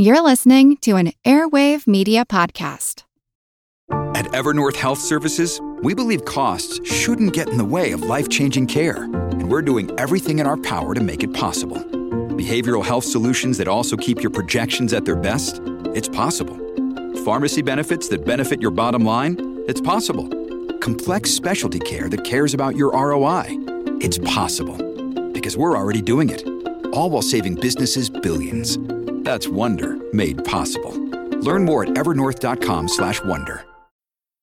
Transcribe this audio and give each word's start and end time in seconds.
You're 0.00 0.22
listening 0.22 0.76
to 0.82 0.94
an 0.94 1.12
Airwave 1.24 1.88
Media 1.88 2.24
Podcast. 2.24 3.02
At 4.14 4.26
Evernorth 4.26 4.76
Health 4.76 5.00
Services, 5.00 5.60
we 5.82 5.92
believe 5.92 6.24
costs 6.24 6.78
shouldn't 6.88 7.32
get 7.32 7.48
in 7.48 7.56
the 7.56 7.64
way 7.64 7.90
of 7.90 8.02
life 8.02 8.28
changing 8.28 8.68
care, 8.68 9.02
and 9.02 9.50
we're 9.50 9.60
doing 9.60 9.90
everything 9.98 10.38
in 10.38 10.46
our 10.46 10.56
power 10.56 10.94
to 10.94 11.00
make 11.00 11.24
it 11.24 11.34
possible. 11.34 11.78
Behavioral 11.78 12.84
health 12.84 13.02
solutions 13.02 13.58
that 13.58 13.66
also 13.66 13.96
keep 13.96 14.22
your 14.22 14.30
projections 14.30 14.92
at 14.92 15.04
their 15.04 15.16
best? 15.16 15.60
It's 15.96 16.08
possible. 16.08 16.56
Pharmacy 17.24 17.62
benefits 17.62 18.06
that 18.10 18.24
benefit 18.24 18.62
your 18.62 18.70
bottom 18.70 19.04
line? 19.04 19.64
It's 19.66 19.80
possible. 19.80 20.28
Complex 20.78 21.32
specialty 21.32 21.80
care 21.80 22.08
that 22.08 22.22
cares 22.22 22.54
about 22.54 22.76
your 22.76 22.92
ROI? 22.92 23.46
It's 24.00 24.18
possible. 24.18 24.76
Because 25.32 25.56
we're 25.56 25.76
already 25.76 26.02
doing 26.02 26.30
it. 26.30 26.46
All 26.92 27.10
while 27.10 27.20
saving 27.20 27.56
businesses 27.56 28.08
billions. 28.08 28.78
That's 29.28 29.46
Wonder 29.46 29.98
made 30.14 30.42
possible. 30.42 30.94
Learn 31.42 31.62
more 31.66 31.82
at 31.82 31.90
evernorth.com/wonder. 31.90 33.77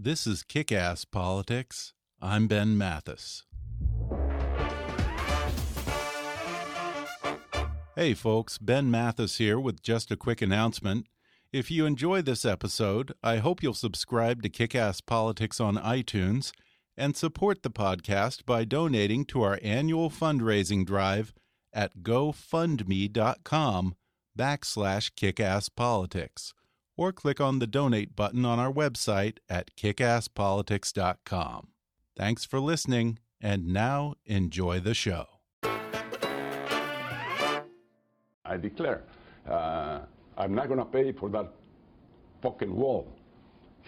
This 0.00 0.28
is 0.28 0.44
Kick 0.44 0.70
Ass 0.70 1.04
Politics. 1.04 1.92
I'm 2.22 2.46
Ben 2.46 2.78
Mathis. 2.78 3.42
Hey, 7.96 8.14
folks, 8.14 8.58
Ben 8.58 8.92
Mathis 8.92 9.38
here 9.38 9.58
with 9.58 9.82
just 9.82 10.12
a 10.12 10.16
quick 10.16 10.40
announcement. 10.40 11.08
If 11.52 11.68
you 11.72 11.84
enjoy 11.84 12.22
this 12.22 12.44
episode, 12.44 13.12
I 13.24 13.38
hope 13.38 13.60
you'll 13.60 13.74
subscribe 13.74 14.40
to 14.42 14.48
Kick 14.48 14.76
Ass 14.76 15.00
Politics 15.00 15.58
on 15.58 15.74
iTunes 15.74 16.52
and 16.96 17.16
support 17.16 17.64
the 17.64 17.70
podcast 17.70 18.46
by 18.46 18.62
donating 18.62 19.24
to 19.24 19.42
our 19.42 19.58
annual 19.64 20.10
fundraising 20.10 20.86
drive 20.86 21.34
at 21.72 22.04
gofundme.com 22.04 23.96
backslash 24.38 25.10
kickasspolitics 25.16 26.52
or 26.98 27.12
click 27.12 27.40
on 27.40 27.60
the 27.60 27.66
donate 27.66 28.14
button 28.14 28.44
on 28.44 28.58
our 28.58 28.72
website 28.72 29.38
at 29.48 29.74
kickasspolitics.com. 29.76 31.68
Thanks 32.16 32.44
for 32.44 32.58
listening, 32.60 33.20
and 33.40 33.68
now 33.68 34.14
enjoy 34.26 34.80
the 34.80 34.92
show. 34.92 35.26
I 38.44 38.56
declare, 38.56 39.04
uh, 39.48 40.00
I'm 40.36 40.54
not 40.54 40.66
going 40.66 40.80
to 40.80 40.84
pay 40.84 41.12
for 41.12 41.28
that 41.30 41.52
fucking 42.42 42.74
wall. 42.74 43.06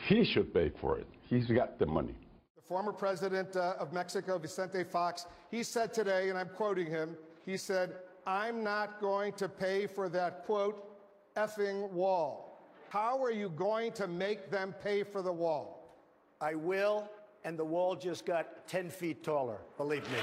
He 0.07 0.25
should 0.25 0.55
pay 0.55 0.71
for 0.81 0.99
it. 0.99 1.07
He's 1.29 1.47
got 1.47 1.79
the 1.79 1.87
money. 1.87 2.15
The 2.55 2.63
former 2.63 2.93
president 2.93 3.57
uh, 3.57 3.75
of 3.81 3.93
Mexico, 3.93 4.39
Vicente 4.39 4.85
Fox, 4.85 5.27
he 5.51 5.65
said 5.65 5.93
today, 5.93 6.29
and 6.29 6.39
I'm 6.39 6.51
quoting 6.51 6.87
him, 6.87 7.17
he 7.45 7.57
said, 7.57 7.95
I'm 8.27 8.63
not 8.63 9.01
going 9.01 9.33
to 9.35 9.49
pay 9.49 9.87
for 9.89 10.09
that, 10.11 10.45
quote, 10.45 10.87
effing 11.37 11.91
wall. 11.91 12.50
How 12.91 13.23
are 13.23 13.31
you 13.31 13.51
going 13.51 13.93
to 13.93 14.09
make 14.09 14.51
them 14.51 14.75
pay 14.83 15.05
for 15.05 15.23
the 15.23 15.33
wall? 15.33 15.97
I 16.41 16.57
will, 16.57 17.09
and 17.45 17.57
the 17.57 17.65
wall 17.65 17.95
just 17.95 18.27
got 18.27 18.67
10 18.67 18.91
feet 18.91 19.23
taller, 19.23 19.59
believe 19.77 20.03
me. 20.11 20.19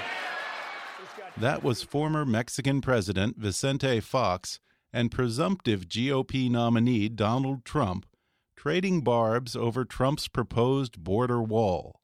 That 1.38 1.62
was 1.64 1.82
former 1.82 2.26
Mexican 2.26 2.82
President 2.82 3.38
Vicente 3.38 4.00
Fox 4.00 4.60
and 4.92 5.10
presumptive 5.10 5.88
GOP 5.88 6.50
nominee 6.50 7.08
Donald 7.08 7.64
Trump 7.64 8.04
trading 8.54 9.00
barbs 9.00 9.56
over 9.56 9.86
Trump's 9.86 10.28
proposed 10.28 11.02
border 11.02 11.40
wall. 11.40 12.00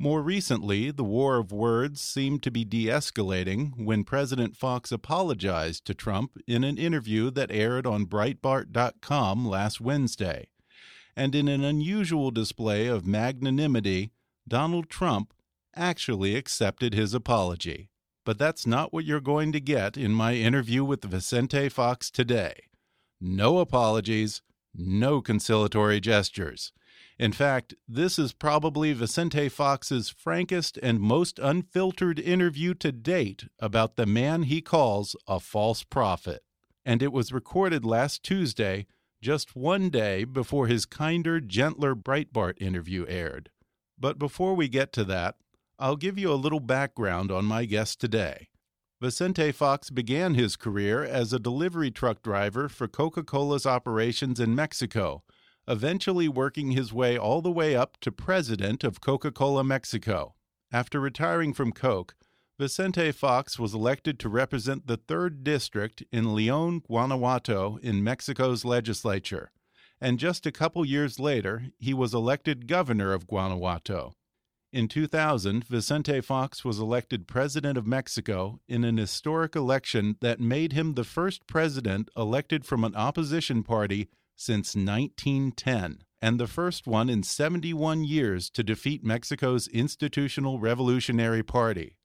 More 0.00 0.22
recently, 0.22 0.92
the 0.92 1.02
war 1.02 1.38
of 1.38 1.50
words 1.50 2.00
seemed 2.00 2.44
to 2.44 2.52
be 2.52 2.64
de 2.64 2.86
escalating 2.86 3.84
when 3.84 4.04
President 4.04 4.56
Fox 4.56 4.92
apologized 4.92 5.84
to 5.86 5.94
Trump 5.94 6.38
in 6.46 6.62
an 6.62 6.78
interview 6.78 7.32
that 7.32 7.50
aired 7.50 7.84
on 7.84 8.06
Breitbart.com 8.06 9.44
last 9.44 9.80
Wednesday. 9.80 10.50
And 11.16 11.34
in 11.34 11.48
an 11.48 11.64
unusual 11.64 12.30
display 12.30 12.86
of 12.86 13.08
magnanimity, 13.08 14.12
Donald 14.46 14.88
Trump 14.88 15.34
actually 15.74 16.36
accepted 16.36 16.94
his 16.94 17.12
apology. 17.12 17.88
But 18.24 18.38
that's 18.38 18.68
not 18.68 18.92
what 18.92 19.04
you're 19.04 19.20
going 19.20 19.50
to 19.50 19.60
get 19.60 19.96
in 19.96 20.12
my 20.12 20.34
interview 20.34 20.84
with 20.84 21.02
Vicente 21.02 21.68
Fox 21.68 22.08
today. 22.08 22.68
No 23.20 23.58
apologies, 23.58 24.42
no 24.72 25.20
conciliatory 25.20 25.98
gestures. 25.98 26.72
In 27.18 27.32
fact, 27.32 27.74
this 27.88 28.16
is 28.16 28.32
probably 28.32 28.92
Vicente 28.92 29.48
Fox's 29.48 30.08
frankest 30.08 30.78
and 30.80 31.00
most 31.00 31.40
unfiltered 31.40 32.20
interview 32.20 32.74
to 32.74 32.92
date 32.92 33.46
about 33.58 33.96
the 33.96 34.06
man 34.06 34.44
he 34.44 34.60
calls 34.60 35.16
a 35.26 35.40
false 35.40 35.82
prophet. 35.82 36.44
And 36.84 37.02
it 37.02 37.12
was 37.12 37.32
recorded 37.32 37.84
last 37.84 38.22
Tuesday, 38.22 38.86
just 39.20 39.56
one 39.56 39.90
day 39.90 40.22
before 40.22 40.68
his 40.68 40.86
kinder, 40.86 41.40
gentler 41.40 41.96
Breitbart 41.96 42.54
interview 42.62 43.04
aired. 43.08 43.50
But 43.98 44.20
before 44.20 44.54
we 44.54 44.68
get 44.68 44.92
to 44.92 45.04
that, 45.06 45.34
I'll 45.76 45.96
give 45.96 46.18
you 46.18 46.32
a 46.32 46.34
little 46.34 46.60
background 46.60 47.32
on 47.32 47.44
my 47.44 47.64
guest 47.64 48.00
today. 48.00 48.48
Vicente 49.00 49.50
Fox 49.50 49.90
began 49.90 50.34
his 50.34 50.54
career 50.54 51.04
as 51.04 51.32
a 51.32 51.40
delivery 51.40 51.90
truck 51.90 52.22
driver 52.22 52.68
for 52.68 52.86
Coca 52.86 53.24
Cola's 53.24 53.66
operations 53.66 54.38
in 54.38 54.54
Mexico 54.54 55.24
eventually 55.68 56.28
working 56.28 56.70
his 56.70 56.92
way 56.92 57.18
all 57.18 57.42
the 57.42 57.50
way 57.50 57.76
up 57.76 57.98
to 58.00 58.10
president 58.10 58.82
of 58.82 59.00
Coca 59.00 59.30
Cola 59.30 59.62
Mexico. 59.62 60.34
After 60.72 60.98
retiring 60.98 61.52
from 61.52 61.72
Coke, 61.72 62.14
Vicente 62.58 63.12
Fox 63.12 63.58
was 63.58 63.74
elected 63.74 64.18
to 64.18 64.28
represent 64.28 64.86
the 64.86 64.98
3rd 64.98 65.44
District 65.44 66.02
in 66.10 66.34
Leon, 66.34 66.80
Guanajuato, 66.80 67.78
in 67.82 68.02
Mexico's 68.02 68.64
legislature. 68.64 69.52
And 70.00 70.18
just 70.18 70.46
a 70.46 70.52
couple 70.52 70.84
years 70.84 71.20
later, 71.20 71.66
he 71.78 71.94
was 71.94 72.14
elected 72.14 72.66
governor 72.66 73.12
of 73.12 73.26
Guanajuato. 73.26 74.14
In 74.72 74.88
2000, 74.88 75.64
Vicente 75.64 76.20
Fox 76.20 76.64
was 76.64 76.78
elected 76.78 77.26
president 77.26 77.78
of 77.78 77.86
Mexico 77.86 78.60
in 78.68 78.84
an 78.84 78.96
historic 78.96 79.54
election 79.56 80.16
that 80.20 80.40
made 80.40 80.72
him 80.72 80.94
the 80.94 81.04
first 81.04 81.46
president 81.46 82.10
elected 82.16 82.64
from 82.64 82.84
an 82.84 82.94
opposition 82.94 83.62
party 83.62 84.08
since 84.38 84.76
1910 84.76 85.98
and 86.22 86.40
the 86.40 86.46
first 86.46 86.86
one 86.86 87.08
in 87.08 87.22
71 87.22 88.04
years 88.04 88.48
to 88.50 88.62
defeat 88.62 89.04
Mexico's 89.04 89.68
Institutional 89.68 90.58
Revolutionary 90.58 91.42
Party. 91.42 91.96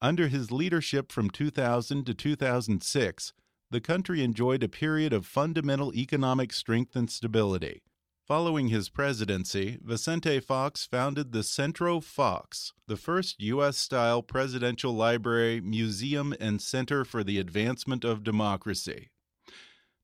Under 0.00 0.28
his 0.28 0.52
leadership 0.52 1.10
from 1.10 1.30
2000 1.30 2.04
to 2.04 2.14
2006, 2.14 3.32
the 3.70 3.80
country 3.80 4.22
enjoyed 4.22 4.62
a 4.62 4.68
period 4.68 5.12
of 5.12 5.26
fundamental 5.26 5.94
economic 5.94 6.52
strength 6.52 6.94
and 6.94 7.10
stability. 7.10 7.82
Following 8.26 8.68
his 8.68 8.88
presidency, 8.88 9.78
Vicente 9.82 10.40
Fox 10.40 10.86
founded 10.86 11.32
the 11.32 11.42
Centro 11.42 12.00
Fox, 12.00 12.72
the 12.86 12.96
first 12.96 13.40
U.S. 13.40 13.76
style 13.76 14.22
presidential 14.22 14.94
library, 14.94 15.60
museum, 15.60 16.34
and 16.40 16.62
center 16.62 17.04
for 17.04 17.22
the 17.22 17.38
advancement 17.38 18.04
of 18.04 18.24
democracy. 18.24 19.10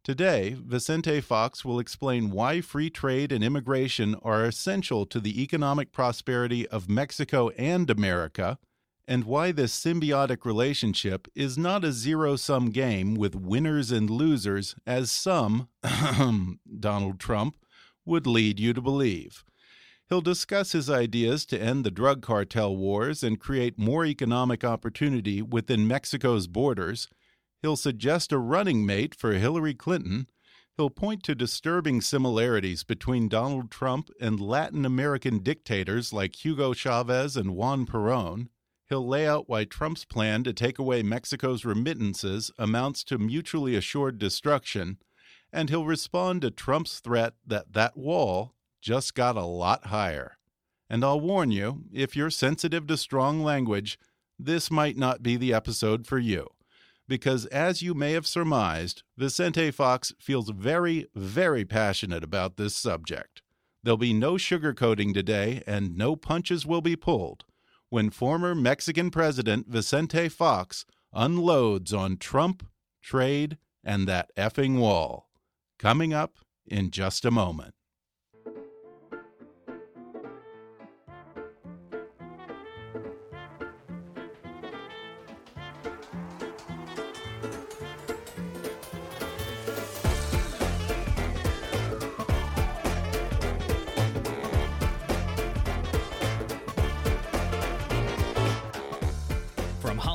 Today, 0.03 0.57
Vicente 0.59 1.21
Fox 1.21 1.63
will 1.63 1.79
explain 1.79 2.31
why 2.31 2.63
free 2.63 2.89
trade 2.89 3.31
and 3.31 3.45
immigration 3.45 4.15
are 4.23 4.47
essential 4.47 5.05
to 5.05 5.21
the 5.21 5.43
economic 5.43 5.93
prosperity 5.93 6.67
of 6.69 6.89
Mexico 6.89 7.51
and 7.51 7.91
America, 7.91 8.59
and 9.07 9.25
why 9.25 9.53
this 9.53 9.79
symbiotic 9.79 10.47
relationship 10.47 11.29
is 11.35 11.59
not 11.59 11.85
a 11.85 11.93
zero 11.93 12.37
sum 12.37 12.71
game 12.71 13.15
with 13.15 13.35
winners 13.35 13.93
and 13.93 14.09
losers, 14.09 14.75
as 14.87 15.13
some, 15.13 15.69
Donald 16.81 17.21
Trump, 17.21 17.57
would 18.07 18.27
lead 18.27 18.59
you 18.59 18.73
to 18.73 18.81
believe. 18.81 19.45
He'll 20.09 20.23
discuss 20.23 20.73
his 20.73 20.89
ideas 20.89 21.45
to 21.47 21.61
end 21.61 21.85
the 21.85 21.91
drug 21.91 22.23
cartel 22.23 22.75
wars 22.75 23.23
and 23.23 23.39
create 23.39 23.79
more 23.79 24.07
economic 24.07 24.65
opportunity 24.65 25.43
within 25.43 25.87
Mexico's 25.87 26.47
borders 26.47 27.07
He'll 27.63 27.77
suggest 27.77 28.33
a 28.33 28.39
running 28.39 28.87
mate 28.87 29.15
for 29.15 29.33
Hillary 29.33 29.75
Clinton. 29.75 30.27
He'll 30.77 30.91
point 30.91 31.23
to 31.25 31.35
disturbing 31.35 32.01
similarities 32.01 32.85
between 32.85 33.29
Donald 33.29 33.71
Trump 33.71 34.09
and 34.21 34.41
Latin 34.41 34.87
American 34.87 35.41
dictators 35.41 36.13
like 36.13 36.43
Hugo 36.45 36.73
Chavez 36.73 37.37
and 37.37 37.55
Juan 37.55 37.85
Perón. 37.85 38.49
He'll 38.89 39.07
lay 39.07 39.27
out 39.27 39.49
why 39.49 39.65
Trump's 39.65 40.05
plan 40.05 40.43
to 40.45 40.53
take 40.53 40.79
away 40.79 41.03
Mexico's 41.03 41.65
remittances 41.65 42.51
amounts 42.59 43.05
to 43.05 43.19
mutually 43.19 43.77
assured 43.77 44.19
destruction. 44.19 44.97
and 45.53 45.69
he'll 45.71 45.85
respond 45.85 46.43
to 46.43 46.51
Trump's 46.51 47.01
threat 47.01 47.35
that 47.47 47.73
that 47.73 47.97
wall 47.97 48.55
just 48.81 49.15
got 49.15 49.37
a 49.37 49.45
lot 49.45 49.87
higher. 49.87 50.39
And 50.89 51.05
I'll 51.05 51.21
warn 51.21 51.51
you, 51.51 51.85
if 51.93 52.17
you're 52.17 52.31
sensitive 52.31 52.87
to 52.89 52.97
strong 52.97 53.43
language, 53.43 53.99
this 54.39 54.71
might 54.71 54.97
not 54.97 55.23
be 55.23 55.37
the 55.37 55.53
episode 55.53 56.07
for 56.07 56.19
you. 56.19 56.49
Because 57.11 57.47
as 57.47 57.83
you 57.83 57.93
may 57.93 58.13
have 58.13 58.25
surmised, 58.25 59.03
Vicente 59.19 59.73
Fox 59.73 60.15
feels 60.21 60.51
very, 60.51 61.09
very 61.13 61.65
passionate 61.65 62.23
about 62.23 62.57
this 62.57 62.77
subject. 62.77 63.43
There'll 63.83 63.97
be 63.97 64.13
no 64.13 64.35
sugarcoating 64.35 65.13
today, 65.13 65.65
and 65.67 65.97
no 65.97 66.15
punches 66.15 66.65
will 66.65 66.81
be 66.81 66.95
pulled 66.95 67.43
when 67.89 68.11
former 68.11 68.55
Mexican 68.55 69.11
President 69.11 69.67
Vicente 69.67 70.29
Fox 70.29 70.87
unloads 71.13 71.93
on 71.93 72.17
Trump, 72.17 72.65
trade, 73.03 73.59
and 73.83 74.07
that 74.07 74.31
effing 74.37 74.79
wall. 74.79 75.31
Coming 75.81 76.15
up 76.15 76.37
in 76.65 76.93
just 76.93 77.25
a 77.25 77.33
moment. 77.33 77.75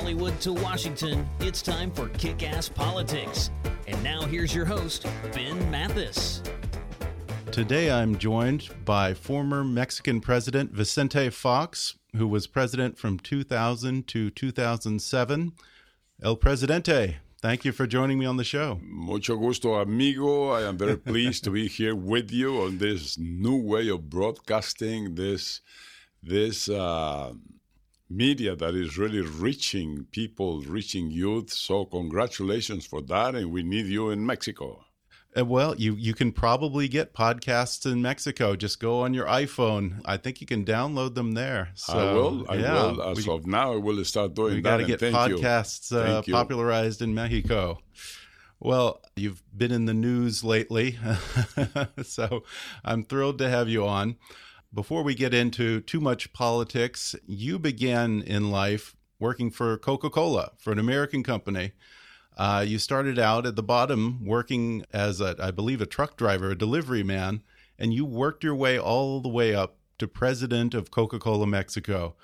Hollywood 0.06 0.40
to 0.40 0.52
Washington, 0.52 1.28
it's 1.40 1.60
time 1.60 1.90
for 1.90 2.08
Kick 2.10 2.44
Ass 2.44 2.68
Politics. 2.68 3.50
And 3.88 4.00
now 4.04 4.22
here's 4.22 4.54
your 4.54 4.64
host, 4.64 5.04
Ben 5.32 5.68
Mathis. 5.68 6.40
Today 7.50 7.90
I'm 7.90 8.16
joined 8.16 8.68
by 8.84 9.14
former 9.14 9.64
Mexican 9.64 10.20
President 10.20 10.70
Vicente 10.70 11.28
Fox, 11.30 11.96
who 12.14 12.28
was 12.28 12.46
president 12.46 12.96
from 12.96 13.18
2000 13.18 14.06
to 14.06 14.30
2007. 14.30 15.52
El 16.22 16.36
Presidente, 16.36 17.16
thank 17.42 17.64
you 17.64 17.72
for 17.72 17.88
joining 17.88 18.16
me 18.16 18.26
on 18.26 18.36
the 18.36 18.44
show. 18.44 18.78
Mucho 18.84 19.36
gusto, 19.36 19.74
amigo. 19.74 20.50
I 20.50 20.68
am 20.68 20.78
very 20.78 20.96
pleased 21.12 21.42
to 21.42 21.50
be 21.50 21.66
here 21.66 21.96
with 21.96 22.30
you 22.30 22.62
on 22.62 22.78
this 22.78 23.18
new 23.18 23.60
way 23.60 23.88
of 23.88 24.08
broadcasting 24.08 25.16
this 25.16 25.62
this 26.22 26.68
uh, 26.68 27.32
media 28.08 28.54
that 28.56 28.74
is 28.74 28.96
really 28.98 29.20
reaching 29.20 30.06
people, 30.10 30.60
reaching 30.62 31.10
youth. 31.10 31.52
So 31.52 31.84
congratulations 31.84 32.86
for 32.86 33.02
that, 33.02 33.34
and 33.34 33.50
we 33.50 33.62
need 33.62 33.86
you 33.86 34.10
in 34.10 34.24
Mexico. 34.24 34.84
Uh, 35.36 35.44
well, 35.44 35.74
you 35.76 35.94
you 35.94 36.14
can 36.14 36.32
probably 36.32 36.88
get 36.88 37.12
podcasts 37.12 37.90
in 37.90 38.00
Mexico. 38.00 38.56
Just 38.56 38.80
go 38.80 39.02
on 39.02 39.12
your 39.12 39.26
iPhone. 39.26 40.00
I 40.04 40.16
think 40.16 40.40
you 40.40 40.46
can 40.46 40.64
download 40.64 41.14
them 41.14 41.32
there. 41.32 41.70
So, 41.74 41.92
I 41.92 42.12
will. 42.14 42.46
I 42.48 42.54
yeah, 42.56 42.72
will. 42.72 43.02
As 43.02 43.26
we, 43.26 43.32
of 43.32 43.46
now, 43.46 43.74
I 43.74 43.76
will 43.76 44.02
start 44.04 44.34
doing 44.34 44.54
we 44.54 44.60
that. 44.62 44.70
got 44.70 44.76
to 44.78 44.96
get 44.96 45.00
podcasts 45.00 45.94
uh, 45.94 46.22
popularized 46.22 47.02
in 47.02 47.14
Mexico. 47.14 47.78
Well, 48.58 49.02
you've 49.16 49.42
been 49.54 49.70
in 49.70 49.84
the 49.84 49.92
news 49.92 50.42
lately, 50.42 50.98
so 52.02 52.44
I'm 52.82 53.04
thrilled 53.04 53.38
to 53.38 53.50
have 53.50 53.68
you 53.68 53.86
on. 53.86 54.16
Before 54.74 55.02
we 55.02 55.14
get 55.14 55.32
into 55.32 55.80
too 55.80 56.00
much 56.00 56.32
politics, 56.32 57.14
you 57.26 57.58
began 57.58 58.20
in 58.22 58.50
life 58.50 58.94
working 59.18 59.50
for 59.50 59.78
Coca 59.78 60.10
Cola, 60.10 60.52
for 60.58 60.72
an 60.72 60.78
American 60.78 61.22
company. 61.22 61.72
Uh, 62.36 62.64
you 62.66 62.78
started 62.78 63.18
out 63.18 63.46
at 63.46 63.56
the 63.56 63.62
bottom 63.62 64.24
working 64.24 64.84
as, 64.92 65.20
a, 65.20 65.34
I 65.40 65.50
believe, 65.50 65.80
a 65.80 65.86
truck 65.86 66.16
driver, 66.16 66.50
a 66.50 66.58
delivery 66.58 67.02
man, 67.02 67.42
and 67.78 67.94
you 67.94 68.04
worked 68.04 68.44
your 68.44 68.54
way 68.54 68.78
all 68.78 69.20
the 69.20 69.28
way 69.28 69.54
up 69.54 69.76
to 69.98 70.06
president 70.06 70.74
of 70.74 70.90
Coca 70.90 71.18
Cola 71.18 71.46
Mexico. 71.46 72.14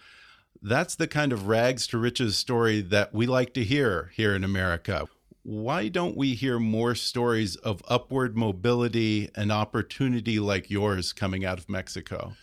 That's 0.60 0.94
the 0.94 1.08
kind 1.08 1.32
of 1.32 1.48
rags 1.48 1.86
to 1.88 1.98
riches 1.98 2.36
story 2.36 2.82
that 2.82 3.14
we 3.14 3.26
like 3.26 3.54
to 3.54 3.64
hear 3.64 4.12
here 4.14 4.34
in 4.34 4.44
America. 4.44 5.08
Why 5.44 5.88
don't 5.88 6.16
we 6.16 6.34
hear 6.34 6.60
more 6.60 6.94
stories 6.94 7.56
of 7.56 7.82
upward 7.88 8.36
mobility 8.36 9.28
and 9.34 9.50
opportunity 9.50 10.38
like 10.38 10.70
yours 10.70 11.12
coming 11.12 11.44
out 11.44 11.58
of 11.58 11.68
Mexico? 11.68 12.34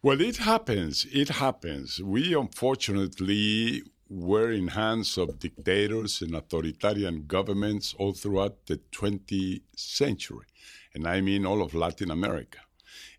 Well, 0.00 0.20
it 0.20 0.36
happens. 0.36 1.06
It 1.12 1.28
happens. 1.28 2.00
We 2.00 2.34
unfortunately 2.34 3.82
were 4.08 4.52
in 4.52 4.68
hands 4.68 5.18
of 5.18 5.40
dictators 5.40 6.22
and 6.22 6.36
authoritarian 6.36 7.24
governments 7.26 7.94
all 7.98 8.12
throughout 8.12 8.66
the 8.66 8.80
20th 8.92 9.62
century, 9.74 10.46
and 10.94 11.08
I 11.08 11.20
mean 11.20 11.44
all 11.44 11.62
of 11.62 11.74
Latin 11.74 12.12
America. 12.12 12.60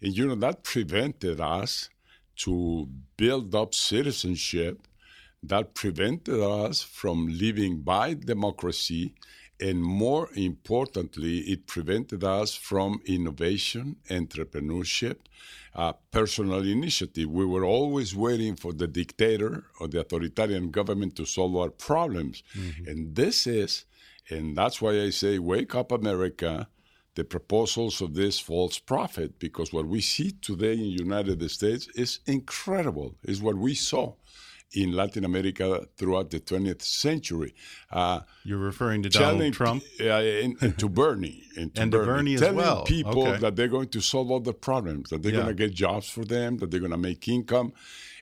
And 0.01 0.15
you 0.15 0.27
know 0.27 0.35
that 0.35 0.63
prevented 0.63 1.41
us 1.41 1.89
to 2.37 2.87
build 3.17 3.53
up 3.53 3.75
citizenship. 3.75 4.87
That 5.43 5.73
prevented 5.73 6.39
us 6.39 6.81
from 6.81 7.27
living 7.27 7.81
by 7.81 8.15
democracy 8.15 9.13
and 9.59 9.81
more 9.81 10.29
importantly, 10.35 11.39
it 11.39 11.65
prevented 11.65 12.23
us 12.23 12.53
from 12.53 13.01
innovation, 13.05 13.95
entrepreneurship, 14.09 15.17
uh, 15.73 15.93
personal 16.11 16.63
initiative. 16.63 17.29
We 17.29 17.45
were 17.45 17.65
always 17.65 18.15
waiting 18.15 18.55
for 18.55 18.71
the 18.71 18.87
dictator 18.87 19.65
or 19.79 19.87
the 19.87 20.01
authoritarian 20.01 20.69
government 20.69 21.15
to 21.15 21.25
solve 21.25 21.55
our 21.55 21.71
problems. 21.71 22.43
And 22.87 23.15
this 23.15 23.47
is, 23.47 23.85
and 24.29 24.55
that's 24.55 24.79
why 24.79 25.01
I 25.01 25.09
say, 25.09 25.39
wake 25.39 25.73
up, 25.73 25.91
America. 25.91 26.67
The 27.15 27.23
proposals 27.23 27.99
of 27.99 28.13
this 28.13 28.39
false 28.39 28.77
prophet, 28.77 29.39
because 29.39 29.73
what 29.73 29.87
we 29.87 30.01
see 30.01 30.33
today 30.33 30.73
in 30.73 30.81
the 30.81 31.03
United 31.03 31.49
States 31.49 31.87
is 31.95 32.19
incredible. 32.27 33.15
Is 33.23 33.41
what 33.41 33.55
we 33.55 33.73
saw 33.73 34.13
in 34.73 34.91
Latin 34.91 35.23
America 35.25 35.87
throughout 35.97 36.29
the 36.29 36.39
20th 36.39 36.81
century. 36.81 37.53
Uh, 37.91 38.21
You're 38.43 38.57
referring 38.57 39.03
to 39.03 39.09
Donald 39.09 39.53
Trump? 39.53 39.83
uh, 39.99 40.03
and, 40.05 40.57
and 40.61 40.77
to 40.77 40.89
Bernie, 40.89 41.43
and 41.55 41.73
to, 41.75 41.81
And 41.81 41.91
to 41.91 41.99
Bernie 41.99 42.33
as 42.35 42.41
telling 42.41 42.57
well. 42.57 42.83
people 42.83 43.27
Okay. 43.27 43.39
that 43.39 43.55
they're 43.55 43.67
going 43.69 43.89
to 43.89 44.01
solve 44.01 44.29
all 44.31 44.39
the 44.41 44.53
problems, 44.53 45.09
that 45.09 45.23
they're 45.23 45.31
Yeah. 45.31 45.39
going 45.43 45.55
to 45.55 45.67
get 45.67 45.73
jobs 45.73 46.09
for 46.09 46.25
them, 46.25 46.57
that 46.57 46.71
they're 46.71 46.79
going 46.81 46.91
to 46.91 46.97
make 46.97 47.27
income, 47.27 47.73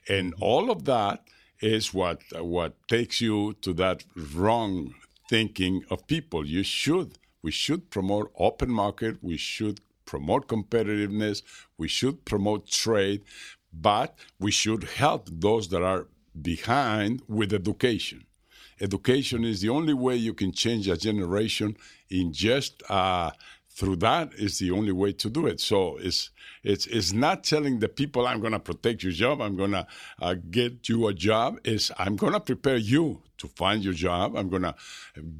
and 0.08 0.34
all 0.40 0.70
of 0.70 0.84
that 0.84 1.24
is 1.60 1.92
what 1.94 2.22
what 2.40 2.74
takes 2.86 3.20
you 3.20 3.54
to 3.62 3.72
that 3.72 4.04
wrong 4.34 4.94
thinking 5.28 5.82
of 5.90 6.06
people. 6.06 6.46
You 6.46 6.62
should 6.62 7.18
we 7.42 7.50
should 7.50 7.90
promote 7.90 8.30
open 8.36 8.70
market. 8.70 9.16
We 9.22 9.36
should 9.36 9.80
promote 10.04 10.46
competitiveness. 10.48 11.42
We 11.78 11.88
should 11.88 12.24
promote 12.24 12.68
trade, 12.68 13.22
but 13.72 14.16
we 14.38 14.50
should 14.50 14.84
help 14.84 15.28
those 15.32 15.68
that 15.70 15.82
are 15.82 16.06
behind 16.42 17.22
with 17.28 17.52
education. 17.52 18.26
Education 18.80 19.44
is 19.44 19.60
the 19.60 19.70
only 19.70 19.94
way 19.94 20.16
you 20.16 20.34
can 20.34 20.52
change 20.52 20.88
a 20.88 20.96
generation. 20.96 21.76
In 22.10 22.32
just 22.32 22.82
uh, 22.88 23.30
through 23.70 23.96
that 23.96 24.32
is 24.34 24.58
the 24.58 24.70
only 24.70 24.92
way 24.92 25.12
to 25.12 25.28
do 25.28 25.46
it. 25.46 25.60
So 25.60 25.98
it's 25.98 26.30
it's 26.62 26.86
it's 26.86 27.12
not 27.12 27.44
telling 27.44 27.78
the 27.78 27.88
people 27.88 28.26
I'm 28.26 28.40
going 28.40 28.52
to 28.52 28.58
protect 28.58 29.02
your 29.02 29.12
job. 29.12 29.40
I'm 29.40 29.56
going 29.56 29.72
to 29.72 29.86
uh, 30.20 30.34
get 30.50 30.88
you 30.88 31.08
a 31.08 31.14
job. 31.14 31.58
Is 31.64 31.92
I'm 31.98 32.16
going 32.16 32.32
to 32.32 32.40
prepare 32.40 32.76
you 32.76 33.22
to 33.38 33.48
find 33.48 33.84
your 33.84 33.92
job. 33.92 34.36
I'm 34.36 34.48
going 34.48 34.62
to 34.62 34.74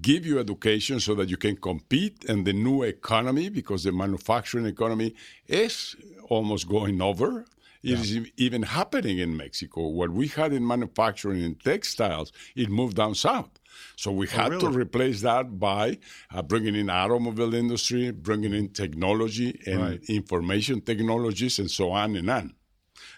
give 0.02 0.26
you 0.26 0.38
education 0.38 1.00
so 1.00 1.14
that 1.14 1.30
you 1.30 1.38
can 1.38 1.56
compete 1.56 2.24
in 2.24 2.44
the 2.44 2.52
new 2.52 2.82
economy 2.82 3.48
because 3.48 3.84
the 3.84 3.92
manufacturing 3.92 4.66
economy 4.66 5.14
is 5.46 5.96
almost 6.28 6.68
going 6.68 7.00
over. 7.00 7.46
It 7.92 7.98
is 8.00 8.30
even 8.36 8.62
happening 8.62 9.18
in 9.18 9.36
Mexico. 9.36 9.88
What 9.88 10.10
we 10.10 10.26
had 10.28 10.52
in 10.52 10.66
manufacturing 10.66 11.42
and 11.44 11.56
textiles, 11.62 12.32
it 12.54 12.68
moved 12.68 12.96
down 12.96 13.14
south. 13.14 13.50
So 13.96 14.10
we 14.10 14.26
had 14.26 14.58
to 14.60 14.68
really? 14.68 14.76
replace 14.84 15.20
that 15.22 15.58
by 15.58 15.98
uh, 16.34 16.42
bringing 16.42 16.74
in 16.74 16.88
automobile 16.90 17.54
industry, 17.54 18.10
bringing 18.10 18.54
in 18.54 18.66
technology 18.70 19.60
and 19.66 19.80
Right. 19.80 20.00
information 20.08 20.80
technologies, 20.80 21.58
and 21.58 21.70
so 21.70 21.90
on 21.92 22.16
and 22.16 22.30
on. 22.30 22.54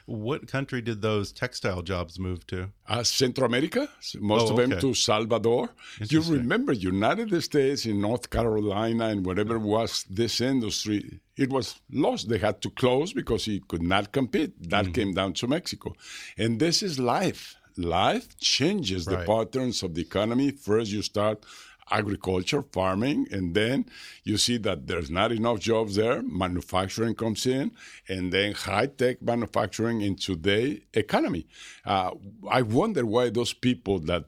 What 0.09 0.49
country 0.49 0.81
did 0.81 1.03
those 1.03 1.33
textile 1.33 1.83
jobs 1.83 2.19
move 2.19 2.47
to? 2.47 2.71
Uh, 2.87 3.03
Central 3.03 3.45
America, 3.45 3.91
most 4.19 4.47
Oh, 4.47 4.51
of 4.53 4.57
them 4.57 4.73
okay. 4.73 4.81
to 4.81 4.95
Salvador. 4.95 5.69
You 6.09 6.23
remember, 6.23 6.73
United 6.73 7.39
States 7.43 7.85
in 7.85 8.01
North 8.01 8.31
Carolina 8.31 9.05
and 9.09 9.27
whatever 9.27 9.59
was 9.59 10.07
this 10.09 10.41
industry, 10.41 11.21
it 11.37 11.51
was 11.51 11.81
lost. 11.93 12.31
They 12.31 12.39
had 12.39 12.63
to 12.63 12.71
close 12.71 13.13
because 13.13 13.47
it 13.49 13.69
could 13.69 13.83
not 13.83 14.13
compete. 14.13 14.53
That 14.71 14.85
Mm-hmm. 14.87 14.93
came 14.93 15.13
down 15.13 15.35
to 15.35 15.47
Mexico. 15.47 15.95
And 16.39 16.59
this 16.59 16.83
is 16.83 16.99
life. 16.99 17.57
Life 17.77 18.37
changes 18.39 19.05
the 19.05 19.17
Right. 19.19 19.27
patterns 19.27 19.83
of 19.83 19.95
the 19.95 20.01
economy. 20.01 20.51
First, 20.53 20.91
you 20.91 21.03
start 21.03 21.45
agriculture, 21.91 22.63
farming, 22.73 23.27
and 23.31 23.55
then 23.55 23.87
you 24.25 24.37
see 24.37 24.57
that 24.59 24.87
there's 24.87 25.11
not 25.11 25.33
enough 25.33 25.61
jobs 25.61 25.97
there. 25.97 26.23
Manufacturing 26.23 27.15
comes 27.15 27.47
in, 27.47 27.73
and 28.09 28.33
then 28.33 28.53
high 28.53 28.87
tech 28.87 29.23
manufacturing 29.23 30.01
in 30.01 30.17
today 30.17 30.83
economy. 30.95 31.47
Uh, 31.85 32.13
I 32.51 32.63
wonder 32.63 33.05
why 33.07 33.31
those 33.31 33.53
people 33.53 33.99
that 34.01 34.25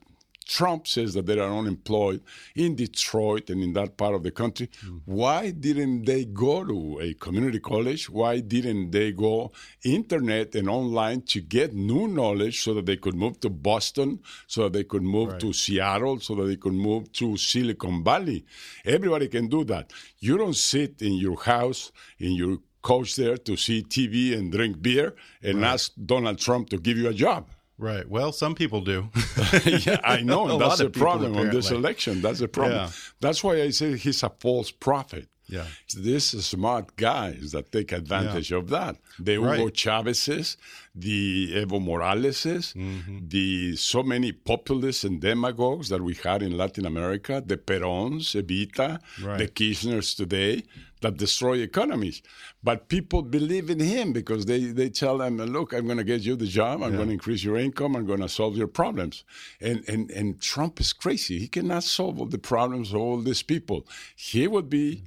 Trump 0.51 0.89
says 0.89 1.15
that 1.15 1.27
they 1.27 1.39
are 1.39 1.59
unemployed 1.61 2.21
in 2.57 2.75
Detroit 2.75 3.51
and 3.51 3.63
in 3.63 3.73
that 3.75 3.97
part 3.97 4.17
of 4.17 4.25
the 4.25 4.33
country. 4.33 4.69
Mm. 4.85 5.03
Why 5.05 5.51
didn't 5.53 6.07
they 6.07 6.25
go 6.25 6.65
to 6.65 6.99
a 7.01 7.15
community 7.15 7.61
college? 7.61 8.11
Why 8.11 8.41
didn't 8.41 8.91
they 8.91 9.13
go 9.13 9.53
internet 9.85 10.57
and 10.57 10.69
online 10.69 11.23
to 11.33 11.41
get 11.41 11.73
new 11.73 12.09
knowledge 12.09 12.65
so 12.65 12.75
that 12.75 12.87
they 12.87 12.97
could 12.97 13.15
move 13.15 13.39
to 13.41 13.49
Boston, 13.49 14.19
so 14.49 14.65
that 14.65 14.73
they 14.73 14.83
could 14.83 15.05
move 15.05 15.31
right. 15.31 15.41
to 15.41 15.53
Seattle, 15.53 16.19
so 16.19 16.35
that 16.35 16.47
they 16.47 16.57
could 16.57 16.75
move 16.75 17.13
to 17.13 17.37
Silicon 17.37 18.03
Valley? 18.03 18.45
Everybody 18.85 19.29
can 19.29 19.47
do 19.47 19.63
that. 19.67 19.93
You 20.19 20.37
don't 20.37 20.57
sit 20.57 21.01
in 21.01 21.13
your 21.13 21.41
house 21.41 21.93
in 22.19 22.33
your 22.33 22.59
couch 22.83 23.15
there 23.15 23.37
to 23.37 23.57
see 23.57 23.85
TV 23.85 24.37
and 24.37 24.51
drink 24.51 24.83
beer 24.83 25.15
and 25.45 25.61
right. 25.61 25.75
ask 25.75 25.93
Donald 26.05 26.39
Trump 26.39 26.71
to 26.71 26.79
give 26.79 26.99
you 26.99 27.09
a 27.09 27.15
job. 27.15 27.47
Right. 27.81 28.07
Well, 28.07 28.31
some 28.33 28.55
people 28.55 28.83
do. 28.83 29.09
yeah, 29.65 30.01
I 30.05 30.21
know. 30.21 30.59
that's 30.59 30.79
the 30.79 30.91
problem 30.91 31.35
on 31.37 31.49
this 31.49 31.71
election. 31.71 32.21
That's 32.21 32.39
the 32.39 32.49
problem. 32.49 32.77
Yeah. 32.77 32.91
That's 33.21 33.43
why 33.43 33.63
I 33.63 33.71
say 33.71 33.97
he's 33.97 34.23
a 34.23 34.29
false 34.29 34.71
prophet. 34.71 35.29
Yeah. 35.51 35.67
These 35.97 36.45
smart 36.45 36.97
guys 36.97 37.53
that 37.53 37.73
take 37.73 37.93
advantage 37.93 38.51
yeah. 38.51 38.59
of 38.59 38.69
that. 38.71 38.97
The 39.19 39.33
Hugo 39.33 39.65
right. 39.65 39.75
Chavez's, 39.75 40.57
the 40.95 41.53
Evo 41.55 41.83
Morales's, 41.83 42.73
mm-hmm. 42.75 43.29
the 43.29 43.77
so 43.77 44.03
many 44.03 44.33
populists 44.33 45.05
and 45.05 45.21
demagogues 45.21 45.89
that 45.89 46.03
we 46.03 46.15
had 46.15 46.43
in 46.43 46.57
Latin 46.57 46.87
America, 46.87 47.43
the 47.45 47.57
Perons, 47.57 48.41
Evita, 48.41 49.01
right. 49.23 49.39
the 49.39 49.49
Kirchners 49.49 50.17
today 50.17 50.63
that 51.01 51.17
destroy 51.17 51.59
economies. 51.59 52.23
But 52.63 52.89
people 52.89 53.23
believe 53.23 53.71
in 53.71 53.81
him 53.81 54.13
because 54.13 54.45
they, 54.45 54.67
they 54.67 54.91
tell 54.91 55.19
them, 55.19 55.39
look, 55.39 55.73
I'm 55.73 55.87
going 55.87 55.99
to 55.99 56.05
get 56.05 56.23
you 56.23 56.37
the 56.37 56.47
job. 56.47 56.83
I'm 56.83 56.91
yeah. 56.91 56.97
going 56.97 57.09
to 57.09 57.15
increase 57.15 57.43
your 57.43 57.57
income. 57.57 57.97
I'm 57.97 58.07
going 58.07 58.21
to 58.21 58.29
solve 58.29 58.57
your 58.57 58.67
problems. 58.67 59.25
And, 59.61 59.83
and, 59.89 60.11
and 60.11 60.41
Trump 60.41 60.79
is 60.79 60.93
crazy. 60.93 61.39
He 61.39 61.49
cannot 61.49 61.85
solve 61.85 62.21
all 62.21 62.27
the 62.27 62.39
problems 62.39 62.93
of 62.93 63.01
all 63.01 63.19
these 63.19 63.43
people. 63.43 63.87
He 64.15 64.47
would 64.47 64.69
be, 64.69 65.05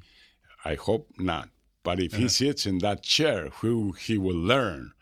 I 0.66 0.76
hope 0.76 1.10
not. 1.18 1.50
But 1.84 2.00
if 2.00 2.14
he 2.14 2.30
sits 2.30 2.66
in 2.66 2.78
that 2.80 3.04
chair, 3.04 3.50
who 3.60 3.92
he 3.92 4.18
will 4.18 4.38
learn 4.38 4.94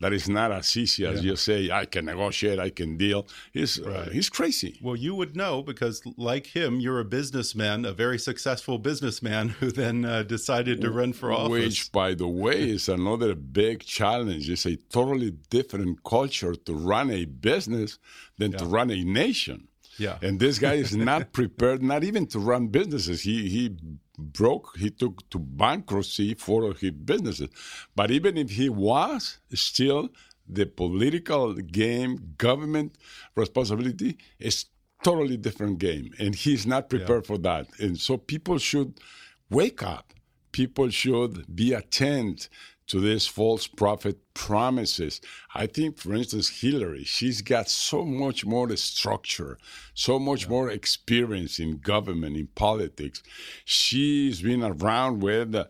that 0.00 0.14
is 0.14 0.28
not 0.28 0.50
as 0.50 0.74
easy 0.76 1.06
as 1.06 1.22
yeah. 1.22 1.30
you 1.30 1.36
say. 1.36 1.70
I 1.70 1.84
can 1.84 2.06
negotiate. 2.06 2.58
I 2.58 2.70
can 2.70 2.96
deal. 2.96 3.28
He's 3.52 3.78
uh, 3.78 3.90
right. 3.90 4.08
uh, 4.08 4.10
he's 4.10 4.30
crazy. 4.30 4.78
Well, 4.82 4.96
you 4.96 5.14
would 5.14 5.36
know 5.36 5.62
because, 5.62 6.02
like 6.16 6.46
him, 6.46 6.80
you're 6.80 7.00
a 7.00 7.04
businessman, 7.04 7.84
a 7.84 7.92
very 7.92 8.18
successful 8.18 8.78
businessman 8.78 9.48
who 9.60 9.70
then 9.70 10.06
uh, 10.06 10.22
decided 10.22 10.80
to 10.80 10.90
run 10.90 11.12
for 11.12 11.30
office. 11.32 11.50
Which, 11.50 11.92
by 11.92 12.14
the 12.14 12.28
way, 12.28 12.70
is 12.76 12.88
another 12.88 13.34
big 13.34 13.84
challenge. 13.84 14.48
It's 14.48 14.66
a 14.66 14.76
totally 14.76 15.32
different 15.50 16.02
culture 16.02 16.54
to 16.54 16.72
run 16.74 17.10
a 17.10 17.26
business 17.26 17.98
than 18.38 18.52
yeah. 18.52 18.58
to 18.58 18.64
run 18.64 18.90
a 18.90 19.04
nation. 19.04 19.68
Yeah. 19.98 20.16
And 20.22 20.40
this 20.40 20.58
guy 20.58 20.74
is 20.74 20.96
not 20.96 21.32
prepared, 21.34 21.82
not 21.82 22.04
even 22.04 22.26
to 22.28 22.38
run 22.38 22.68
businesses. 22.68 23.20
He 23.20 23.50
he 23.50 23.76
broke, 24.20 24.76
he 24.78 24.90
took 24.90 25.28
to 25.30 25.38
bankruptcy 25.38 26.34
for 26.34 26.72
his 26.74 26.92
businesses. 26.92 27.48
But 27.94 28.10
even 28.10 28.36
if 28.36 28.50
he 28.50 28.68
was, 28.68 29.38
still 29.54 30.10
the 30.48 30.66
political 30.66 31.54
game, 31.54 32.34
government 32.38 32.96
responsibility 33.34 34.18
is 34.38 34.66
totally 35.02 35.36
different 35.36 35.78
game. 35.78 36.12
And 36.18 36.34
he's 36.34 36.66
not 36.66 36.88
prepared 36.88 37.24
yeah. 37.24 37.28
for 37.28 37.38
that. 37.38 37.66
And 37.78 37.98
so 37.98 38.16
people 38.16 38.58
should 38.58 39.00
wake 39.48 39.82
up. 39.82 40.12
People 40.52 40.90
should 40.90 41.54
be 41.54 41.72
attentive 41.72 42.48
to 42.90 43.00
these 43.00 43.26
false 43.26 43.68
prophet 43.68 44.18
promises. 44.34 45.20
I 45.54 45.66
think, 45.66 45.96
for 45.96 46.12
instance, 46.12 46.48
Hillary, 46.48 47.04
she's 47.04 47.40
got 47.40 47.68
so 47.68 48.04
much 48.04 48.44
more 48.44 48.74
structure, 48.76 49.58
so 49.94 50.18
much 50.18 50.44
yeah. 50.44 50.50
more 50.50 50.70
experience 50.70 51.60
in 51.60 51.78
government, 51.78 52.36
in 52.36 52.48
politics. 52.48 53.22
She's 53.64 54.42
been 54.42 54.64
around 54.64 55.20
with 55.22 55.54
uh, 55.54 55.66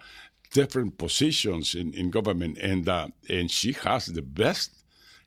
different 0.53 0.97
positions 0.97 1.75
in, 1.75 1.93
in 1.93 2.11
government, 2.11 2.57
and 2.59 2.89
uh, 2.89 3.09
and 3.29 3.51
she 3.51 3.73
has 3.73 4.07
the 4.07 4.23
best 4.23 4.80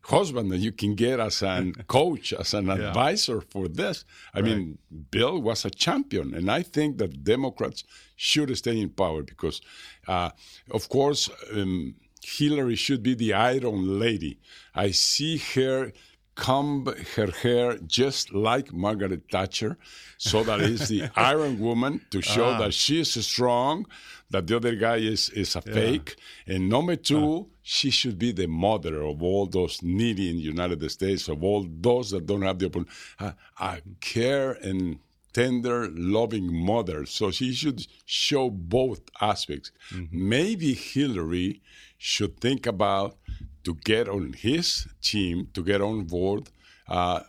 husband 0.04 0.52
that 0.52 0.58
you 0.58 0.72
can 0.72 0.96
get 0.96 1.20
as 1.20 1.42
a 1.42 1.72
coach, 1.88 2.34
as 2.34 2.54
an 2.54 2.68
yeah. 2.68 2.90
advisor 2.90 3.42
for 3.42 3.68
this. 3.68 4.06
I 4.34 4.40
right. 4.40 4.46
mean, 4.46 4.78
Bill 5.12 5.42
was 5.42 5.66
a 5.66 5.70
champion, 5.70 6.34
and 6.34 6.52
I 6.52 6.62
think 6.64 6.98
that 6.98 7.24
Democrats 7.24 7.84
should 8.16 8.56
stay 8.58 8.80
in 8.80 8.90
power 8.90 9.24
because, 9.24 9.62
uh, 10.08 10.32
of 10.72 10.90
course, 10.90 11.30
um, 11.54 11.96
Hillary 12.22 12.76
should 12.76 13.04
be 13.04 13.16
the 13.16 13.34
Iron 13.34 14.00
Lady. 14.00 14.40
I 14.74 14.92
see 14.92 15.38
her 15.56 15.92
comb 16.36 16.88
her 17.16 17.28
hair 17.28 17.78
just 17.86 18.34
like 18.34 18.74
Margaret 18.74 19.24
Thatcher, 19.32 19.78
so 20.18 20.44
that 20.44 20.62
is 20.62 20.88
the 20.88 21.10
Iron 21.16 21.60
Woman 21.60 22.02
to 22.12 22.22
show 22.22 22.46
ah. 22.46 22.58
that 22.60 22.74
she 22.74 23.02
is 23.02 23.14
strong, 23.26 23.86
that 24.30 24.48
the 24.48 24.56
other 24.56 24.76
guy 24.76 24.98
is, 24.98 25.30
is 25.30 25.56
a 25.56 25.64
yeah. 25.66 25.74
fake. 25.74 26.16
And 26.48 26.70
number 26.70 26.96
two, 26.96 27.48
uh. 27.50 27.53
She 27.64 27.90
should 27.90 28.20
be 28.20 28.34
the 28.34 28.48
mother 28.48 29.02
of 29.02 29.24
all 29.24 29.46
those 29.46 29.82
needy 29.82 30.30
in 30.30 30.36
the 30.36 30.44
United 30.44 30.90
States, 30.92 31.30
of 31.30 31.44
all 31.44 31.66
those 31.80 32.12
that 32.12 32.26
don't 32.26 32.42
have 32.42 32.60
the 32.60 32.66
opportunity. 32.66 32.92
uh, 33.20 33.32
uh, 33.58 33.78
care 34.02 34.52
and 34.52 35.00
tender, 35.32 35.90
loving 35.92 36.54
mother. 36.54 37.06
So 37.06 37.32
she 37.32 37.54
should 37.54 37.88
show 38.06 38.50
both 38.50 39.02
aspects. 39.22 39.72
Mm-hmm. 39.92 40.30
Maybe 40.30 40.74
Hillary 40.74 41.62
should 41.98 42.40
think 42.40 42.68
about 42.68 43.16
to 43.64 43.76
get 43.76 44.10
on 44.10 44.34
his 44.34 44.88
team, 45.02 45.48
to 45.54 45.64
get 45.64 45.82
on 45.82 46.04
board 46.04 46.50
uh, 46.88 47.22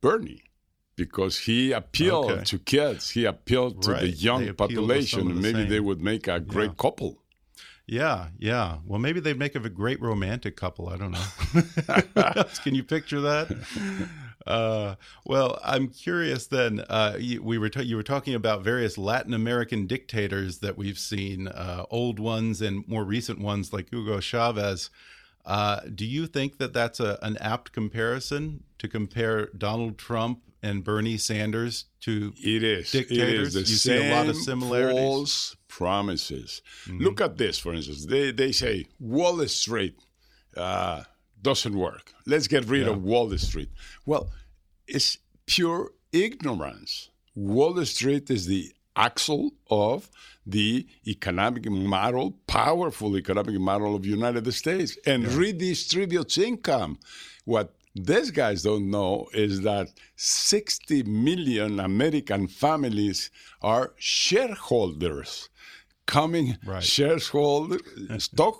Bernie. 0.00 0.42
Because 0.96 1.38
he 1.38 1.70
appealed 1.70 2.32
okay. 2.32 2.42
to 2.42 2.58
kids, 2.58 3.10
he 3.10 3.24
appealed 3.24 3.82
to 3.82 3.92
right. 3.92 4.00
the 4.00 4.08
young 4.08 4.52
population, 4.54 5.30
and 5.30 5.40
maybe 5.40 5.60
same. 5.60 5.68
they 5.68 5.78
would 5.78 6.00
make 6.02 6.26
a 6.26 6.40
great 6.40 6.70
yeah. 6.70 6.74
couple. 6.76 7.22
Yeah, 7.88 8.28
yeah. 8.38 8.76
Well, 8.86 8.98
maybe 8.98 9.18
they'd 9.18 9.38
make 9.38 9.54
of 9.54 9.64
a 9.64 9.70
great 9.70 10.00
romantic 10.02 10.56
couple. 10.56 10.90
I 10.90 10.98
don't 10.98 11.12
know. 11.12 12.44
Can 12.62 12.74
you 12.74 12.84
picture 12.84 13.22
that? 13.22 13.56
Uh, 14.46 14.96
well, 15.24 15.58
I'm 15.64 15.88
curious. 15.88 16.46
Then 16.46 16.84
uh, 16.90 17.16
you, 17.18 17.42
we 17.42 17.56
were 17.56 17.70
you 17.76 17.96
were 17.96 18.02
talking 18.02 18.34
about 18.34 18.62
various 18.62 18.98
Latin 18.98 19.32
American 19.32 19.86
dictators 19.86 20.58
that 20.58 20.76
we've 20.76 20.98
seen, 20.98 21.48
uh, 21.48 21.86
old 21.90 22.18
ones 22.18 22.60
and 22.60 22.86
more 22.86 23.04
recent 23.04 23.40
ones 23.40 23.72
like 23.72 23.88
Hugo 23.90 24.20
Chavez. 24.20 24.90
Uh, 25.46 25.80
do 25.94 26.04
you 26.04 26.26
think 26.26 26.58
that 26.58 26.74
that's 26.74 27.00
a, 27.00 27.18
an 27.22 27.38
apt 27.38 27.72
comparison 27.72 28.64
to 28.78 28.86
compare 28.86 29.46
Donald 29.56 29.96
Trump 29.96 30.40
and 30.62 30.84
Bernie 30.84 31.18
Sanders 31.18 31.86
to 32.00 32.32
it 32.36 32.62
is 32.62 32.90
dictators? 32.90 33.56
It 33.56 33.62
is 33.62 33.70
you 33.70 33.76
see 33.76 34.10
a 34.10 34.14
lot 34.14 34.28
of 34.28 34.36
similarities. 34.36 34.98
False 34.98 35.56
promises. 35.68 36.62
Mm 36.86 36.98
-hmm. 36.98 37.04
Look 37.04 37.20
at 37.20 37.36
this, 37.36 37.58
for 37.58 37.74
instance. 37.74 38.06
They 38.06 38.32
they 38.32 38.52
say 38.52 38.86
Wall 38.98 39.46
Street 39.48 39.96
uh, 40.56 41.04
doesn't 41.42 41.74
work. 41.74 42.14
Let's 42.24 42.48
get 42.48 42.64
rid 42.68 42.86
yeah. 42.86 42.96
of 42.96 43.02
Wall 43.02 43.38
Street. 43.38 43.70
Well, 44.04 44.30
it's 44.86 45.18
pure 45.46 45.92
ignorance. 46.12 47.10
Wall 47.34 47.84
Street 47.84 48.30
is 48.30 48.46
the 48.46 48.72
axle 48.94 49.52
of 49.70 50.10
the 50.44 50.86
economic 51.06 51.70
model, 51.70 52.36
powerful 52.46 53.16
economic 53.16 53.58
model 53.60 53.94
of 53.94 54.04
United 54.04 54.52
States, 54.52 54.98
and 55.06 55.22
yeah. 55.22 55.30
redistributes 55.30 56.38
income. 56.38 56.98
What 57.44 57.74
these 58.04 58.30
guys 58.30 58.62
don't 58.62 58.90
know 58.90 59.28
is 59.32 59.62
that 59.62 59.88
60 60.16 61.02
million 61.04 61.80
American 61.80 62.48
families 62.48 63.30
are 63.62 63.92
shareholders, 63.96 65.48
coming 66.06 66.56
right. 66.64 66.82
shareholder 66.82 67.78
stock 68.18 68.58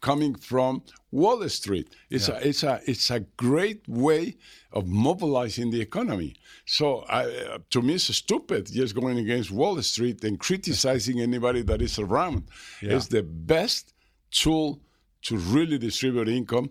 coming 0.00 0.34
from 0.34 0.82
Wall 1.10 1.48
Street. 1.48 1.88
It's 2.10 2.28
yeah. 2.28 2.36
a 2.36 2.48
it's 2.48 2.62
a 2.62 2.80
it's 2.86 3.10
a 3.10 3.20
great 3.46 3.82
way 3.88 4.36
of 4.72 4.86
mobilizing 4.86 5.70
the 5.70 5.80
economy. 5.80 6.36
So 6.66 6.86
uh, 7.08 7.58
to 7.70 7.82
me, 7.82 7.94
it's 7.94 8.14
stupid 8.14 8.66
just 8.66 8.94
going 8.94 9.18
against 9.18 9.50
Wall 9.50 9.80
Street 9.82 10.22
and 10.24 10.38
criticizing 10.38 11.20
anybody 11.20 11.62
that 11.62 11.80
is 11.82 11.98
around. 11.98 12.44
Yeah. 12.82 12.94
It's 12.94 13.08
the 13.08 13.22
best 13.22 13.94
tool 14.30 14.80
to 15.22 15.36
really 15.36 15.78
distribute 15.78 16.28
income, 16.28 16.70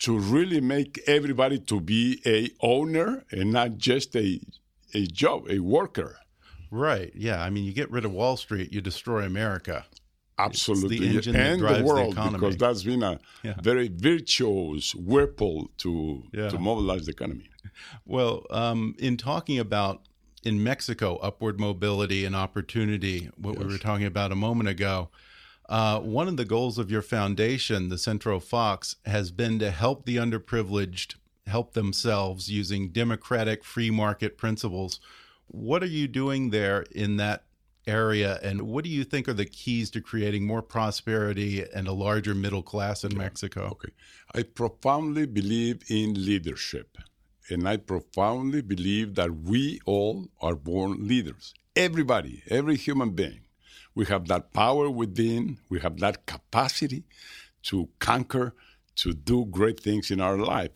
to 0.00 0.18
really 0.18 0.60
make 0.60 1.00
everybody 1.06 1.58
to 1.58 1.80
be 1.80 2.20
a 2.26 2.50
owner 2.60 3.24
and 3.30 3.52
not 3.52 3.76
just 3.76 4.16
a 4.16 4.40
a 4.94 5.06
job, 5.06 5.46
a 5.48 5.58
worker. 5.60 6.18
Right. 6.70 7.12
Yeah. 7.14 7.42
I 7.42 7.50
mean, 7.50 7.64
you 7.64 7.72
get 7.72 7.90
rid 7.90 8.04
of 8.04 8.12
Wall 8.12 8.36
Street, 8.36 8.72
you 8.72 8.80
destroy 8.80 9.24
America. 9.24 9.84
Absolutely, 10.38 10.98
the 10.98 11.38
and 11.38 11.60
the 11.60 11.84
world, 11.84 12.16
the 12.16 12.30
because 12.30 12.56
that's 12.56 12.82
been 12.82 13.02
a 13.02 13.20
yeah. 13.44 13.54
very 13.62 13.88
virtuous 13.94 14.94
whirlpool 14.94 15.70
to 15.78 16.24
yeah. 16.32 16.48
to 16.48 16.58
mobilize 16.58 17.04
the 17.04 17.12
economy. 17.12 17.48
Well, 18.06 18.46
um, 18.50 18.96
in 18.98 19.18
talking 19.18 19.58
about 19.58 20.08
in 20.42 20.64
Mexico 20.64 21.16
upward 21.16 21.60
mobility 21.60 22.24
and 22.24 22.34
opportunity, 22.34 23.30
what 23.36 23.54
yes. 23.54 23.64
we 23.64 23.72
were 23.72 23.78
talking 23.78 24.06
about 24.06 24.32
a 24.32 24.34
moment 24.34 24.68
ago. 24.68 25.10
Uh, 25.68 26.00
one 26.00 26.28
of 26.28 26.36
the 26.36 26.44
goals 26.44 26.78
of 26.78 26.90
your 26.90 27.02
foundation, 27.02 27.88
the 27.88 27.98
Centro 27.98 28.40
Fox, 28.40 28.96
has 29.06 29.30
been 29.30 29.58
to 29.58 29.70
help 29.70 30.04
the 30.04 30.16
underprivileged 30.16 31.14
help 31.46 31.72
themselves 31.72 32.50
using 32.50 32.90
democratic 32.90 33.64
free 33.64 33.90
market 33.90 34.38
principles. 34.38 35.00
What 35.48 35.82
are 35.82 35.86
you 35.86 36.08
doing 36.08 36.50
there 36.50 36.84
in 36.92 37.16
that 37.16 37.44
area, 37.86 38.38
and 38.42 38.62
what 38.62 38.84
do 38.84 38.90
you 38.90 39.04
think 39.04 39.28
are 39.28 39.32
the 39.32 39.44
keys 39.44 39.90
to 39.90 40.00
creating 40.00 40.46
more 40.46 40.62
prosperity 40.62 41.64
and 41.74 41.88
a 41.88 41.92
larger 41.92 42.34
middle 42.34 42.62
class 42.62 43.04
in 43.04 43.16
Mexico? 43.16 43.62
Okay. 43.72 43.92
I 44.34 44.44
profoundly 44.44 45.26
believe 45.26 45.82
in 45.88 46.14
leadership, 46.14 46.96
and 47.50 47.68
I 47.68 47.76
profoundly 47.76 48.62
believe 48.62 49.14
that 49.16 49.34
we 49.34 49.80
all 49.84 50.28
are 50.40 50.54
born 50.54 51.08
leaders. 51.08 51.54
Everybody, 51.74 52.42
every 52.48 52.76
human 52.76 53.10
being. 53.10 53.41
We 53.94 54.06
have 54.06 54.28
that 54.28 54.52
power 54.52 54.90
within, 54.90 55.58
we 55.68 55.80
have 55.80 55.98
that 55.98 56.26
capacity 56.26 57.04
to 57.64 57.88
conquer, 57.98 58.54
to 58.96 59.12
do 59.12 59.46
great 59.46 59.80
things 59.80 60.10
in 60.10 60.20
our 60.20 60.36
life. 60.36 60.72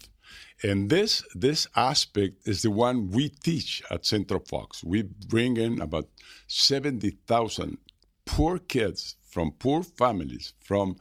And 0.63 0.89
this 0.89 1.23
this 1.35 1.67
aspect 1.77 2.47
is 2.47 2.63
the 2.63 2.71
one 2.71 3.11
we 3.11 3.29
teach 3.29 3.83
at 3.91 4.07
Centro 4.07 4.41
Fox. 4.41 4.83
We 4.83 5.03
bring 5.03 5.57
in 5.57 5.81
about 5.81 6.09
70,000 6.47 7.79
poor 8.25 8.59
kids 8.59 9.17
from 9.29 9.53
poor 9.53 9.83
families, 9.83 10.55
from 10.61 10.97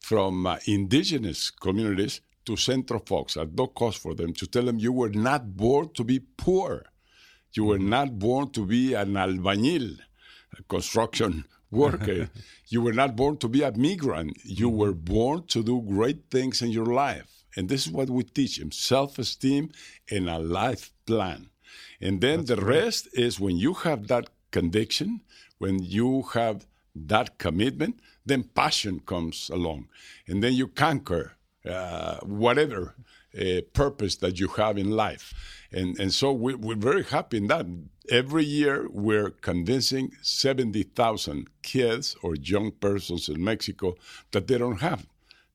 from 0.00 0.46
uh, 0.46 0.58
indigenous 0.66 1.50
communities 1.50 2.20
to 2.44 2.56
Centro 2.56 2.98
Fox 2.98 3.36
at 3.36 3.52
no 3.52 3.66
cost 3.66 3.98
for 3.98 4.14
them 4.14 4.32
to 4.32 4.46
tell 4.46 4.64
them 4.64 4.78
you 4.78 4.92
were 4.92 5.10
not 5.10 5.56
born 5.56 5.90
to 5.94 6.04
be 6.04 6.18
poor. 6.18 6.84
You 7.52 7.64
were 7.64 7.78
not 7.78 8.18
born 8.18 8.50
to 8.50 8.66
be 8.66 8.94
an 8.94 9.14
albañil, 9.14 9.98
construction 10.68 11.44
worker. 11.70 12.30
you 12.68 12.82
were 12.82 12.92
not 12.92 13.16
born 13.16 13.36
to 13.38 13.48
be 13.48 13.62
a 13.62 13.72
migrant. 13.72 14.36
You 14.44 14.68
were 14.68 14.92
born 14.92 15.46
to 15.48 15.62
do 15.62 15.82
great 15.82 16.30
things 16.30 16.62
in 16.62 16.70
your 16.70 16.86
life. 16.86 17.44
And 17.56 17.68
this 17.68 17.86
is 17.86 17.92
what 17.92 18.10
we 18.10 18.24
teach 18.24 18.58
them 18.58 18.72
self 18.72 19.18
esteem 19.18 19.70
and 20.10 20.28
a 20.28 20.38
life 20.38 20.92
plan. 21.06 21.50
And 22.00 22.20
then 22.20 22.38
That's 22.38 22.50
the 22.50 22.56
great. 22.56 22.84
rest 22.84 23.08
is 23.12 23.40
when 23.40 23.56
you 23.56 23.74
have 23.74 24.08
that 24.08 24.30
conviction, 24.50 25.22
when 25.58 25.82
you 25.82 26.22
have 26.34 26.66
that 26.94 27.38
commitment, 27.38 28.00
then 28.24 28.44
passion 28.44 29.00
comes 29.00 29.50
along. 29.50 29.88
And 30.26 30.42
then 30.42 30.54
you 30.54 30.68
conquer 30.68 31.36
uh, 31.68 32.18
whatever 32.18 32.94
uh, 33.38 33.60
purpose 33.72 34.16
that 34.16 34.38
you 34.38 34.48
have 34.48 34.78
in 34.78 34.90
life. 34.90 35.34
And, 35.72 35.98
and 35.98 36.12
so 36.12 36.32
we, 36.32 36.54
we're 36.54 36.76
very 36.76 37.04
happy 37.04 37.38
in 37.38 37.46
that. 37.48 37.66
Every 38.10 38.44
year, 38.44 38.88
we're 38.90 39.30
convincing 39.30 40.12
70,000 40.22 41.48
kids 41.62 42.16
or 42.22 42.34
young 42.36 42.72
persons 42.72 43.28
in 43.28 43.44
Mexico 43.44 43.96
that 44.30 44.46
they 44.46 44.56
don't 44.56 44.80
have 44.80 45.06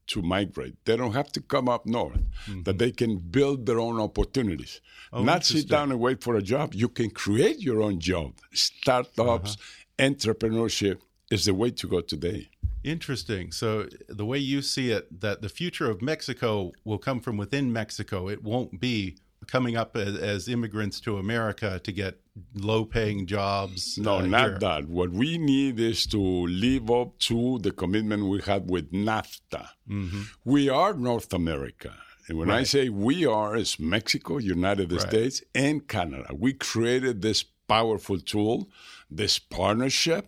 to 0.07 0.21
migrate. 0.21 0.75
They 0.85 0.95
don't 0.95 1.13
have 1.13 1.31
to 1.31 1.41
come 1.41 1.67
up 1.67 1.85
north, 1.85 2.19
mm-hmm. 2.45 2.63
that 2.63 2.77
they 2.77 2.91
can 2.91 3.17
build 3.17 3.65
their 3.65 3.79
own 3.79 3.99
opportunities. 3.99 4.81
Oh, 5.11 5.23
Not 5.23 5.45
sit 5.45 5.67
down 5.67 5.91
and 5.91 5.99
wait 5.99 6.23
for 6.23 6.35
a 6.35 6.41
job. 6.41 6.73
You 6.73 6.89
can 6.89 7.09
create 7.09 7.59
your 7.59 7.81
own 7.81 7.99
job. 7.99 8.33
Startups, 8.53 9.57
uh-huh. 9.57 10.09
entrepreneurship 10.09 10.99
is 11.31 11.45
the 11.45 11.53
way 11.53 11.71
to 11.71 11.87
go 11.87 12.01
today. 12.01 12.49
Interesting. 12.83 13.51
So 13.51 13.87
the 14.09 14.25
way 14.25 14.37
you 14.37 14.61
see 14.61 14.91
it, 14.91 15.21
that 15.21 15.41
the 15.41 15.49
future 15.49 15.89
of 15.89 16.01
Mexico 16.01 16.73
will 16.83 16.97
come 16.97 17.21
from 17.21 17.37
within 17.37 17.71
Mexico. 17.71 18.27
It 18.27 18.43
won't 18.43 18.79
be 18.79 19.17
coming 19.47 19.75
up 19.75 19.95
as, 19.95 20.15
as 20.17 20.47
immigrants 20.47 20.99
to 21.01 21.17
America 21.17 21.79
to 21.83 21.91
get 21.91 22.19
low 22.55 22.85
paying 22.85 23.25
jobs? 23.25 23.97
No, 23.97 24.17
uh, 24.17 24.25
not 24.25 24.49
here. 24.49 24.59
that. 24.59 24.87
What 24.87 25.11
we 25.11 25.37
need 25.37 25.79
is 25.79 26.05
to 26.07 26.19
live 26.19 26.89
up 26.89 27.17
to 27.19 27.59
the 27.59 27.71
commitment 27.71 28.25
we 28.25 28.41
had 28.41 28.69
with 28.69 28.91
NAFTA. 28.91 29.69
Mm 29.87 30.09
-hmm. 30.09 30.23
We 30.43 30.69
are 30.69 30.93
North 30.93 31.33
America. 31.33 31.93
And 32.27 32.37
when 32.37 32.49
right. 32.49 32.61
I 32.61 32.65
say 32.65 32.89
we 32.89 33.25
are, 33.25 33.59
it's 33.59 33.77
Mexico, 33.79 34.37
United 34.37 34.91
right. 34.91 35.01
States, 35.01 35.43
and 35.53 35.87
Canada. 35.87 36.29
We 36.33 36.53
created 36.53 37.21
this 37.21 37.45
powerful 37.67 38.19
tool, 38.19 38.69
this 39.15 39.39
partnership 39.39 40.25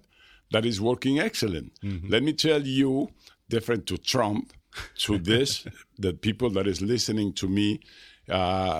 that 0.52 0.66
is 0.66 0.80
working 0.80 1.20
excellent. 1.20 1.72
Mm 1.82 2.00
-hmm. 2.00 2.10
Let 2.10 2.24
me 2.24 2.34
tell 2.34 2.68
you, 2.68 3.10
different 3.48 3.86
to 3.86 3.98
Trump, 3.98 4.54
to 5.06 5.18
this, 5.18 5.66
the 6.06 6.14
people 6.14 6.50
that 6.52 6.68
is 6.68 6.82
listening 6.82 7.34
to 7.34 7.48
me 7.48 7.80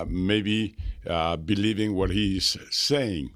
maybe 0.08 0.76
uh, 1.08 1.36
believing 1.36 1.94
what 1.94 2.10
he's 2.10 2.56
saying. 2.70 3.30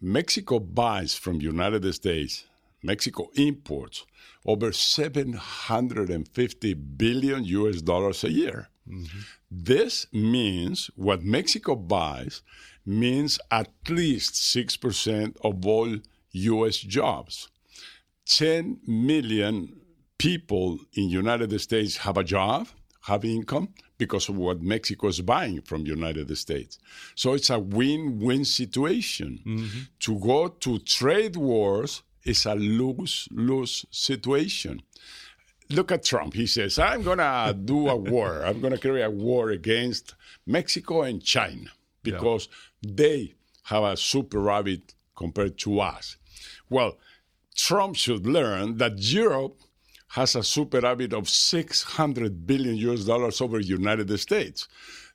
Mexico 0.00 0.60
buys 0.60 1.14
from 1.14 1.40
United 1.40 1.92
States. 1.94 2.44
Mexico 2.82 3.28
imports 3.34 4.06
over 4.46 4.72
750 4.72 6.74
billion 6.74 7.44
US 7.44 7.82
dollars 7.82 8.24
a 8.24 8.30
year. 8.30 8.68
Mm-hmm. 8.88 9.18
This 9.50 10.06
means 10.12 10.90
what 10.94 11.22
Mexico 11.22 11.74
buys 11.74 12.42
means 12.86 13.38
at 13.50 13.68
least 13.88 14.34
6% 14.34 15.36
of 15.42 15.66
all 15.66 15.96
US 16.32 16.78
jobs. 16.78 17.48
10 18.26 18.80
million 18.86 19.80
people 20.18 20.78
in 20.94 21.08
United 21.08 21.58
States 21.60 21.98
have 21.98 22.16
a 22.16 22.24
job, 22.24 22.68
have 23.08 23.24
income 23.24 23.68
because 23.96 24.28
of 24.28 24.36
what 24.36 24.62
Mexico 24.62 25.08
is 25.08 25.20
buying 25.20 25.60
from 25.62 25.86
United 25.86 26.34
States. 26.36 26.78
So 27.14 27.34
it's 27.34 27.50
a 27.50 27.58
win-win 27.58 28.44
situation. 28.44 29.40
Mm-hmm. 29.44 29.78
To 30.00 30.18
go 30.20 30.48
to 30.48 30.78
trade 30.78 31.36
wars 31.36 32.02
is 32.24 32.46
a 32.46 32.54
lose-lose 32.54 33.86
situation. 33.90 34.82
Look 35.70 35.90
at 35.92 36.04
Trump. 36.04 36.34
He 36.34 36.46
says, 36.46 36.78
I'm 36.78 37.02
going 37.02 37.18
to 37.18 37.56
do 37.62 37.88
a 37.88 37.96
war. 37.96 38.42
I'm 38.46 38.60
going 38.60 38.72
to 38.72 38.78
carry 38.78 39.02
a 39.02 39.10
war 39.10 39.50
against 39.50 40.14
Mexico 40.46 41.02
and 41.02 41.22
China 41.22 41.70
because 42.02 42.48
yeah. 42.80 42.92
they 42.94 43.34
have 43.64 43.82
a 43.82 43.94
superávit 43.94 44.94
compared 45.16 45.58
to 45.58 45.80
us. 45.80 46.16
Well, 46.70 46.96
Trump 47.54 47.96
should 47.96 48.26
learn 48.26 48.78
that 48.78 48.98
Europe 48.98 49.60
has 50.08 50.34
a 50.34 50.40
superávit 50.40 51.12
of 51.12 51.28
600 51.28 52.46
billion 52.46 52.76
US 52.76 53.04
dollars 53.04 53.40
over 53.40 53.58
the 53.58 53.66
United 53.66 54.16
States. 54.18 54.68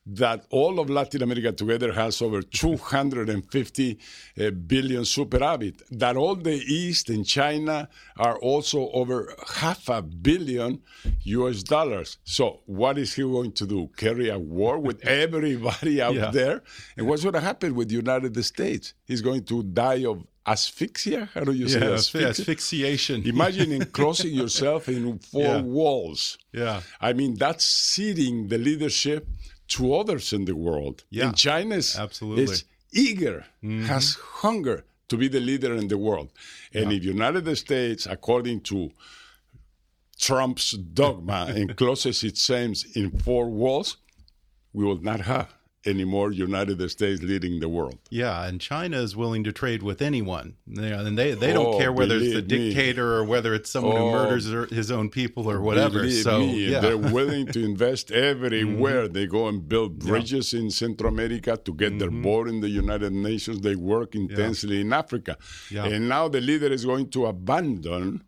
That 0.06 0.46
all 0.50 0.80
of 0.80 0.90
Latin 0.90 1.24
America 1.24 1.52
together 1.54 1.94
has 1.94 2.22
over 2.22 2.42
250 2.42 4.00
uh, 4.40 4.52
billion 4.52 5.04
superávit. 5.04 5.82
That 5.92 6.18
all 6.18 6.36
the 6.36 6.56
East 6.56 7.10
and 7.10 7.26
China 7.26 7.88
are 8.18 8.38
also 8.40 8.90
over 8.92 9.34
half 9.56 9.88
a 9.88 10.02
billion 10.02 10.82
US 11.24 11.64
dollars. 11.64 12.18
So, 12.26 12.62
what 12.66 12.98
is 12.98 13.14
he 13.14 13.22
going 13.22 13.54
to 13.54 13.66
do? 13.66 13.90
Carry 13.96 14.30
a 14.30 14.38
war 14.38 14.78
with 14.78 15.06
everybody 15.08 16.02
out 16.02 16.16
yeah. 16.16 16.32
there? 16.32 16.64
And 16.98 17.08
what's 17.08 17.24
going 17.24 17.34
to 17.34 17.40
happen 17.40 17.74
with 17.76 17.90
the 17.90 17.96
United 17.96 18.44
States? 18.44 18.94
He's 19.06 19.22
going 19.22 19.44
to 19.46 19.64
die 19.64 20.06
of 20.06 20.26
asphyxia. 20.46 21.30
How 21.34 21.42
do 21.42 21.52
you 21.54 21.68
say 21.68 21.80
yeah, 21.80 21.94
asphyxia? 21.94 22.30
asphyxiation? 22.30 23.24
Imagine 23.26 23.72
enclosing 23.72 24.34
yourself 24.34 24.90
in 24.90 25.20
four 25.20 25.42
yeah. 25.42 25.62
walls. 25.62 26.38
Yeah. 26.52 26.82
I 27.00 27.14
mean, 27.14 27.36
that's 27.36 27.66
ceding 27.66 28.48
the 28.48 28.58
leadership 28.58 29.28
to 29.74 29.96
others 29.96 30.34
in 30.34 30.46
the 30.46 30.56
world. 30.56 31.04
Yeah. 31.10 31.28
And 31.28 31.36
China 31.36 31.76
is, 31.76 31.98
Absolutely. 31.98 32.44
is 32.44 32.66
eager, 32.92 33.46
mm-hmm. 33.64 33.86
has 33.86 34.16
hunger 34.44 34.86
to 35.10 35.18
be 35.18 35.28
the 35.28 35.40
leader 35.40 35.74
in 35.76 35.88
the 35.88 35.98
world. 35.98 36.30
And 36.74 36.92
yeah. 36.92 36.98
if 36.98 37.04
United 37.04 37.56
States, 37.58 38.06
according 38.06 38.62
to 38.62 38.92
Trump's 40.18 40.72
dogma, 40.72 41.54
encloses 41.56 42.24
its 42.24 42.50
aims 42.50 42.86
in 42.96 43.12
four 43.20 43.50
walls, 43.50 43.98
we 44.74 44.86
will 44.86 45.02
not 45.02 45.22
have 45.22 45.54
anymore 45.86 46.32
United 46.32 46.90
States 46.90 47.22
leading 47.22 47.60
the 47.60 47.70
world. 47.70 47.98
Yeah, 48.10 48.46
and 48.46 48.60
China 48.60 48.98
is 48.98 49.16
willing 49.16 49.44
to 49.44 49.52
trade 49.52 49.84
with 49.84 50.02
anyone. 50.02 50.56
and 50.68 51.18
they 51.18 51.34
they 51.34 51.54
don't 51.54 51.76
oh, 51.76 51.78
care 51.78 51.92
whether 51.92 52.16
it's 52.18 52.34
the 52.34 52.42
dictator 52.42 53.10
me. 53.10 53.16
or 53.18 53.24
whether 53.24 53.54
it's 53.54 53.70
someone 53.70 53.98
oh, 53.98 54.12
who 54.12 54.12
murders 54.12 54.46
his 54.70 54.92
own 54.92 55.10
people 55.10 55.50
or 55.50 55.62
whatever. 55.62 56.10
So 56.10 56.40
me, 56.40 56.72
yeah. 56.72 56.80
they're 56.80 56.98
willing 56.98 57.48
to 57.48 57.64
invest 57.64 58.12
everywhere. 58.30 59.04
Mm-hmm. 59.04 59.14
They 59.14 59.28
go 59.28 59.48
and 59.48 59.68
build 59.68 60.00
bridges 60.00 60.54
yeah. 60.54 60.62
in 60.62 60.72
Central 60.72 61.12
America 61.12 61.58
to 61.58 61.74
get 61.74 61.90
mm-hmm. 61.90 62.00
their 62.00 62.12
board 62.12 62.48
in 62.48 62.62
the 62.62 62.70
United 62.70 63.14
Nations. 63.14 63.62
They 63.62 63.76
work 63.76 64.16
intensely 64.16 64.76
yeah. 64.76 64.82
in 64.82 64.94
Africa. 64.94 65.38
And 65.86 66.10
now 66.10 66.28
the 66.28 66.42
leader 66.42 66.72
is 66.72 66.86
going 66.86 67.10
to 67.12 67.26
abandon 67.26 68.24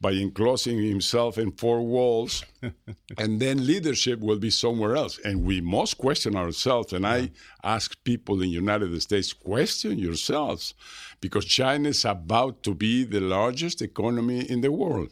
by 0.00 0.12
enclosing 0.12 0.82
himself 0.82 1.38
in 1.38 1.50
four 1.52 1.82
walls, 1.82 2.44
and 3.18 3.40
then 3.40 3.66
leadership 3.66 4.20
will 4.20 4.38
be 4.38 4.50
somewhere 4.50 4.94
else. 4.94 5.18
And 5.24 5.44
we 5.44 5.60
must 5.60 5.98
question 5.98 6.36
ourselves. 6.36 6.92
And 6.92 7.06
I 7.06 7.30
ask 7.64 7.96
people 8.04 8.36
in 8.36 8.42
the 8.42 8.48
United 8.48 9.00
States, 9.02 9.32
question 9.32 9.98
yourselves, 9.98 10.74
because 11.20 11.44
China 11.44 11.88
is 11.88 12.04
about 12.04 12.62
to 12.62 12.74
be 12.74 13.04
the 13.04 13.20
largest 13.20 13.82
economy 13.82 14.48
in 14.48 14.60
the 14.60 14.70
world. 14.70 15.10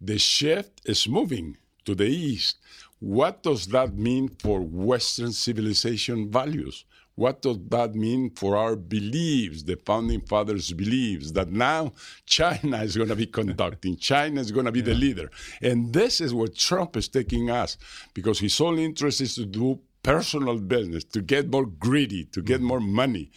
The 0.00 0.18
shift 0.18 0.82
is 0.84 1.08
moving 1.08 1.56
to 1.84 1.94
the 1.94 2.06
east. 2.06 2.58
What 2.98 3.42
does 3.42 3.66
that 3.68 3.94
mean 3.94 4.28
for 4.38 4.60
Western 4.60 5.32
civilization 5.32 6.30
values? 6.30 6.84
What 7.20 7.42
does 7.42 7.58
that 7.68 7.94
mean 7.94 8.30
for 8.30 8.56
our 8.56 8.76
beliefs, 8.76 9.64
the 9.64 9.76
founding 9.76 10.22
fathers' 10.22 10.72
beliefs, 10.72 11.32
that 11.32 11.50
now 11.52 11.92
China 12.24 12.78
is 12.78 12.96
going 12.96 13.10
to 13.10 13.14
be 13.14 13.26
conducting, 13.26 13.96
China 14.12 14.40
is 14.40 14.50
going 14.50 14.64
to 14.64 14.72
be 14.72 14.78
yeah. 14.78 14.86
the 14.86 14.94
leader? 14.94 15.30
And 15.60 15.92
this 15.92 16.22
is 16.22 16.32
where 16.32 16.48
Trump 16.48 16.96
is 16.96 17.08
taking 17.08 17.50
us 17.50 17.76
because 18.14 18.38
his 18.38 18.58
only 18.58 18.86
interest 18.86 19.20
is 19.20 19.34
to 19.34 19.44
do 19.44 19.80
personal 20.02 20.56
business, 20.60 21.04
to 21.04 21.20
get 21.20 21.50
more 21.50 21.66
greedy, 21.66 22.24
to 22.24 22.40
get 22.40 22.62
mm. 22.62 22.68
more 22.72 22.80
money, 22.80 23.30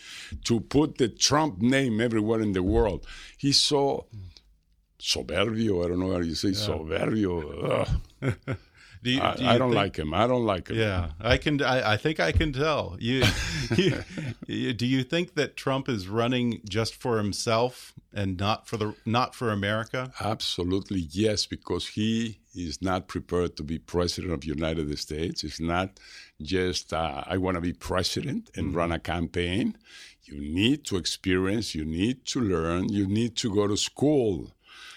to 0.45 0.61
put 0.61 0.97
the 0.97 1.09
Trump 1.09 1.61
name 1.61 1.99
everywhere 1.99 2.39
in 2.39 2.53
the 2.53 2.63
world. 2.63 3.05
He's 3.37 3.61
so 3.61 4.07
mm. 4.15 4.29
soberbio. 4.97 5.83
I 5.83 5.89
don't 5.89 5.99
know 5.99 6.13
how 6.13 6.21
you 6.21 6.35
say 6.35 6.51
soberbio. 6.51 7.99
Do 9.03 9.11
you, 9.11 9.21
I, 9.21 9.35
do 9.35 9.43
you 9.43 9.49
I 9.49 9.57
don't 9.57 9.69
think- 9.71 9.75
like 9.75 9.95
him. 9.99 10.13
I 10.13 10.25
don't 10.27 10.45
like 10.45 10.69
him. 10.69 10.77
Yeah, 10.77 11.09
I 11.19 11.35
can. 11.37 11.61
I, 11.61 11.93
I 11.93 11.97
think 11.97 12.19
I 12.21 12.31
can 12.31 12.53
tell. 12.53 12.95
You, 12.99 13.23
you, 13.75 14.03
you- 14.47 14.73
do 14.73 14.85
you 14.85 15.03
think 15.03 15.35
that 15.35 15.57
Trump 15.57 15.89
is 15.89 16.07
running 16.07 16.61
just 16.67 16.95
for 16.95 17.17
himself 17.17 17.93
and 18.13 18.37
not 18.39 18.65
for 18.67 18.77
the 18.77 18.95
not 19.05 19.35
for 19.35 19.51
America? 19.51 20.11
Absolutely 20.21 21.01
yes, 21.11 21.45
because 21.45 21.89
he 21.89 22.39
is 22.55 22.81
not 22.81 23.07
prepared 23.07 23.57
to 23.57 23.63
be 23.63 23.77
president 23.77 24.31
of 24.33 24.41
the 24.41 24.47
United 24.47 24.97
States. 24.97 25.43
It's 25.43 25.59
not 25.59 25.99
just 26.41 26.93
uh, 26.93 27.23
I 27.27 27.37
want 27.37 27.55
to 27.55 27.61
be 27.61 27.73
president 27.73 28.49
and 28.55 28.73
run 28.73 28.91
a 28.93 28.99
campaign. 28.99 29.75
You 30.23 30.39
need 30.39 30.85
to 30.85 30.95
experience. 30.95 31.75
You 31.75 31.83
need 31.83 32.25
to 32.27 32.39
learn. 32.39 32.87
You 32.87 33.05
need 33.07 33.35
to 33.37 33.53
go 33.53 33.67
to 33.67 33.75
school. 33.75 34.51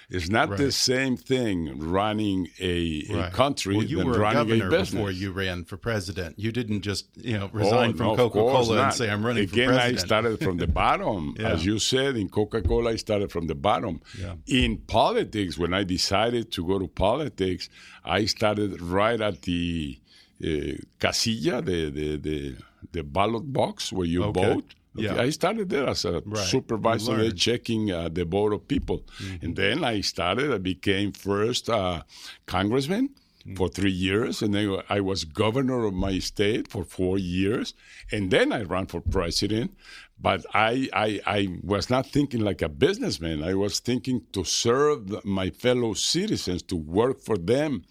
It's 0.08 0.28
not 0.28 0.56
the 0.56 0.70
same 0.70 1.16
thing 1.16 1.78
running 1.80 2.48
a, 2.60 3.04
a 3.10 3.30
country 3.30 3.76
Well, 3.76 3.84
you 3.86 3.98
than 3.98 4.06
were 4.06 4.16
a 4.16 4.20
running 4.20 4.48
governor 4.48 4.66
a 4.68 4.70
business. 4.70 4.90
before 4.92 5.10
you 5.10 5.32
ran 5.32 5.64
for 5.64 5.76
president. 5.76 6.38
You 6.38 6.52
didn't 6.52 6.82
just 6.82 7.06
you 7.16 7.36
know 7.38 7.46
Oh, 7.52 7.58
resign 7.58 7.90
no, 7.90 7.96
from 7.96 8.06
of 8.10 8.16
Coca 8.16 8.38
Cola 8.38 8.82
and 8.84 8.94
say 8.94 9.10
I'm 9.10 9.26
running 9.26 9.44
Again, 9.44 9.68
for 9.70 9.74
president. 9.74 9.98
I 9.98 10.06
started 10.06 10.40
from 10.40 10.56
the 10.58 10.66
bottom. 10.82 11.34
Yeah. 11.38 11.48
As 11.50 11.66
you 11.66 11.78
said, 11.78 12.16
in 12.16 12.28
Coca 12.28 12.62
Cola, 12.62 12.90
I 12.92 12.96
started 12.96 13.32
from 13.32 13.46
the 13.48 13.54
bottom. 13.56 14.00
Yeah. 14.18 14.34
In 14.46 14.78
politics, 14.78 15.58
when 15.58 15.74
I 15.74 15.82
decided 15.84 16.52
to 16.52 16.64
go 16.66 16.78
to 16.78 16.86
politics, 16.88 17.68
I 18.04 18.26
started 18.26 18.80
right 18.80 19.20
at 19.20 19.42
the 19.42 19.98
uh, 20.42 20.46
casilla, 21.00 21.64
the, 21.64 21.90
the, 21.90 22.16
the, 22.16 22.56
the 22.92 23.02
ballot 23.02 23.52
box 23.52 23.92
where 23.92 24.06
you 24.06 24.22
Okay. 24.24 24.54
vote. 24.54 24.74
Yeah. 24.98 25.20
I 25.20 25.30
started 25.30 25.68
there 25.68 25.88
as 25.88 26.04
a 26.04 26.22
Right. 26.24 26.44
Supervisor, 26.44 27.30
checking 27.32 27.92
uh, 27.92 28.08
the 28.08 28.24
vote 28.24 28.52
of 28.52 28.66
people. 28.68 29.04
And 29.42 29.56
then 29.56 29.84
I 29.84 30.00
started, 30.02 30.52
I 30.52 30.58
became 30.58 31.12
first 31.12 31.68
uh, 31.68 32.02
congressman 32.46 33.10
for 33.56 33.68
three 33.68 33.92
years. 33.92 34.42
And 34.42 34.54
then 34.54 34.78
I 34.88 35.00
was 35.00 35.24
governor 35.24 35.84
of 35.84 35.94
my 35.94 36.18
state 36.18 36.68
for 36.68 36.84
four 36.84 37.16
years. 37.18 37.74
And 38.10 38.30
then 38.30 38.52
I 38.52 38.62
ran 38.62 38.86
for 38.86 39.00
president. 39.00 39.76
But 40.18 40.46
I, 40.54 40.88
I, 40.92 41.20
I 41.26 41.48
was 41.62 41.90
not 41.90 42.06
thinking 42.06 42.40
like 42.40 42.62
a 42.62 42.68
businessman. 42.68 43.42
I 43.42 43.54
was 43.54 43.80
thinking 43.80 44.22
to 44.32 44.44
serve 44.44 45.24
my 45.24 45.50
fellow 45.50 45.94
citizens, 45.94 46.62
to 46.64 46.76
work 46.76 47.20
for 47.20 47.36
them, 47.36 47.84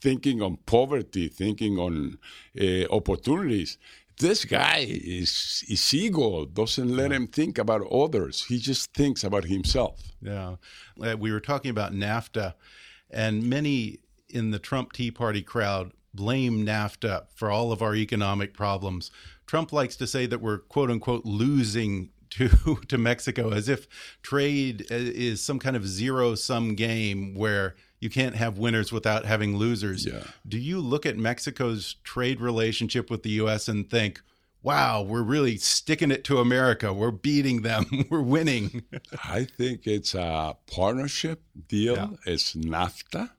thinking 0.00 0.40
on 0.42 0.56
poverty, 0.64 1.28
thinking 1.28 1.78
on 1.78 2.18
uh, 2.60 2.84
opportunities. 2.90 3.78
This 4.18 4.44
guy 4.44 4.84
is, 4.88 5.64
is 5.68 5.94
ego, 5.94 6.44
doesn't 6.44 6.88
let 6.96 7.12
him 7.12 7.28
think 7.28 7.56
about 7.56 7.86
others. 7.92 8.44
He 8.46 8.58
just 8.58 8.92
thinks 8.92 9.22
about 9.22 9.44
himself. 9.44 10.00
Yeah. 10.20 10.56
Uh, 11.00 11.16
we 11.16 11.30
were 11.30 11.40
talking 11.40 11.70
about 11.70 11.92
NAFTA, 11.92 12.54
and 13.10 13.44
many 13.44 14.00
in 14.28 14.50
the 14.50 14.58
Trump 14.58 14.92
Tea 14.92 15.12
Party 15.12 15.42
crowd 15.42 15.92
blame 16.12 16.66
NAFTA 16.66 17.26
for 17.34 17.50
all 17.50 17.70
of 17.70 17.80
our 17.80 17.94
economic 17.94 18.54
problems. 18.54 19.10
Trump 19.46 19.72
likes 19.72 19.94
to 19.96 20.06
say 20.06 20.26
that 20.26 20.40
we're 20.40 20.58
quote 20.58 20.90
unquote 20.90 21.24
losing 21.24 22.10
to 22.30 22.78
to 22.88 22.98
Mexico 22.98 23.50
as 23.50 23.68
if 23.68 23.86
trade 24.22 24.82
uh, 24.90 24.96
is 24.96 25.40
some 25.40 25.58
kind 25.58 25.76
of 25.76 25.86
zero 25.86 26.34
sum 26.34 26.74
game 26.74 27.34
where 27.34 27.76
you 28.00 28.10
can't 28.10 28.36
have 28.36 28.58
winners 28.58 28.92
without 28.92 29.24
having 29.24 29.56
losers. 29.56 30.06
Yeah. 30.06 30.22
Do 30.46 30.58
you 30.58 30.80
look 30.80 31.06
at 31.06 31.16
Mexico's 31.16 31.96
trade 32.04 32.40
relationship 32.40 33.10
with 33.10 33.22
the 33.22 33.30
US 33.30 33.68
and 33.68 33.88
think, 33.90 34.20
"Wow, 34.62 35.02
we're 35.02 35.22
really 35.22 35.56
sticking 35.56 36.10
it 36.10 36.24
to 36.24 36.38
America. 36.38 36.92
We're 36.92 37.10
beating 37.10 37.62
them. 37.62 38.06
we're 38.10 38.22
winning." 38.22 38.84
I 39.24 39.44
think 39.44 39.86
it's 39.86 40.14
a 40.14 40.56
partnership 40.70 41.42
deal. 41.66 41.96
Yeah. 41.96 42.32
It's 42.32 42.54
NAFTA. 42.54 43.30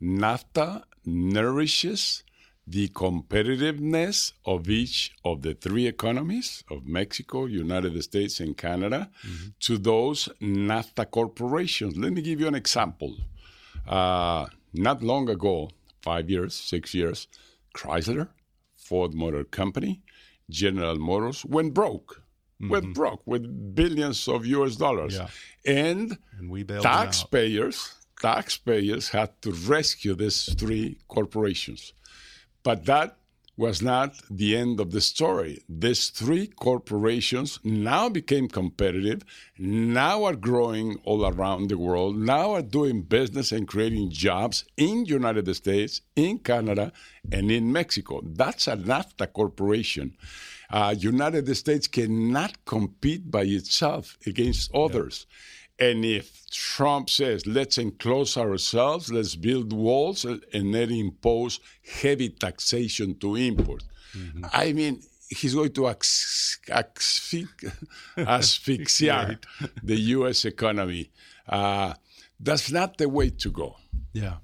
NAFTA 0.00 0.82
nourishes 1.04 2.22
the 2.66 2.88
competitiveness 2.88 4.32
of 4.44 4.70
each 4.70 5.12
of 5.24 5.42
the 5.42 5.54
three 5.54 5.86
economies 5.86 6.62
of 6.70 6.86
Mexico, 6.86 7.46
United 7.46 8.00
States, 8.02 8.40
and 8.40 8.56
Canada 8.56 9.10
mm-hmm. 9.26 9.48
to 9.60 9.78
those 9.78 10.28
NAFTA 10.40 11.10
corporations. 11.10 11.96
Let 11.96 12.12
me 12.12 12.22
give 12.22 12.40
you 12.40 12.46
an 12.46 12.54
example. 12.54 13.16
Uh, 13.86 14.46
not 14.72 15.02
long 15.02 15.28
ago, 15.28 15.70
five 16.02 16.30
years, 16.30 16.54
six 16.54 16.94
years, 16.94 17.28
Chrysler, 17.74 18.28
Ford 18.76 19.14
Motor 19.14 19.44
Company, 19.44 20.02
General 20.50 20.98
Motors 20.98 21.44
went 21.44 21.74
broke. 21.74 22.22
Went 22.60 22.94
broke 22.94 23.22
with 23.26 23.74
billions 23.74 24.28
of 24.28 24.46
US 24.46 24.76
dollars. 24.76 25.16
Yeah. 25.16 25.28
And 25.66 26.16
And 26.38 26.48
we 26.48 26.62
bailed 26.62 26.84
them 26.84 26.92
out. 26.92 27.04
taxpayers, 27.06 27.94
taxpayers 28.20 29.08
had 29.08 29.40
to 29.42 29.50
rescue 29.50 30.14
these 30.14 30.54
three 30.54 30.98
corporations. 31.08 31.92
But 32.62 32.84
that 32.84 33.16
was 33.56 33.82
not 33.82 34.14
the 34.30 34.56
end 34.56 34.80
of 34.80 34.90
the 34.92 35.00
story. 35.00 35.62
These 35.68 36.08
three 36.08 36.46
corporations 36.46 37.58
now 37.62 38.08
became 38.08 38.48
competitive, 38.48 39.22
now 39.58 40.24
are 40.24 40.36
growing 40.36 40.98
all 41.04 41.26
around 41.26 41.68
the 41.68 41.78
world, 41.78 42.16
now 42.16 42.52
are 42.52 42.62
doing 42.62 43.02
business 43.02 43.52
and 43.52 43.68
creating 43.68 44.10
jobs 44.10 44.64
in 44.76 45.04
United 45.04 45.54
States, 45.54 46.00
in 46.16 46.38
Canada, 46.38 46.92
and 47.30 47.50
in 47.50 47.72
Mexico. 47.72 48.22
That's 48.24 48.66
a 48.68 48.76
NAFTA 48.76 49.32
corporation. 49.32 50.16
Uh, 50.70 50.94
United 50.98 51.54
States 51.54 51.86
cannot 51.86 52.64
compete 52.64 53.30
by 53.30 53.42
itself 53.42 54.16
against 54.26 54.74
others. 54.74 55.26
And 55.86 56.04
if 56.04 56.26
Trump 56.50 57.04
says, 57.10 57.38
let's 57.46 57.76
enclose 57.86 58.32
ourselves, 58.36 59.04
let's 59.16 59.34
build 59.46 59.72
walls, 59.72 60.24
and 60.24 60.68
then 60.74 60.90
impose 61.06 61.54
heavy 62.00 62.28
taxation 62.44 63.08
to 63.22 63.28
import, 63.36 63.82
I 64.52 64.72
mean, 64.78 64.94
he's 65.38 65.54
going 65.54 65.72
to 65.78 65.88
ax- 65.88 66.60
asphy- 66.68 67.48
asphyxiate 68.16 69.44
the 69.82 69.98
U.S. 70.16 70.44
economy. 70.44 71.10
Uh, 71.48 71.94
that's 72.38 72.70
not 72.70 72.98
the 72.98 73.08
way 73.08 73.30
to 73.30 73.50
go. 73.50 73.76
Yeah. 74.12 74.36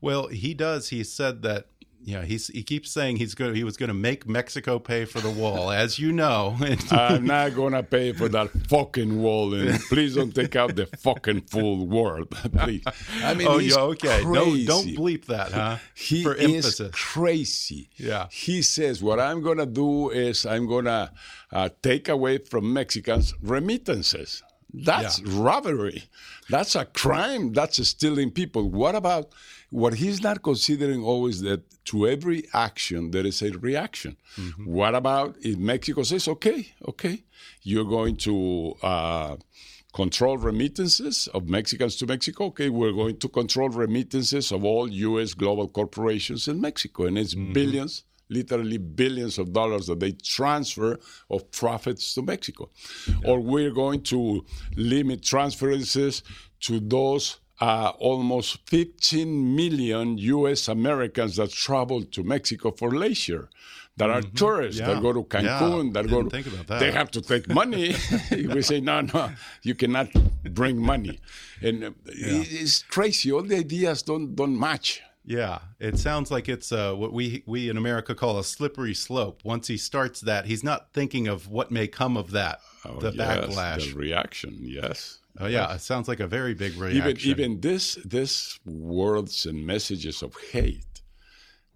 Well, 0.00 0.28
he 0.28 0.54
does. 0.54 0.88
He 0.88 1.04
said 1.04 1.42
that. 1.42 1.66
Yeah, 2.04 2.24
he's 2.24 2.48
he 2.48 2.62
keeps 2.62 2.90
saying 2.90 3.16
he's 3.16 3.34
going. 3.34 3.54
He 3.54 3.64
was 3.64 3.76
going 3.76 3.88
to 3.88 3.94
make 3.94 4.28
Mexico 4.28 4.78
pay 4.78 5.04
for 5.04 5.20
the 5.20 5.30
wall, 5.30 5.70
as 5.70 5.98
you 5.98 6.12
know. 6.12 6.56
I'm 6.90 7.24
not 7.26 7.54
gonna 7.54 7.82
pay 7.82 8.12
for 8.12 8.28
that 8.30 8.50
fucking 8.68 9.22
wall, 9.22 9.54
and 9.54 9.78
please 9.82 10.16
don't 10.16 10.34
take 10.34 10.56
out 10.56 10.74
the 10.74 10.86
fucking 10.86 11.42
full 11.42 11.86
word, 11.86 12.30
please. 12.56 12.82
I 13.22 13.34
mean, 13.34 13.46
oh, 13.48 13.58
he's 13.58 13.76
yeah, 13.76 13.82
okay. 13.82 14.22
Crazy. 14.22 14.66
Don't 14.66 14.84
don't 14.84 14.96
bleep 14.96 15.26
that, 15.26 15.52
huh? 15.52 15.78
He 15.94 16.22
for 16.22 16.34
is 16.34 16.44
emphasis. 16.44 16.90
crazy. 16.92 17.90
Yeah. 17.96 18.26
He 18.30 18.62
says, 18.62 19.02
What 19.02 19.20
I'm 19.20 19.42
going 19.42 19.58
to 19.58 19.66
do 19.66 20.10
is 20.10 20.44
I'm 20.46 20.66
going 20.66 20.86
to 20.86 21.10
uh, 21.52 21.68
take 21.82 22.08
away 22.08 22.38
from 22.38 22.72
Mexicans 22.72 23.34
remittances. 23.42 24.42
That's 24.74 25.20
robbery. 25.22 26.04
That's 26.48 26.74
a 26.74 26.84
crime. 26.84 27.52
That's 27.52 27.86
stealing 27.86 28.30
people. 28.30 28.70
What 28.70 28.94
about 28.94 29.32
what 29.70 29.94
he's 29.94 30.22
not 30.22 30.42
considering 30.42 31.02
always 31.02 31.40
that 31.42 31.62
to 31.86 32.08
every 32.08 32.44
action 32.54 33.10
there 33.10 33.26
is 33.26 33.42
a 33.42 33.50
reaction? 33.58 34.16
Mm-hmm. 34.36 34.64
What 34.64 34.94
about 34.94 35.36
if 35.40 35.58
Mexico 35.58 36.02
says, 36.02 36.28
okay, 36.28 36.72
okay, 36.88 37.24
you're 37.62 37.84
going 37.84 38.16
to 38.16 38.74
uh, 38.82 39.36
control 39.92 40.38
remittances 40.38 41.28
of 41.28 41.48
Mexicans 41.48 41.96
to 41.96 42.06
Mexico. 42.06 42.46
Okay, 42.46 42.68
we're 42.68 42.92
going 42.92 43.18
to 43.18 43.28
control 43.28 43.68
remittances 43.68 44.50
of 44.52 44.64
all 44.64 44.88
U.S. 44.88 45.34
global 45.34 45.68
corporations 45.68 46.48
in 46.48 46.60
Mexico, 46.60 47.04
and 47.06 47.18
it's 47.18 47.34
billions, 47.34 48.04
literally 48.32 48.78
billions 48.78 49.38
of 49.38 49.52
dollars 49.52 49.86
that 49.88 50.00
they 50.00 50.12
transfer 50.12 50.98
of 51.30 51.50
profits 51.50 52.14
to 52.14 52.22
Mexico. 52.22 52.70
Or 53.24 53.36
we're 53.40 53.70
going 53.72 54.02
to 54.14 54.44
limit 54.76 55.22
transferences 55.22 56.22
to 56.66 56.80
those. 56.80 57.38
Uh, 57.60 57.92
almost 58.00 58.58
15 58.68 59.54
million 59.54 60.18
U.S. 60.18 60.66
Americans 60.66 61.36
that 61.36 61.50
travel 61.52 62.02
to 62.02 62.24
Mexico 62.24 62.72
for 62.72 62.90
leisure, 62.90 63.48
that 63.98 64.10
are 64.10 64.22
tourists 64.22 64.80
Mm-hmm. 64.80 64.90
Yeah. 64.90 64.94
that 64.96 65.02
go 65.02 65.12
to 65.12 65.24
Yeah. 65.30 65.58
Cancun, 65.60 65.92
that 65.92 66.08
go 66.10 66.22
to, 66.24 66.30
think 66.30 66.46
about 66.48 66.66
that. 66.66 66.80
they 66.80 66.90
have 66.90 67.10
to 67.12 67.20
take 67.20 67.48
money. 67.48 67.94
we 68.54 68.62
say, 68.62 68.80
no, 68.80 69.02
no, 69.02 69.30
you 69.62 69.76
cannot 69.76 70.08
bring 70.60 70.76
money. 70.82 71.20
And 71.60 71.84
uh, 71.84 71.90
it's 72.06 72.82
crazy. 72.82 73.30
All 73.30 73.42
the 73.42 73.58
ideas 73.58 74.02
don't, 74.02 74.34
don't 74.34 74.58
match. 74.58 75.00
Yeah, 75.24 75.60
it 75.78 75.98
sounds 75.98 76.30
like 76.30 76.48
it's 76.48 76.72
uh, 76.72 76.94
what 76.94 77.12
we 77.12 77.44
we 77.46 77.68
in 77.68 77.76
America 77.76 78.14
call 78.14 78.38
a 78.38 78.44
slippery 78.44 78.94
slope. 78.94 79.42
Once 79.44 79.68
he 79.68 79.76
starts 79.76 80.20
that, 80.22 80.46
he's 80.46 80.64
not 80.64 80.92
thinking 80.92 81.28
of 81.28 81.48
what 81.48 81.70
may 81.70 81.86
come 81.86 82.16
of 82.16 82.32
that, 82.32 82.60
the 82.84 82.90
Oh, 82.90 83.00
Yes, 83.00 83.14
backlash. 83.14 83.92
The 83.92 83.98
reaction, 83.98 84.58
yes. 84.62 85.18
oh 85.38 85.46
yeah, 85.46 85.72
it 85.74 85.80
sounds 85.80 86.08
like 86.08 86.20
a 86.20 86.26
very 86.26 86.54
big 86.54 86.76
reaction. 86.76 87.30
even 87.30 87.60
this 87.60 87.94
this 88.04 88.58
words 88.64 89.46
and 89.46 89.64
messages 89.64 90.22
of 90.22 90.36
hate. 90.50 91.02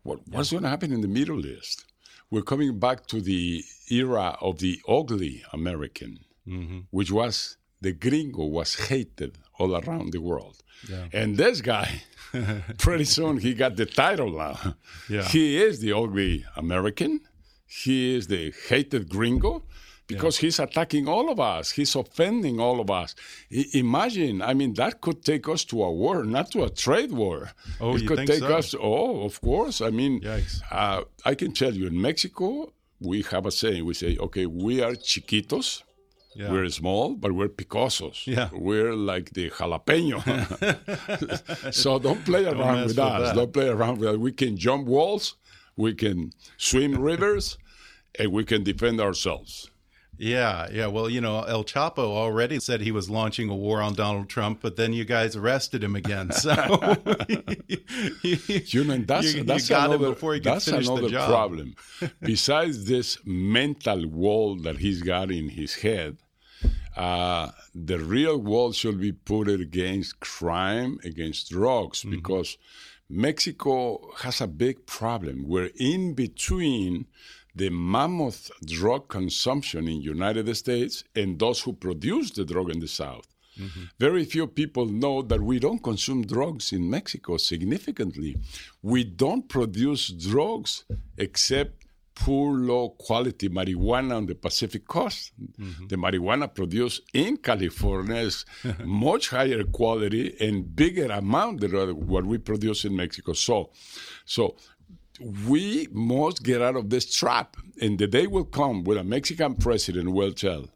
What 0.02 0.26
what's 0.28 0.50
going 0.50 0.64
to 0.64 0.68
happen 0.68 0.92
in 0.92 1.00
the 1.00 1.08
Middle 1.08 1.46
East? 1.46 1.84
we're 2.30 2.42
coming 2.42 2.78
back 2.78 3.06
to 3.06 3.20
the 3.20 3.64
era 3.90 4.36
of 4.40 4.58
the 4.58 4.80
ugly 4.88 5.44
American, 5.52 6.18
mm-hmm. 6.46 6.80
which 6.90 7.10
was 7.10 7.56
the 7.80 7.92
gringo 7.92 8.44
was 8.44 8.74
hated 8.88 9.38
all 9.58 9.76
around 9.76 10.12
the 10.12 10.20
world. 10.20 10.62
Yeah. 10.88 11.06
And 11.12 11.36
this 11.36 11.60
guy, 11.60 12.02
pretty 12.78 13.04
soon 13.04 13.38
he 13.38 13.54
got 13.54 13.76
the 13.76 13.86
title 13.86 14.30
now. 14.30 14.76
Yeah. 15.08 15.22
He 15.22 15.62
is 15.62 15.80
the 15.80 15.92
ugly 15.92 16.44
American. 16.56 17.20
He 17.66 18.14
is 18.14 18.26
the 18.28 18.52
hated 18.68 19.08
gringo 19.08 19.62
because 20.06 20.38
yeah. 20.38 20.46
he's 20.46 20.58
attacking 20.58 21.08
all 21.08 21.30
of 21.30 21.40
us. 21.40 21.70
He's 21.72 21.94
offending 21.94 22.60
all 22.60 22.80
of 22.80 22.90
us. 22.90 23.14
I- 23.52 23.66
imagine, 23.74 24.42
I 24.42 24.54
mean, 24.54 24.74
that 24.74 25.00
could 25.00 25.24
take 25.24 25.48
us 25.48 25.64
to 25.66 25.82
a 25.82 25.90
war, 25.90 26.24
not 26.24 26.50
to 26.52 26.64
a 26.64 26.70
trade 26.70 27.12
war. 27.12 27.50
Oh, 27.80 27.96
it 27.96 28.02
you 28.02 28.08
could 28.08 28.18
think 28.18 28.30
take 28.30 28.40
so? 28.40 28.56
us. 28.56 28.74
Oh, 28.80 29.24
of 29.24 29.40
course. 29.40 29.80
I 29.80 29.90
mean, 29.90 30.24
uh, 30.70 31.02
I 31.24 31.34
can 31.34 31.52
tell 31.52 31.74
you, 31.74 31.86
in 31.86 32.00
Mexico, 32.00 32.72
we 33.00 33.22
have 33.22 33.46
a 33.46 33.50
saying. 33.50 33.84
We 33.84 33.94
say, 33.94 34.16
okay, 34.18 34.46
we 34.46 34.80
are 34.80 34.92
chiquitos. 34.92 35.82
Yeah. 36.36 36.52
We're 36.52 36.68
small, 36.68 37.14
but 37.14 37.32
we're 37.32 37.48
picosos. 37.48 38.26
Yeah. 38.26 38.50
We're 38.52 38.92
like 38.92 39.30
the 39.30 39.48
jalapeno. 39.48 40.20
so 41.72 41.98
don't 41.98 42.22
play 42.26 42.44
Don't 42.44 42.60
around 42.60 42.80
with 42.80 42.88
with 42.88 42.98
us. 42.98 43.28
that. 43.28 43.34
Don't 43.36 43.52
play 43.54 43.68
around 43.68 43.98
with 43.98 44.08
us. 44.10 44.16
We 44.18 44.32
can 44.32 44.58
jump 44.58 44.86
walls, 44.86 45.36
we 45.76 45.94
can 45.94 46.32
swim 46.58 47.00
rivers, 47.00 47.56
and 48.18 48.32
we 48.32 48.44
can 48.44 48.62
defend 48.64 49.00
ourselves. 49.00 49.70
Yeah, 50.18 50.68
yeah. 50.72 50.86
Well, 50.86 51.10
you 51.10 51.20
know, 51.20 51.42
El 51.42 51.64
Chapo 51.64 51.98
already 51.98 52.58
said 52.60 52.80
he 52.80 52.92
was 52.92 53.10
launching 53.10 53.48
a 53.50 53.54
war 53.54 53.82
on 53.82 53.94
Donald 53.94 54.28
Trump, 54.28 54.60
but 54.62 54.76
then 54.76 54.92
you 54.92 55.04
guys 55.04 55.36
arrested 55.36 55.84
him 55.84 55.94
again. 55.94 56.32
So 56.32 56.52
you 58.22 58.84
know, 58.84 58.98
that's 58.98 59.34
you, 59.34 59.42
that's 59.44 59.68
you 59.68 59.74
got 59.74 59.90
another, 59.90 60.06
him 60.06 60.12
before 60.12 60.34
he 60.34 60.40
could 60.40 60.52
that's 60.52 60.64
finish 60.66 60.86
another 60.86 61.02
the 61.02 61.08
job. 61.10 61.28
problem. 61.28 61.76
Besides 62.20 62.86
this 62.86 63.18
mental 63.24 64.06
wall 64.06 64.56
that 64.62 64.78
he's 64.78 65.02
got 65.02 65.30
in 65.30 65.50
his 65.50 65.74
head, 65.74 66.16
uh, 66.96 67.50
the 67.74 67.98
real 67.98 68.38
wall 68.38 68.72
should 68.72 69.00
be 69.00 69.12
put 69.12 69.48
against 69.48 70.20
crime, 70.20 70.98
against 71.04 71.50
drugs, 71.50 72.00
Mm-hmm. 72.00 72.16
because 72.16 72.56
Mexico 73.08 74.00
has 74.18 74.40
a 74.40 74.46
big 74.46 74.86
problem. 74.86 75.44
We're 75.46 75.70
in 75.76 76.14
between 76.14 77.06
the 77.54 77.70
mammoth 77.70 78.50
drug 78.64 79.08
consumption 79.08 79.88
in 79.88 80.02
United 80.02 80.54
States 80.56 81.04
and 81.14 81.38
those 81.38 81.60
who 81.62 81.72
produce 81.72 82.30
the 82.32 82.44
drug 82.44 82.70
in 82.70 82.80
the 82.80 82.88
South. 82.88 83.26
Mm-hmm. 83.58 83.84
Very 83.98 84.24
few 84.26 84.46
people 84.46 84.84
know 84.86 85.22
that 85.22 85.40
we 85.40 85.58
don't 85.58 85.82
consume 85.82 86.26
drugs 86.26 86.72
in 86.72 86.90
Mexico 86.90 87.38
significantly. 87.38 88.36
We 88.82 89.04
don't 89.04 89.48
produce 89.48 90.08
drugs 90.08 90.84
except 91.16 91.85
poor, 92.16 92.56
low 92.56 92.88
quality 92.88 93.48
marijuana 93.48 94.16
on 94.16 94.26
the 94.26 94.34
Pacific 94.34 94.88
coast. 94.88 95.32
Mm-hmm. 95.38 95.86
The 95.86 95.96
marijuana 95.96 96.52
produced 96.52 97.02
in 97.12 97.36
California 97.36 98.16
is 98.16 98.44
much 98.84 99.28
higher 99.28 99.62
quality 99.62 100.34
and 100.40 100.74
bigger 100.74 101.06
amount 101.12 101.60
than 101.60 101.72
what 102.06 102.24
we 102.24 102.38
produce 102.38 102.84
in 102.84 102.96
Mexico. 102.96 103.34
So, 103.34 103.70
so 104.24 104.56
we 105.46 105.88
must 105.92 106.42
get 106.42 106.62
out 106.62 106.76
of 106.76 106.90
this 106.90 107.14
trap. 107.14 107.56
And 107.80 107.98
the 107.98 108.06
day 108.06 108.26
will 108.26 108.44
come 108.44 108.82
when 108.84 108.98
a 108.98 109.04
Mexican 109.04 109.54
president 109.54 110.10
will 110.12 110.32
tell, 110.32 110.70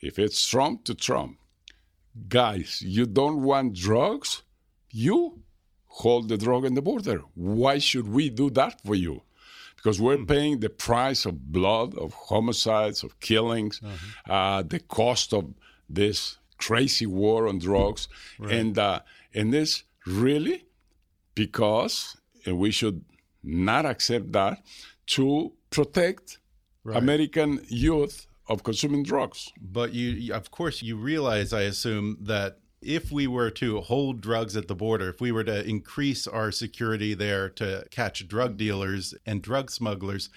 if 0.00 0.18
it's 0.18 0.46
Trump 0.46 0.84
to 0.84 0.94
Trump, 0.94 1.38
guys, 2.28 2.82
you 2.82 3.06
don't 3.06 3.42
want 3.42 3.74
drugs? 3.74 4.42
You 4.90 5.42
hold 5.86 6.28
the 6.28 6.36
drug 6.36 6.64
in 6.64 6.74
the 6.74 6.82
border. 6.82 7.22
Why 7.34 7.78
should 7.78 8.08
we 8.08 8.28
do 8.28 8.50
that 8.50 8.80
for 8.84 8.94
you? 8.94 9.22
Because 9.86 10.00
we're 10.00 10.24
paying 10.24 10.58
the 10.60 10.68
price 10.68 11.26
of 11.26 11.34
blood, 11.52 11.94
of 11.96 12.12
homicides, 12.12 13.04
of 13.04 13.10
killings, 13.20 13.80
uh, 14.28 14.62
the 14.62 14.80
cost 14.80 15.32
of 15.32 15.44
this 15.88 16.38
crazy 16.58 17.06
war 17.06 17.46
on 17.46 17.58
drugs, 17.60 18.08
and 18.58 18.76
uh, 18.78 19.00
and 19.32 19.52
this 19.52 19.84
really 20.04 20.64
because 21.34 22.16
and 22.44 22.58
we 22.58 22.70
should 22.72 23.04
not 23.42 23.84
accept 23.86 24.32
that 24.32 24.58
to 25.06 25.52
protect 25.70 26.38
American 27.02 27.50
youth 27.68 28.26
of 28.48 28.62
consuming 28.62 29.02
drugs. 29.04 29.52
But 29.60 29.92
you- 29.92 30.32
of 30.34 30.50
course, 30.50 30.82
you 30.82 30.96
realize, 30.96 31.52
I 31.52 31.62
assume, 31.62 32.16
that 32.22 32.58
if 32.86 33.10
we 33.10 33.26
were 33.26 33.50
to 33.50 33.80
hold 33.80 34.20
drugs 34.20 34.56
at 34.56 34.68
the 34.68 34.74
border, 34.74 35.08
if 35.10 35.20
we 35.20 35.32
were 35.32 35.44
to 35.44 35.66
increase 35.68 36.26
our 36.26 36.50
security 36.52 37.14
there 37.14 37.48
to 37.50 37.84
catch 37.90 38.26
drug 38.28 38.56
dealers 38.56 39.14
and 39.26 39.42
drug 39.42 39.70
smugglers, 39.70 40.28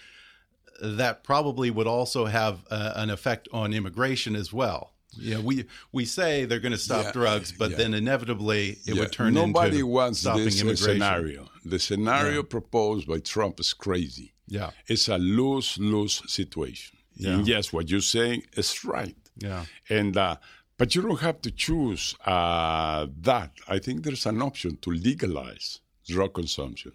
that 0.81 1.23
probably 1.23 1.69
would 1.69 1.87
also 1.87 2.25
have 2.25 2.65
uh, 2.71 2.93
an 2.95 3.09
effect 3.09 3.47
on 3.53 3.73
immigration 3.73 4.35
as 4.35 4.51
well. 4.53 4.93
You 5.17 5.35
know, 5.35 5.41
we 5.41 5.65
we 5.91 6.05
say 6.05 6.45
they're 6.45 6.59
going 6.59 6.71
to 6.71 6.77
stop 6.77 7.05
Yeah, 7.05 7.11
drugs, 7.11 7.51
but 7.51 7.71
yeah. 7.71 7.77
then 7.77 7.93
inevitably 7.95 8.77
it 8.85 8.93
Yeah, 8.95 8.99
would 9.01 9.11
turn 9.11 9.33
Nobody 9.33 9.77
into 9.77 9.87
wants 9.87 10.19
stopping 10.19 10.45
this 10.45 10.61
immigration. 10.61 10.85
scenario. 11.01 11.49
The 11.65 11.79
scenario 11.79 12.43
proposed 12.43 13.07
by 13.07 13.19
Trump 13.19 13.59
is 13.59 13.73
crazy. 13.73 14.33
Yeah, 14.47 14.69
It's 14.87 15.07
a 15.09 15.17
lose 15.17 15.77
lose 15.79 16.21
situation. 16.31 16.97
Yeah. 17.15 17.31
And 17.39 17.47
yes, 17.47 17.73
what 17.73 17.89
you're 17.89 18.01
saying 18.01 18.43
is 18.55 18.85
right. 18.85 19.15
yeah, 19.37 19.65
And 19.89 20.15
uh, 20.15 20.37
but 20.79 20.95
you 20.95 21.01
don't 21.03 21.19
have 21.29 21.39
to 21.41 21.51
choose 21.51 22.15
uh, 22.25 23.05
that. 23.21 23.51
I 23.67 23.77
think 23.79 23.95
there's 24.03 24.25
an 24.25 24.41
option 24.41 24.77
to 24.83 24.89
legalize 24.89 25.81
drug 26.07 26.33
consumption. 26.33 26.93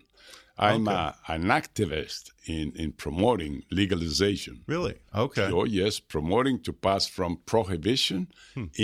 I'm 0.56 0.86
a, 0.88 1.14
an 1.28 1.44
activist 1.60 2.30
in, 2.46 2.72
in 2.76 2.92
promoting 2.92 3.62
legalization. 3.70 4.62
really. 4.66 4.96
Okay, 5.14 5.48
Oh, 5.52 5.64
yes, 5.64 6.00
promoting 6.00 6.56
to 6.62 6.72
pass 6.72 7.06
from 7.06 7.38
prohibition 7.44 8.28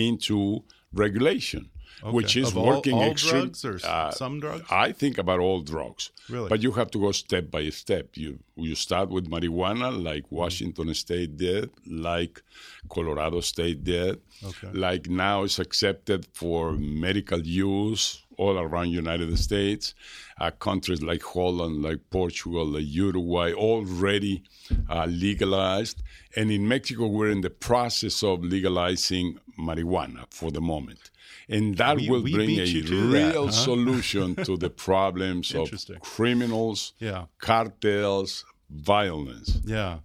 into 0.07 0.65
regulation, 0.93 1.71
which 2.03 2.37
is 2.37 2.55
all- 2.55 2.67
working 2.67 2.95
all 2.95 3.11
extreme- 3.11 3.43
drugs 3.51 3.65
or 3.65 3.79
uh, 3.85 4.11
some 4.11 4.41
drugs? 4.41 4.65
I 4.71 4.93
think 4.93 5.19
about 5.19 5.41
all 5.41 5.61
drugs. 5.61 6.11
Really? 6.29 6.49
But 6.49 6.63
you 6.63 6.73
have 6.73 6.91
to 6.93 6.99
go 6.99 7.13
step 7.13 7.51
by 7.51 7.69
step. 7.71 8.17
You 8.17 8.39
you 8.57 8.75
start 8.75 9.09
with 9.11 9.29
marijuana, 9.31 9.89
like 10.03 10.27
Hmm. 10.29 10.37
Washington 10.37 10.95
State 10.95 11.37
did, 11.37 11.71
like 11.87 12.43
Colorado 12.89 13.41
State 13.41 13.85
did, 13.85 14.21
Okay. 14.45 14.69
like 14.73 15.09
now 15.09 15.45
it's 15.45 15.59
accepted 15.59 16.27
for 16.33 16.73
medical 16.73 17.41
use 17.41 18.23
all 18.37 18.59
around 18.59 18.91
United 18.91 19.39
States. 19.39 19.95
Uh, 20.39 20.51
countries 20.51 21.03
like 21.03 21.23
Holland, 21.23 21.83
like 21.83 22.01
Portugal, 22.11 22.65
like 22.65 22.85
Uruguay, 22.87 23.53
already 23.53 24.43
uh, 24.89 25.05
legalized. 25.07 26.03
And 26.37 26.51
in 26.51 26.67
Mexico, 26.67 27.07
we're 27.09 27.31
in 27.31 27.43
the 27.43 27.51
process 27.51 28.23
of 28.23 28.43
legalizing 28.43 29.39
marijuana 29.59 30.25
for 30.31 30.51
the 30.51 30.61
moment. 30.61 31.10
And 31.53 31.77
that 31.79 31.97
We- 31.97 32.09
will 32.09 32.23
we 32.23 32.33
bring 32.33 32.59
a 32.61 32.65
to 32.67 32.83
that, 32.83 33.13
real 33.33 33.47
huh? 33.47 33.51
solution 33.71 34.37
to 34.45 34.57
the 34.57 34.71
problems 34.71 35.53
of 35.55 35.69
criminals, 36.01 36.93
Yeah. 37.01 37.25
cartels, 37.39 38.45
violence. 38.71 39.59
Yeah, 39.65 39.99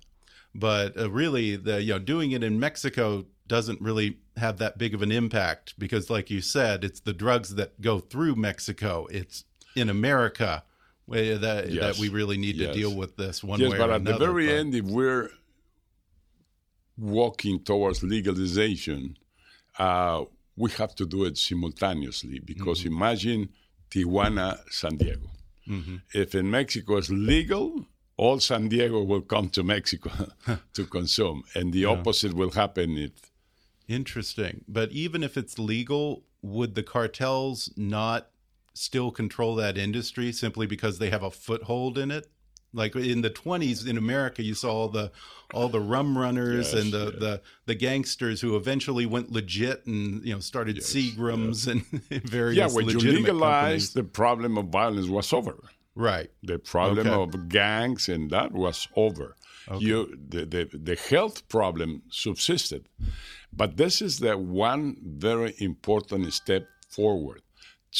but 0.55 0.97
uh, 0.99 1.09
really, 1.11 1.55
the 1.55 1.81
you 1.83 1.93
know 1.93 1.99
doing 1.99 2.31
it 2.31 2.43
in 2.43 2.59
Mexico 2.59 3.25
doesn't 3.47 3.79
really 3.79 4.17
have 4.37 4.57
that 4.57 4.77
big 4.79 4.95
of 4.95 5.01
an 5.03 5.11
impact 5.11 5.75
because, 5.77 6.09
like 6.09 6.31
you 6.31 6.41
said, 6.41 6.83
it's 6.83 6.99
the 6.99 7.13
drugs 7.13 7.55
that 7.55 7.79
go 7.79 7.99
through 7.99 8.35
Mexico. 8.35 9.07
It's 9.11 9.45
in 9.75 9.87
America 9.89 10.63
that 11.07 11.67
Yes. 11.69 11.81
that 11.81 12.01
we 12.01 12.09
really 12.09 12.37
need 12.37 12.57
to 12.57 12.63
Yes. 12.65 12.75
deal 12.75 12.95
with 12.95 13.17
this 13.17 13.43
one 13.43 13.59
yes, 13.59 13.71
way 13.71 13.77
but 13.77 13.89
or 13.91 13.93
at 13.93 14.01
another. 14.01 14.17
the 14.17 14.25
very 14.25 14.47
but- 14.47 14.55
end, 14.55 14.73
if 14.75 14.85
we're 14.85 15.29
walking 16.97 17.59
towards 17.63 18.01
legalization, 18.03 19.17
uh, 19.77 20.23
we 20.55 20.71
have 20.71 20.95
to 20.95 21.05
do 21.05 21.25
it 21.25 21.37
simultaneously 21.37 22.39
because 22.39 22.79
Mm-hmm. 22.79 22.95
imagine 22.95 23.49
Tijuana, 23.89 24.59
San 24.69 24.97
Diego. 24.97 25.29
If 26.13 26.35
in 26.35 26.51
Mexico 26.51 26.97
it's 26.97 27.09
legal, 27.09 27.87
all 28.17 28.39
San 28.39 28.69
Diego 28.69 29.03
will 29.03 29.21
come 29.21 29.49
to 29.49 29.63
Mexico 29.63 30.11
to 30.73 30.85
consume, 30.85 31.43
and 31.55 31.73
the 31.73 31.85
opposite 31.85 32.33
will 32.33 32.51
happen 32.51 32.97
if 32.97 33.31
Interesting. 33.87 34.63
But 34.67 34.91
even 34.91 35.23
if 35.23 35.37
it's 35.37 35.59
legal, 35.59 36.23
would 36.41 36.75
the 36.75 36.83
cartels 36.83 37.71
not 37.75 38.29
still 38.73 39.11
control 39.11 39.55
that 39.55 39.77
industry 39.77 40.31
simply 40.31 40.65
because 40.67 40.97
they 40.99 41.09
have 41.09 41.23
a 41.23 41.31
foothold 41.31 41.97
in 41.97 42.11
it? 42.11 42.27
Like 42.75 42.95
in 42.95 43.21
the 43.21 43.29
20s 43.29 43.87
in 43.87 43.97
America, 43.97 44.43
you 44.43 44.53
saw 44.53 44.71
all 44.73 44.89
the 44.89 45.11
all 45.53 45.69
the 45.69 45.79
rum 45.79 46.17
runners 46.17 46.73
Yes, 46.73 46.81
and 46.81 46.91
the, 46.91 47.05
the 47.25 47.41
the 47.65 47.75
gangsters 47.75 48.41
who 48.41 48.55
eventually 48.55 49.05
went 49.05 49.31
legit 49.31 49.85
and 49.85 50.23
you 50.25 50.33
know 50.33 50.39
started 50.41 50.77
Seagrams 50.77 51.67
and 51.71 51.81
various 52.29 52.57
yeah, 52.57 52.67
when 52.75 52.87
you 52.89 52.95
legitimate 52.95 53.21
legalize, 53.21 53.61
companies. 53.61 53.93
the 53.93 54.03
problem 54.03 54.57
of 54.57 54.65
violence 54.67 55.07
was 55.07 55.31
over. 55.33 55.55
right. 55.95 56.29
The 56.43 56.59
problem 56.59 57.07
Okay. 57.07 57.21
of 57.37 57.49
gangs 57.49 58.09
and 58.09 58.29
that 58.31 58.51
was 58.51 58.87
over. 58.95 59.35
Okay. 59.67 59.83
You, 59.85 59.97
the, 60.33 60.45
the, 60.45 60.63
the 60.89 60.95
health 61.09 61.47
problem 61.47 62.03
subsisted. 62.11 62.87
But 63.51 63.77
this 63.77 64.01
is 64.01 64.19
the 64.19 64.37
one 64.37 64.97
very 65.03 65.53
important 65.59 66.31
step 66.33 66.63
forward 66.89 67.41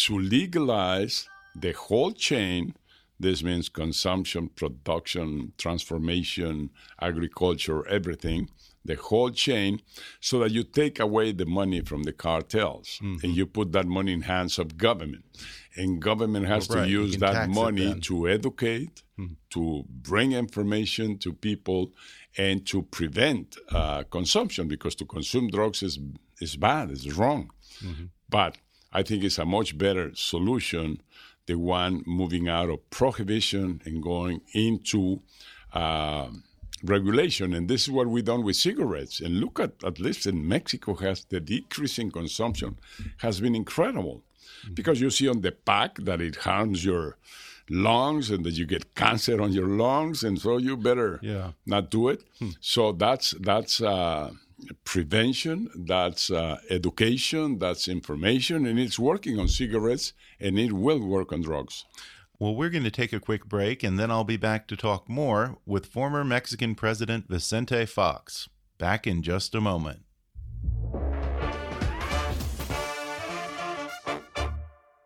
to 0.06 0.20
legalize 0.20 1.28
the 1.56 1.72
whole 1.74 2.12
chain 2.12 2.76
This 3.20 3.44
means 3.44 3.70
consumption, 3.70 4.50
production, 4.50 5.54
transformation, 5.58 6.70
agriculture, 7.00 7.88
everything, 7.88 8.50
the 8.84 8.96
whole 8.96 9.32
chain, 9.32 9.82
so 10.20 10.40
that 10.40 10.52
you 10.52 10.64
take 10.64 11.00
away 11.00 11.32
the 11.32 11.46
money 11.46 11.82
from 11.82 12.04
the 12.04 12.12
cartels 12.14 13.00
Mm-hmm. 13.02 13.26
and 13.26 13.36
you 13.36 13.46
put 13.46 13.72
that 13.72 13.88
money 13.88 14.14
in 14.14 14.22
hands 14.22 14.60
of 14.60 14.78
government. 14.78 15.24
And 15.78 16.02
government 16.02 16.46
has 16.48 16.70
Right, 16.70 16.84
to 16.86 16.90
use 16.90 17.18
that 17.18 17.50
money 17.50 18.00
to 18.02 18.28
educate, 18.30 19.04
to 19.52 19.84
bring 19.90 20.34
information 20.34 21.18
to 21.20 21.34
people, 21.34 21.92
and 22.38 22.66
to 22.68 22.84
prevent 22.84 23.56
uh, 23.72 24.04
consumption 24.04 24.68
because 24.68 24.96
to 24.96 25.06
consume 25.06 25.48
drugs 25.50 25.82
is 25.84 26.00
is 26.42 26.58
bad, 26.58 26.92
it's 26.92 27.08
wrong. 27.14 27.50
Mm-hmm. 27.84 28.06
But 28.30 28.58
I 28.92 29.04
think 29.04 29.24
it's 29.24 29.38
a 29.40 29.46
much 29.46 29.78
better 29.78 30.12
solution, 30.16 31.02
the 31.48 31.56
one 31.56 32.04
moving 32.06 32.48
out 32.50 32.70
of 32.70 32.80
prohibition 32.90 33.82
and 33.86 34.02
going 34.02 34.42
into 34.54 35.22
uh, 35.74 36.30
regulation. 36.84 37.54
And 37.54 37.68
this 37.70 37.84
is 37.84 37.92
what 37.92 38.08
we've 38.08 38.26
done 38.26 38.44
with 38.44 38.56
cigarettes. 38.56 39.20
And 39.20 39.40
look 39.40 39.60
at 39.60 39.72
at 39.84 40.00
least 40.00 40.26
in 40.26 40.48
Mexico 40.48 40.96
has 40.96 41.26
the 41.26 41.40
decrease 41.40 42.00
in 42.00 42.12
consumption 42.12 42.78
has 43.18 43.40
been 43.40 43.56
incredible. 43.56 44.24
Because 44.74 45.00
you 45.02 45.10
see 45.10 45.28
on 45.28 45.42
the 45.42 45.52
pack 45.52 45.96
that 46.00 46.22
it 46.22 46.38
harms 46.38 46.84
your 46.84 47.18
lungs 47.70 48.30
and 48.32 48.44
that 48.46 48.54
you 48.54 48.66
get 48.66 48.96
cancer 48.96 49.42
on 49.42 49.52
your 49.52 49.68
lungs, 49.68 50.24
and 50.24 50.40
so 50.40 50.58
you 50.58 50.78
better 50.78 51.20
Yeah. 51.22 51.52
not 51.66 51.90
do 51.92 52.10
it. 52.10 52.24
So 52.62 52.92
that's 52.92 53.32
that's 53.40 53.82
uh, 53.82 54.32
prevention, 54.84 55.70
that's 55.76 56.30
uh, 56.32 56.58
education, 56.70 57.60
that's 57.60 57.88
information, 57.88 58.66
and 58.66 58.80
it's 58.80 58.98
working 58.98 59.40
on 59.40 59.48
cigarettes, 59.48 60.14
and 60.40 60.58
it 60.58 60.72
will 60.72 61.00
work 61.00 61.32
on 61.32 61.42
drugs. 61.42 61.86
Well, 62.40 62.56
we're 62.56 62.70
going 62.70 62.84
to 62.84 62.92
take 62.92 63.14
a 63.14 63.20
quick 63.20 63.46
break, 63.46 63.84
and 63.84 63.98
then 63.98 64.12
I'll 64.12 64.26
be 64.26 64.38
back 64.38 64.68
to 64.68 64.76
talk 64.76 65.08
more 65.08 65.58
with 65.66 65.86
former 65.86 66.24
Mexican 66.24 66.76
President 66.76 67.30
Vicente 67.30 67.86
Fox. 67.86 68.50
Back 68.78 69.08
in 69.08 69.22
just 69.22 69.56
a 69.56 69.62
moment. 69.62 70.04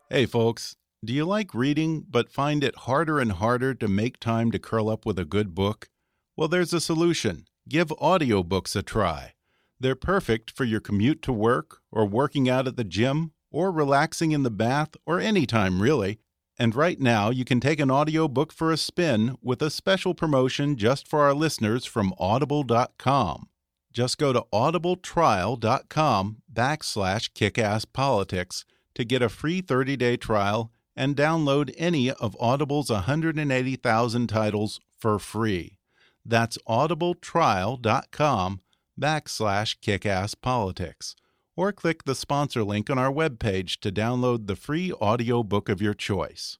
Hey, 0.09 0.25
folks. 0.25 0.75
Do 1.05 1.13
you 1.13 1.23
like 1.23 1.53
reading 1.53 2.05
but 2.09 2.31
find 2.31 2.61
it 2.61 2.75
harder 2.75 3.19
and 3.19 3.31
harder 3.31 3.73
to 3.73 3.87
make 3.87 4.19
time 4.19 4.51
to 4.51 4.59
curl 4.59 4.89
up 4.89 5.05
with 5.05 5.17
a 5.17 5.23
good 5.23 5.55
book? 5.55 5.87
Well, 6.35 6.47
there's 6.49 6.73
a 6.73 6.81
solution. 6.81 7.45
Give 7.69 7.87
audiobooks 7.89 8.75
a 8.75 8.81
try. 8.81 9.33
They're 9.79 9.95
perfect 9.95 10.51
for 10.51 10.65
your 10.65 10.81
commute 10.81 11.21
to 11.21 11.31
work, 11.31 11.79
or 11.91 12.05
working 12.05 12.49
out 12.49 12.67
at 12.67 12.75
the 12.75 12.83
gym, 12.83 13.31
or 13.49 13.71
relaxing 13.71 14.31
in 14.31 14.43
the 14.43 14.51
bath, 14.51 14.89
or 15.05 15.19
any 15.19 15.45
time, 15.45 15.81
really. 15.81 16.19
And 16.57 16.75
right 16.75 16.99
now, 16.99 17.29
you 17.29 17.45
can 17.45 17.61
take 17.61 17.79
an 17.79 17.89
audiobook 17.89 18.51
for 18.51 18.71
a 18.71 18.77
spin 18.77 19.37
with 19.41 19.61
a 19.61 19.69
special 19.69 20.13
promotion 20.13 20.75
just 20.75 21.07
for 21.07 21.21
our 21.21 21.33
listeners 21.33 21.85
from 21.85 22.13
audible.com. 22.19 23.47
Just 23.93 24.17
go 24.17 24.33
to 24.33 24.45
audibletrial.com 24.53 26.37
backslash 26.53 27.31
kickasspolitics 27.31 28.65
to 28.95 29.05
get 29.05 29.21
a 29.21 29.29
free 29.29 29.61
30-day 29.61 30.17
trial 30.17 30.73
and 30.93 31.15
download 31.15 31.73
any 31.77 32.11
of 32.11 32.35
Audible's 32.37 32.89
180,000 32.89 34.27
titles 34.27 34.81
for 34.97 35.17
free. 35.17 35.77
That's 36.25 36.57
audibletrial.com 36.67 38.61
backslash 38.99 39.77
kickasspolitics. 39.79 41.15
Or 41.55 41.71
click 41.71 42.03
the 42.03 42.15
sponsor 42.15 42.63
link 42.63 42.89
on 42.89 42.97
our 42.97 43.11
webpage 43.11 43.79
to 43.81 43.91
download 43.91 44.47
the 44.47 44.55
free 44.55 44.93
audiobook 44.93 45.69
of 45.69 45.81
your 45.81 45.93
choice. 45.93 46.57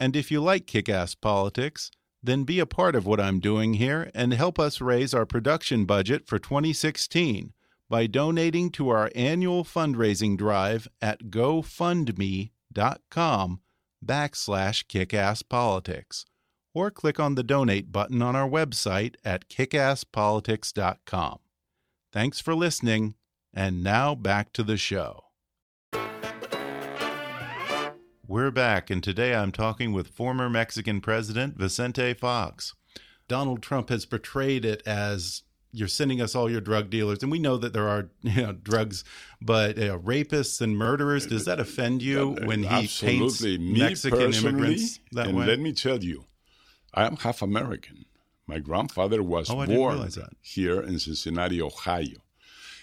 And 0.00 0.16
if 0.16 0.30
you 0.30 0.40
like 0.40 0.66
Kick-Ass 0.66 1.14
Politics, 1.14 1.90
then 2.22 2.44
be 2.44 2.58
a 2.58 2.66
part 2.66 2.94
of 2.94 3.06
what 3.06 3.20
I'm 3.20 3.40
doing 3.40 3.74
here 3.74 4.10
and 4.14 4.32
help 4.32 4.58
us 4.58 4.80
raise 4.80 5.12
our 5.14 5.26
production 5.26 5.84
budget 5.84 6.26
for 6.26 6.38
2016 6.38 7.52
by 7.88 8.06
donating 8.06 8.70
to 8.70 8.88
our 8.88 9.10
annual 9.14 9.64
fundraising 9.64 10.36
drive 10.36 10.88
at 11.00 11.24
gofundme.com 11.24 12.50
backslash 14.04 14.86
kickasspolitics 14.86 16.24
or 16.74 16.90
click 16.90 17.20
on 17.20 17.34
the 17.34 17.42
donate 17.42 17.92
button 17.92 18.22
on 18.22 18.34
our 18.34 18.48
website 18.48 19.14
at 19.24 19.48
kickasspolitics.com. 19.48 21.38
Thanks 22.12 22.40
for 22.40 22.54
listening, 22.54 23.14
and 23.54 23.82
now 23.82 24.14
back 24.14 24.52
to 24.52 24.62
the 24.62 24.76
show. 24.76 25.24
We're 28.26 28.50
back, 28.50 28.90
and 28.90 29.02
today 29.02 29.34
I'm 29.34 29.50
talking 29.50 29.94
with 29.94 30.08
former 30.08 30.50
Mexican 30.50 31.00
President 31.00 31.56
Vicente 31.56 32.12
Fox. 32.12 32.74
Donald 33.28 33.62
Trump 33.62 33.88
has 33.88 34.04
portrayed 34.04 34.66
it 34.66 34.82
as 34.84 35.42
you're 35.72 35.88
sending 35.88 36.20
us 36.20 36.34
all 36.34 36.50
your 36.50 36.60
drug 36.60 36.90
dealers, 36.90 37.22
and 37.22 37.32
we 37.32 37.38
know 37.38 37.56
that 37.56 37.72
there 37.72 37.88
are 37.88 38.10
you 38.20 38.42
know, 38.42 38.52
drugs, 38.52 39.04
but 39.40 39.78
uh, 39.78 39.96
rapists 39.96 40.60
and 40.60 40.76
murderers. 40.76 41.26
Does 41.26 41.46
that 41.46 41.60
offend 41.60 42.02
you 42.02 42.36
when 42.44 42.64
he 42.64 42.68
Absolutely. 42.68 43.20
paints 43.20 43.42
Me 43.42 43.78
Mexican 43.78 44.34
immigrants 44.34 45.00
that 45.12 45.28
and 45.28 45.38
way? 45.38 45.46
let 45.46 45.60
me 45.60 45.72
tell 45.72 46.04
you, 46.04 46.26
I 46.92 47.06
am 47.06 47.16
half 47.16 47.40
American. 47.40 48.04
My 48.46 48.58
grandfather 48.58 49.22
was 49.22 49.50
Oh, 49.50 49.64
born 49.66 50.10
here 50.40 50.80
in 50.80 50.98
Cincinnati, 50.98 51.62
Ohio, 51.62 52.18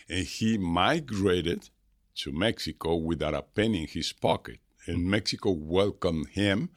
and 0.08 0.26
he 0.26 0.58
migrated 0.58 1.70
to 2.16 2.32
Mexico 2.32 2.96
without 2.96 3.34
a 3.34 3.42
penny 3.42 3.82
in 3.82 3.88
his 3.88 4.12
pocket. 4.14 4.60
And 4.86 5.06
Mexico 5.06 5.52
welcomed 5.52 6.30
him 6.30 6.70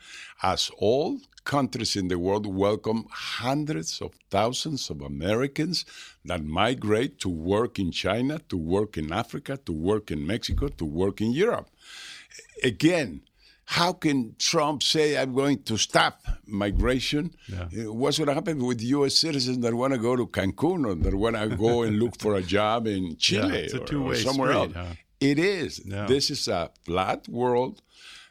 as 0.43 0.71
all 0.77 1.21
countries 1.45 1.97
in 1.97 2.09
the 2.09 2.19
world 2.19 2.47
welcome 2.47 3.07
hundreds 3.11 4.01
of 4.01 4.13
thousands 4.31 4.91
of 4.91 5.01
Americans 5.01 5.85
that 6.25 6.45
migrate 6.45 7.19
to 7.21 7.29
work 7.29 7.79
in 7.79 7.91
China, 7.91 8.39
to 8.49 8.57
work 8.57 8.99
in 8.99 9.13
Africa, 9.13 9.59
to 9.65 9.73
work 9.73 10.11
in 10.11 10.27
Mexico, 10.27 10.69
to 10.69 10.85
work 10.85 11.21
in 11.21 11.33
Europe. 11.33 11.69
Again, 12.63 13.23
how 13.79 13.93
can 14.05 14.35
Trump 14.39 14.83
say 14.83 15.17
I'm 15.17 15.33
going 15.35 15.63
to 15.65 15.79
stop 15.79 16.15
migration? 16.47 17.25
Yeah. 17.49 17.87
What's 18.01 18.19
going 18.19 18.29
to 18.29 18.35
happen 18.35 18.57
with 18.69 18.83
U.S. 18.97 19.15
citizens 19.17 19.59
that 19.65 19.73
want 19.73 19.93
to 19.95 19.99
go 19.99 20.15
to 20.15 20.27
Cancun 20.27 20.81
or 20.89 20.95
that 21.05 21.15
want 21.15 21.37
to 21.37 21.49
go 21.57 21.83
and 21.83 21.99
look 21.99 22.15
for 22.21 22.35
a 22.35 22.43
job 22.43 22.87
in 22.87 23.17
Chile 23.17 23.61
it's 23.61 23.73
a 23.73 23.79
or- 23.79 23.83
or, 23.83 23.87
two-way 23.87 24.17
somewhere 24.17 24.53
street, 24.53 24.77
else? 24.77 24.89
huh? 24.89 24.95
It 25.21 25.39
is. 25.39 25.81
Yeah. 25.87 26.07
This 26.07 26.31
is 26.31 26.49
a 26.49 26.71
flat 26.85 27.27
world. 27.29 27.81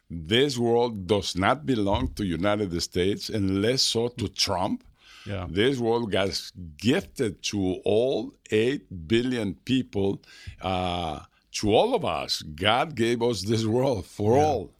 This 0.08 0.58
world 0.58 1.06
does 1.08 1.34
not 1.34 1.66
belong 1.66 2.02
to 2.16 2.24
United 2.24 2.70
States 2.80 3.28
and 3.28 3.62
less 3.62 3.82
so 3.82 4.08
to 4.08 4.28
Trump. 4.28 4.84
Yeah. 5.26 5.46
This 5.50 5.78
world 5.78 6.12
got 6.12 6.30
gifted 6.76 7.42
to 7.50 7.60
all 7.84 8.32
8 8.50 9.08
billion 9.08 9.54
people, 9.54 10.20
uh, 10.60 11.20
to 11.52 11.74
all 11.74 11.94
of 11.94 12.04
us. 12.04 12.42
God 12.42 12.94
gave 12.94 13.22
us 13.22 13.42
this 13.42 13.64
world 13.64 14.06
for 14.06 14.38
all. 14.38 14.70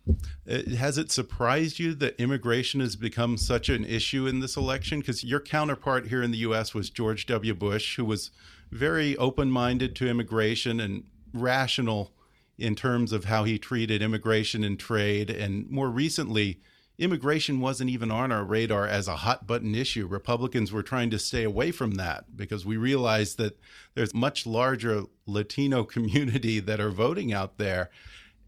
Uh, 0.50 0.70
Has 0.76 0.98
it 0.98 1.10
surprised 1.10 1.78
you 1.78 1.94
that 1.94 2.20
immigration 2.20 2.80
has 2.80 2.96
become 2.96 3.36
such 3.36 3.68
an 3.68 3.84
issue 3.84 4.26
in 4.26 4.40
this 4.40 4.56
election? 4.56 5.00
Because 5.00 5.22
your 5.22 5.40
counterpart 5.40 6.08
here 6.08 6.22
in 6.22 6.30
the 6.30 6.38
U.S. 6.38 6.74
was 6.74 6.90
George 6.90 7.26
W. 7.26 7.54
Bush, 7.54 7.96
who 7.96 8.04
was 8.04 8.30
very 8.70 9.16
open 9.18 9.50
minded 9.50 9.94
to 9.96 10.08
immigration 10.08 10.80
and 10.80 11.04
rational 11.34 12.12
in 12.58 12.74
terms 12.74 13.12
of 13.12 13.24
how 13.24 13.44
he 13.44 13.58
treated 13.58 14.02
immigration 14.02 14.64
and 14.64 14.78
trade. 14.78 15.30
And 15.30 15.68
more 15.70 15.90
recently, 15.90 16.60
immigration 16.98 17.60
wasn't 17.60 17.90
even 17.90 18.10
on 18.10 18.30
our 18.30 18.44
radar 18.44 18.86
as 18.86 19.08
a 19.08 19.16
hot 19.16 19.46
button 19.46 19.74
issue. 19.74 20.06
Republicans 20.06 20.72
were 20.72 20.82
trying 20.82 21.10
to 21.10 21.18
stay 21.18 21.42
away 21.42 21.70
from 21.70 21.92
that 21.92 22.36
because 22.36 22.64
we 22.64 22.76
realized 22.76 23.38
that 23.38 23.58
there's 23.94 24.14
much 24.14 24.46
larger 24.46 25.04
Latino 25.26 25.84
community 25.94 26.60
that 26.60 26.80
are 26.80 26.90
voting 26.90 27.32
out 27.32 27.58
there 27.58 27.90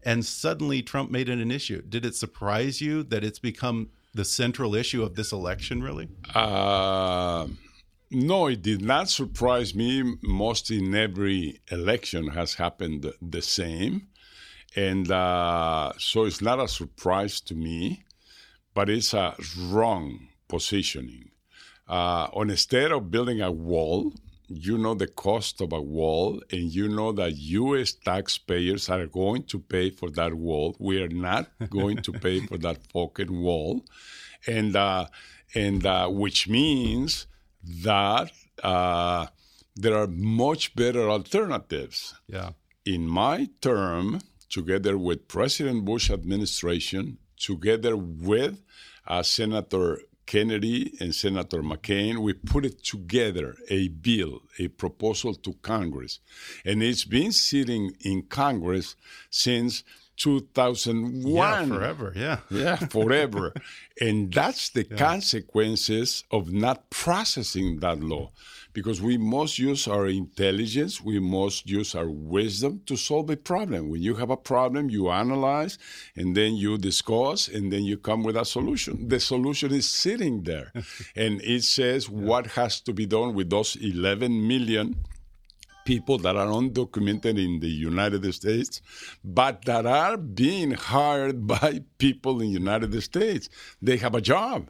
and 0.05 0.23
suddenly 0.23 0.83
Trump 0.83 1.09
made 1.09 1.27
it 1.27 1.39
an 1.39 1.51
issue. 1.51 1.81
Did 1.81 2.05
it 2.05 2.15
surprise 2.15 2.79
you 2.79 3.01
that 3.03 3.23
it's 3.23 3.39
become 3.39 3.89
the 4.13 4.23
central 4.23 4.75
issue 4.75 5.01
of 5.03 5.15
this 5.15 5.31
election, 5.31 5.81
really? 5.81 6.07
Uh, 6.33 7.47
no, 8.11 8.45
it 8.47 8.61
did 8.61 8.81
not 8.83 9.09
surprise 9.09 9.73
me. 9.73 10.15
Most 10.21 10.69
in 10.69 10.93
every 10.93 11.59
election 11.71 12.27
has 12.29 12.53
happened 12.53 13.11
the 13.19 13.41
same. 13.41 14.07
And 14.75 15.09
uh, 15.11 15.93
so 15.97 16.25
it's 16.25 16.41
not 16.41 16.59
a 16.59 16.67
surprise 16.67 17.41
to 17.41 17.55
me, 17.55 18.05
but 18.73 18.89
it's 18.89 19.13
a 19.13 19.35
wrong 19.59 20.27
positioning. 20.47 21.31
Uh, 21.87 22.27
on 22.33 22.49
instead 22.49 22.91
of 22.91 23.09
building 23.09 23.41
a 23.41 23.51
wall, 23.51 24.13
you 24.47 24.77
know 24.77 24.93
the 24.93 25.07
cost 25.07 25.61
of 25.61 25.73
a 25.73 25.81
wall, 25.81 26.41
and 26.51 26.73
you 26.73 26.87
know 26.87 27.11
that 27.13 27.35
U.S. 27.37 27.93
taxpayers 27.93 28.89
are 28.89 29.05
going 29.07 29.43
to 29.43 29.59
pay 29.59 29.89
for 29.89 30.09
that 30.11 30.33
wall. 30.33 30.75
We 30.79 31.01
are 31.01 31.09
not 31.09 31.47
going 31.69 31.97
to 32.03 32.11
pay 32.11 32.39
for 32.41 32.57
that 32.59 32.79
fucking 32.93 33.41
wall, 33.41 33.83
and 34.47 34.75
uh, 34.75 35.07
and 35.53 35.85
uh, 35.85 36.07
which 36.09 36.47
means 36.47 37.27
that 37.83 38.31
uh, 38.63 39.27
there 39.75 39.95
are 39.95 40.07
much 40.07 40.75
better 40.75 41.09
alternatives 41.09 42.13
Yeah. 42.27 42.51
in 42.85 43.07
my 43.07 43.49
term, 43.61 44.21
together 44.49 44.97
with 44.97 45.27
President 45.27 45.85
Bush 45.85 46.09
administration 46.11 47.17
together 47.37 47.97
with 47.97 48.61
uh, 49.07 49.21
Senator 49.21 49.99
Kennedy 50.25 50.93
and 50.99 51.13
Senator 51.13 51.61
McCain, 51.61 52.17
we 52.17 52.33
put 52.33 52.65
it 52.65 52.83
together 52.83 53.55
a 53.69 53.89
bill, 53.89 54.41
a 54.59 54.67
proposal 54.69 55.33
to 55.35 55.53
Congress. 55.61 56.19
And 56.63 56.81
it's 56.81 57.05
been 57.05 57.31
sitting 57.31 57.95
in 58.01 58.23
Congress 58.23 58.95
since 59.29 59.83
2001. 60.17 61.25
Yeah, 61.25 61.65
forever, 61.65 62.13
yeah. 62.15 62.39
Yeah, 62.49 62.75
forever. 62.75 63.53
and 63.99 64.33
that's 64.33 64.69
the 64.69 64.87
yeah. 64.89 64.97
consequences 64.97 66.23
of 66.31 66.51
not 66.51 66.89
processing 66.89 67.79
that 67.79 67.99
law 68.01 68.31
because 68.75 69.01
we 69.01 69.17
must 69.17 69.57
use 69.57 69.87
our 69.87 70.05
intelligence, 70.07 71.01
we 71.01 71.17
must 71.17 71.67
use 71.67 71.95
our 71.95 72.09
wisdom 72.09 72.81
to 72.85 72.97
solve 72.97 73.29
a 73.29 73.37
problem. 73.37 73.89
When 73.89 74.01
you 74.01 74.15
have 74.15 74.29
a 74.29 74.37
problem, 74.37 74.89
you 74.89 75.09
analyze 75.09 75.77
and 76.17 76.35
then 76.35 76.57
you 76.57 76.77
discuss 76.77 77.47
and 77.47 77.71
then 77.71 77.83
you 77.83 77.97
come 77.97 78.21
with 78.21 78.35
a 78.35 78.43
solution. 78.43 79.07
The 79.07 79.21
solution 79.21 79.73
is 79.73 79.89
sitting 79.89 80.43
there 80.43 80.73
and 81.15 81.41
it 81.41 81.63
says 81.63 82.09
yeah. 82.09 82.17
what 82.17 82.47
has 82.47 82.81
to 82.81 82.91
be 82.91 83.05
done 83.05 83.33
with 83.33 83.49
those 83.49 83.77
11 83.77 84.45
million 84.45 84.97
people 85.85 86.17
that 86.17 86.35
are 86.35 86.47
undocumented 86.47 87.41
in 87.41 87.59
the 87.61 87.69
United 87.69 88.21
States, 88.33 88.81
but 89.23 89.63
that 89.65 89.85
are 89.85 90.17
being 90.17 90.71
hired 90.71 91.47
by 91.55 91.81
people 91.97 92.41
in 92.41 92.47
the 92.47 92.59
United 92.59 93.01
States. 93.01 93.47
They 93.81 93.95
have 93.97 94.15
a 94.15 94.21
job. 94.21 94.69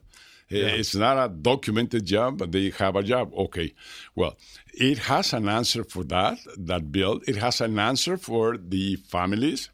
Yeah. 0.49 0.67
It's 0.67 0.93
not 0.93 1.17
a 1.17 1.29
documented 1.29 2.05
job, 2.05 2.37
but 2.37 2.51
they 2.51 2.69
have 2.71 2.95
a 2.95 3.03
job. 3.03 3.33
Okay. 3.33 3.73
Well, 4.15 4.37
it 4.73 4.99
has 4.99 5.33
an 5.33 5.49
answer 5.49 5.83
for 5.83 6.03
that, 6.05 6.37
that 6.57 6.91
bill. 6.91 7.21
It 7.27 7.37
has 7.37 7.61
an 7.61 7.79
answer 7.79 8.17
for 8.17 8.57
the 8.57 8.97
families. 8.97 9.69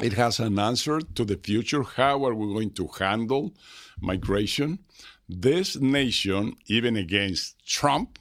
It 0.00 0.14
has 0.14 0.40
an 0.40 0.58
answer 0.58 1.00
to 1.00 1.24
the 1.24 1.36
future. 1.36 1.82
How 1.82 2.24
are 2.26 2.34
we 2.34 2.52
going 2.52 2.72
to 2.72 2.88
handle 2.98 3.54
migration? 4.00 4.80
This 5.26 5.76
nation, 5.76 6.56
even 6.66 6.96
against 6.96 7.66
Trump, 7.66 8.18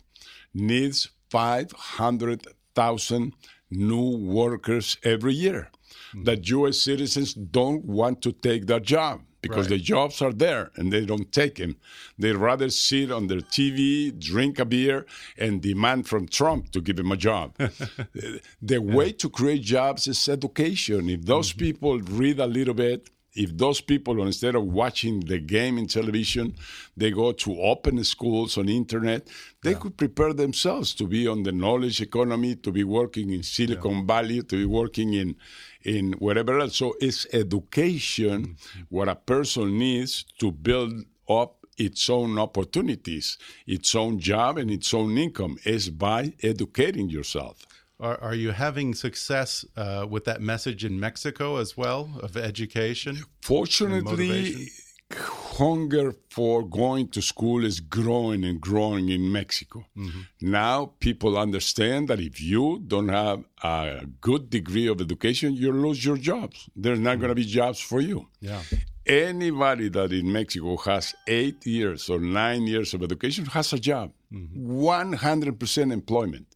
needs 0.53 1.09
500,000 1.31 3.33
new 3.71 4.17
workers 4.17 4.97
every 5.03 5.33
year. 5.33 5.69
Mm-hmm. 6.09 6.23
That 6.23 6.47
U.S. 6.49 6.79
citizens 6.79 7.33
don't 7.33 7.83
want 7.83 8.21
to 8.21 8.31
take 8.31 8.67
that 8.67 8.83
job 8.83 9.21
because 9.43 9.69
right. 9.69 9.77
the 9.77 9.83
jobs 9.93 10.21
are 10.21 10.33
there 10.33 10.71
and 10.75 10.91
they 10.91 11.05
don't 11.05 11.31
take 11.31 11.55
them. 11.55 11.75
They 12.17 12.31
rather 12.31 12.69
sit 12.69 13.11
on 13.11 13.27
their 13.27 13.41
TV, 13.41 14.17
drink 14.17 14.57
a 14.57 14.65
beer, 14.65 15.05
and 15.37 15.61
demand 15.61 16.07
from 16.07 16.27
Trump 16.27 16.71
to 16.71 16.81
give 16.81 16.95
them 16.95 17.11
a 17.11 17.17
job. 17.17 17.55
the 18.61 18.79
way 18.79 19.11
to 19.11 19.29
create 19.29 19.61
jobs 19.61 20.07
is 20.07 20.27
education. 20.27 21.09
If 21.09 21.25
those 21.25 21.49
mm-hmm. 21.49 21.65
people 21.65 21.99
read 21.99 22.39
a 22.39 22.47
little 22.47 22.73
bit, 22.73 23.09
if 23.35 23.55
those 23.57 23.81
people 23.81 24.21
instead 24.23 24.55
of 24.55 24.63
watching 24.63 25.21
the 25.21 25.39
game 25.39 25.77
in 25.77 25.87
television 25.87 26.55
they 26.95 27.09
go 27.09 27.31
to 27.31 27.59
open 27.61 28.03
schools 28.03 28.57
on 28.57 28.69
internet 28.69 29.27
they 29.63 29.71
yeah. 29.71 29.79
could 29.79 29.97
prepare 29.97 30.33
themselves 30.33 30.93
to 30.93 31.07
be 31.07 31.27
on 31.27 31.43
the 31.43 31.51
knowledge 31.51 31.99
economy 32.01 32.55
to 32.55 32.71
be 32.71 32.83
working 32.83 33.31
in 33.31 33.41
silicon 33.41 33.97
yeah. 33.97 34.05
valley 34.05 34.41
to 34.43 34.55
be 34.55 34.65
working 34.65 35.13
in 35.13 35.35
in 35.83 36.13
whatever 36.13 36.59
else 36.59 36.77
so 36.77 36.95
it's 36.99 37.27
education 37.33 38.57
what 38.89 39.09
a 39.09 39.15
person 39.15 39.77
needs 39.77 40.23
to 40.39 40.51
build 40.51 40.93
up 41.29 41.65
its 41.77 42.09
own 42.09 42.37
opportunities 42.37 43.37
its 43.65 43.95
own 43.95 44.19
job 44.19 44.57
and 44.57 44.69
its 44.69 44.93
own 44.93 45.17
income 45.17 45.57
is 45.65 45.89
by 45.89 46.33
educating 46.41 47.09
yourself 47.09 47.65
are, 47.99 48.19
are 48.21 48.35
you 48.35 48.51
having 48.51 48.93
success 48.93 49.63
uh, 49.77 50.05
with 50.09 50.25
that 50.25 50.41
message 50.41 50.83
in 50.83 50.99
Mexico 50.99 51.57
as 51.57 51.77
well 51.77 52.19
of 52.21 52.35
education? 52.35 53.19
Fortunately, 53.41 54.67
hunger 55.15 56.15
for 56.29 56.63
going 56.63 57.07
to 57.09 57.21
school 57.21 57.63
is 57.63 57.79
growing 57.79 58.43
and 58.43 58.59
growing 58.59 59.09
in 59.09 59.31
Mexico. 59.31 59.85
Mm-hmm. 59.95 60.21
Now 60.41 60.93
people 60.99 61.37
understand 61.37 62.07
that 62.07 62.19
if 62.19 62.41
you 62.41 62.83
don't 62.87 63.09
have 63.09 63.43
a 63.63 64.05
good 64.21 64.49
degree 64.49 64.87
of 64.87 64.99
education, 65.01 65.53
you 65.53 65.71
lose 65.71 66.03
your 66.03 66.17
jobs. 66.17 66.69
There's 66.75 66.99
not 66.99 67.11
mm-hmm. 67.11 67.21
going 67.21 67.29
to 67.29 67.35
be 67.35 67.45
jobs 67.45 67.79
for 67.79 68.01
you. 68.01 68.27
Yeah. 68.41 68.61
Anybody 69.05 69.89
that 69.89 70.11
in 70.13 70.31
Mexico 70.31 70.77
has 70.77 71.13
eight 71.27 71.65
years 71.65 72.09
or 72.09 72.19
nine 72.19 72.65
years 72.67 72.93
of 72.93 73.03
education 73.03 73.45
has 73.47 73.73
a 73.73 73.79
job, 73.79 74.11
mm-hmm. 74.31 74.81
100% 74.81 75.91
employment. 75.91 76.47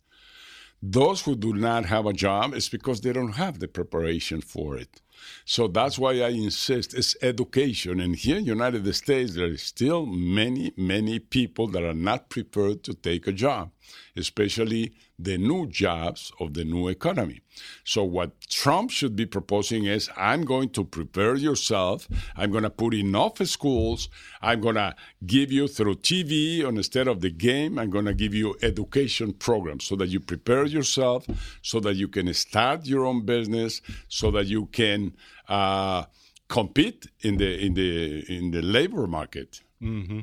Those 0.81 1.21
who 1.21 1.35
do 1.35 1.53
not 1.53 1.85
have 1.85 2.05
a 2.05 2.13
job 2.13 2.53
is 2.53 2.69
because 2.69 3.01
they 3.01 3.11
don't 3.11 3.33
have 3.33 3.59
the 3.59 3.67
preparation 3.67 4.41
for 4.41 4.77
it. 4.77 5.01
So 5.45 5.67
that's 5.67 5.97
why 5.97 6.21
I 6.21 6.29
insist 6.29 6.93
it's 6.93 7.15
education. 7.21 7.99
And 7.99 8.15
here 8.15 8.37
in 8.37 8.43
the 8.43 8.49
United 8.49 8.93
States, 8.93 9.35
there 9.35 9.47
are 9.47 9.57
still 9.57 10.05
many, 10.05 10.73
many 10.77 11.19
people 11.19 11.67
that 11.69 11.83
are 11.83 11.93
not 11.93 12.29
prepared 12.29 12.83
to 12.83 12.93
take 12.93 13.27
a 13.27 13.31
job, 13.31 13.71
especially 14.15 14.93
the 15.19 15.37
new 15.37 15.65
jobs 15.67 16.31
of 16.39 16.53
the 16.53 16.63
new 16.63 16.87
economy. 16.87 17.41
So 17.83 18.03
what 18.03 18.39
Trump 18.41 18.91
should 18.91 19.15
be 19.15 19.25
proposing 19.25 19.85
is 19.85 20.09
I'm 20.15 20.45
going 20.45 20.69
to 20.69 20.83
prepare 20.83 21.35
yourself. 21.35 22.07
I'm 22.35 22.51
going 22.51 22.63
to 22.63 22.69
put 22.69 22.93
enough 22.93 23.37
schools. 23.47 24.09
I'm 24.41 24.61
going 24.61 24.75
to 24.75 24.95
give 25.25 25.51
you 25.51 25.67
through 25.67 25.95
TV 25.95 26.63
instead 26.63 27.07
of 27.07 27.21
the 27.21 27.31
game. 27.31 27.79
I'm 27.79 27.89
going 27.89 28.05
to 28.05 28.13
give 28.13 28.35
you 28.35 28.55
education 28.61 29.33
programs 29.33 29.85
so 29.85 29.95
that 29.95 30.09
you 30.09 30.19
prepare 30.19 30.65
yourself, 30.65 31.25
so 31.61 31.79
that 31.79 31.95
you 31.95 32.07
can 32.07 32.31
start 32.33 32.85
your 32.85 33.05
own 33.05 33.25
business, 33.25 33.81
so 34.07 34.29
that 34.31 34.45
you 34.45 34.67
can 34.67 35.15
uh, 35.49 36.03
compete 36.47 37.07
in 37.21 37.37
the 37.37 37.65
in 37.65 37.73
the 37.73 38.23
in 38.29 38.51
the 38.51 38.61
labor 38.61 39.07
market. 39.07 39.61
Mm-hmm. 39.81 40.21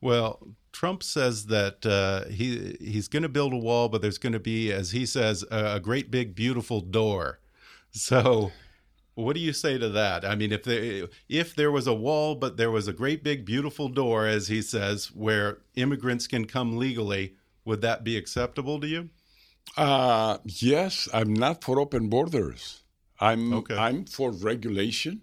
Well, 0.00 0.40
Trump 0.82 1.04
says 1.04 1.46
that 1.46 1.86
uh, 1.86 2.28
he 2.28 2.76
he's 2.80 3.06
going 3.06 3.22
to 3.22 3.28
build 3.28 3.52
a 3.52 3.56
wall, 3.56 3.88
but 3.88 4.02
there's 4.02 4.18
going 4.18 4.32
to 4.32 4.40
be, 4.40 4.72
as 4.72 4.90
he 4.90 5.06
says, 5.06 5.44
a, 5.48 5.76
a, 5.76 5.80
great 5.80 6.10
big 6.10 6.34
beautiful 6.34 6.80
door. 6.80 7.38
So, 7.92 8.50
what 9.14 9.34
do 9.34 9.40
you 9.40 9.52
say 9.52 9.78
to 9.78 9.88
that? 9.90 10.24
I 10.24 10.34
mean, 10.34 10.50
if 10.50 10.64
there 10.64 11.06
if 11.28 11.54
there 11.54 11.70
was 11.70 11.86
a 11.86 11.94
wall, 11.94 12.34
but 12.34 12.56
there 12.56 12.72
was 12.72 12.88
a 12.88 12.92
great 12.92 13.22
big 13.22 13.44
beautiful 13.44 13.88
door, 13.88 14.26
as 14.26 14.48
he 14.48 14.60
says, 14.60 15.12
where 15.12 15.58
immigrants 15.76 16.26
can 16.26 16.46
come 16.46 16.76
legally, 16.76 17.36
would 17.64 17.80
that 17.82 18.02
be 18.02 18.16
acceptable 18.16 18.80
to 18.80 18.88
you? 18.88 19.10
Uh, 19.76 20.38
yes, 20.44 21.08
I'm 21.14 21.32
not 21.32 21.62
for 21.62 21.78
open 21.78 22.08
borders. 22.08 22.82
I'm 23.20 23.52
okay. 23.52 23.76
I'm 23.76 24.04
for 24.04 24.32
regulation. 24.32 25.22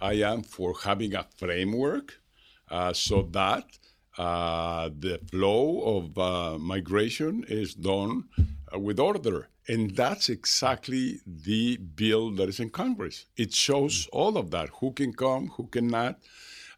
I 0.00 0.12
am 0.22 0.44
for 0.44 0.72
having 0.84 1.16
a 1.16 1.26
framework 1.36 2.20
uh, 2.70 2.92
so 2.92 3.22
that 3.32 3.64
uh, 4.20 4.90
the 4.98 5.18
flow 5.30 5.80
of 5.96 6.18
uh, 6.18 6.58
migration 6.58 7.42
is 7.48 7.72
done 7.72 8.24
uh, 8.38 8.78
with 8.78 9.00
order. 9.00 9.48
And 9.66 9.96
that's 9.96 10.28
exactly 10.28 11.20
the 11.26 11.78
bill 11.78 12.30
that 12.32 12.50
is 12.50 12.60
in 12.60 12.68
Congress. 12.68 13.24
It 13.38 13.54
shows 13.54 14.08
all 14.12 14.36
of 14.36 14.50
that 14.50 14.68
who 14.80 14.92
can 14.92 15.14
come, 15.14 15.48
who 15.56 15.68
cannot. 15.68 16.18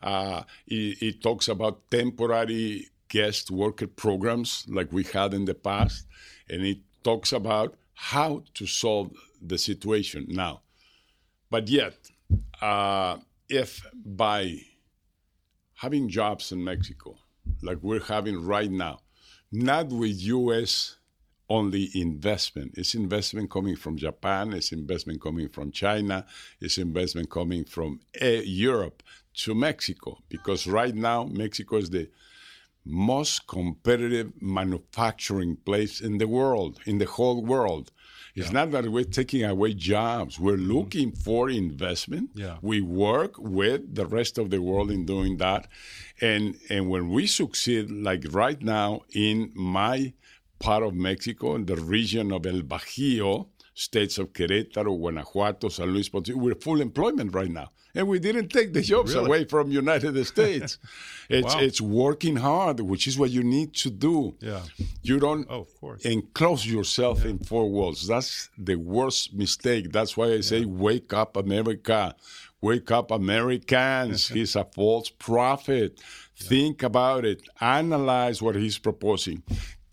Uh, 0.01 0.45
it, 0.68 1.03
it, 1.03 1.20
talks 1.20 1.49
about 1.49 1.90
temporary 1.90 2.86
guest 3.09 3.51
worker 3.51 3.88
programs 3.88 4.64
like 4.68 4.93
we 4.93 5.03
had 5.03 5.34
in 5.34 5.45
the 5.45 5.55
past. 5.55 6.07
And 6.49 6.62
it 6.64 6.78
talks 7.03 7.32
about 7.32 7.74
how 7.95 8.45
to 8.55 8.66
solve 8.66 9.11
the 9.40 9.59
situation 9.59 10.26
now. 10.28 10.61
But 11.51 11.66
yet, 11.68 11.97
if 13.49 13.84
by 14.05 14.61
having 15.74 16.09
jobs 16.09 16.53
in 16.53 16.62
Mexico, 16.62 17.16
like 17.62 17.78
we're 17.82 18.05
having 18.05 18.45
right 18.45 18.70
now, 18.70 19.01
not 19.51 19.88
with 19.88 20.20
U.S. 20.22 20.97
only 21.49 21.90
investment. 21.95 22.74
It's 22.76 22.95
investment 22.95 23.51
coming 23.51 23.76
from 23.76 23.97
Japan, 23.97 24.53
it's 24.53 24.72
investment 24.72 25.20
coming 25.20 25.49
from 25.49 25.70
China, 25.70 26.26
it's 26.61 26.78
investment 26.78 27.30
coming 27.30 27.64
from 27.64 28.01
uh, 28.20 28.26
Europe 28.26 29.03
to 29.34 29.55
Mexico, 29.55 30.18
because 30.28 30.66
right 30.66 30.95
now 30.95 31.24
Mexico 31.24 31.76
is 31.76 31.90
the 31.90 32.09
most 32.84 33.47
competitive 33.47 34.32
manufacturing 34.40 35.57
place 35.57 36.01
in 36.01 36.18
the 36.18 36.26
world, 36.26 36.80
in 36.84 36.99
the 36.99 37.07
whole 37.07 37.45
world. 37.45 37.93
It's 38.34 38.46
yeah. 38.46 38.52
not 38.52 38.70
that 38.70 38.90
we're 38.90 39.04
taking 39.04 39.44
away 39.44 39.74
jobs. 39.74 40.40
We're 40.40 40.56
mm-hmm. 40.56 40.72
looking 40.72 41.12
for 41.12 41.50
investment. 41.50 42.30
Yeah. 42.34 42.56
We 42.62 42.80
work 42.80 43.38
with 43.38 43.94
the 43.94 44.06
rest 44.06 44.38
of 44.38 44.50
the 44.50 44.62
world 44.62 44.90
in 44.90 45.04
doing 45.04 45.36
that. 45.38 45.68
And 46.20 46.56
and 46.70 46.88
when 46.88 47.10
we 47.10 47.26
succeed, 47.26 47.90
like 47.90 48.24
right 48.30 48.60
now 48.62 49.02
in 49.12 49.52
my 49.54 50.14
part 50.58 50.82
of 50.82 50.94
Mexico, 50.94 51.56
in 51.56 51.66
the 51.66 51.76
region 51.76 52.32
of 52.32 52.46
El 52.46 52.62
Bajío, 52.62 53.48
states 53.74 54.18
of 54.18 54.32
Querétaro, 54.32 54.96
Guanajuato, 54.96 55.68
San 55.68 55.90
Luis 55.92 56.08
Potosí, 56.08 56.34
we're 56.34 56.54
full 56.54 56.80
employment 56.80 57.34
right 57.34 57.50
now 57.50 57.70
and 57.95 58.09
we 58.09 58.18
didn't 58.18 58.49
take 58.49 58.72
the 58.72 58.80
jobs 58.80 59.14
really? 59.14 59.26
away 59.26 59.45
from 59.45 59.70
United 59.70 60.24
States. 60.26 60.78
it's 61.28 61.55
wow. 61.55 61.61
it's 61.61 61.80
working 61.80 62.36
hard, 62.36 62.80
which 62.80 63.07
is 63.07 63.18
what 63.18 63.30
you 63.30 63.43
need 63.43 63.74
to 63.74 63.90
do. 63.90 64.34
Yeah. 64.40 64.62
You 65.03 65.18
don't 65.18 65.47
oh, 65.51 65.61
of 65.61 65.80
course. 65.80 66.05
enclose 66.05 66.66
yourself 66.66 67.24
yeah. 67.24 67.30
in 67.30 67.38
four 67.38 67.68
walls. 67.70 68.07
That's 68.07 68.51
the 68.57 68.76
worst 68.76 69.34
mistake. 69.34 69.93
That's 69.93 70.16
why 70.16 70.32
I 70.32 70.40
say 70.40 70.61
yeah. 70.61 70.66
wake 70.66 71.12
up 71.12 71.36
America. 71.36 72.14
Wake 72.61 72.93
up, 72.93 73.11
Americans. 73.11 74.28
he's 74.36 74.55
a 74.55 74.64
false 74.64 75.11
prophet. 75.11 76.01
Yeah. 76.36 76.49
Think 76.49 76.82
about 76.82 77.24
it. 77.24 77.43
Analyze 77.61 78.40
what 78.40 78.55
he's 78.55 78.78
proposing. 78.78 79.43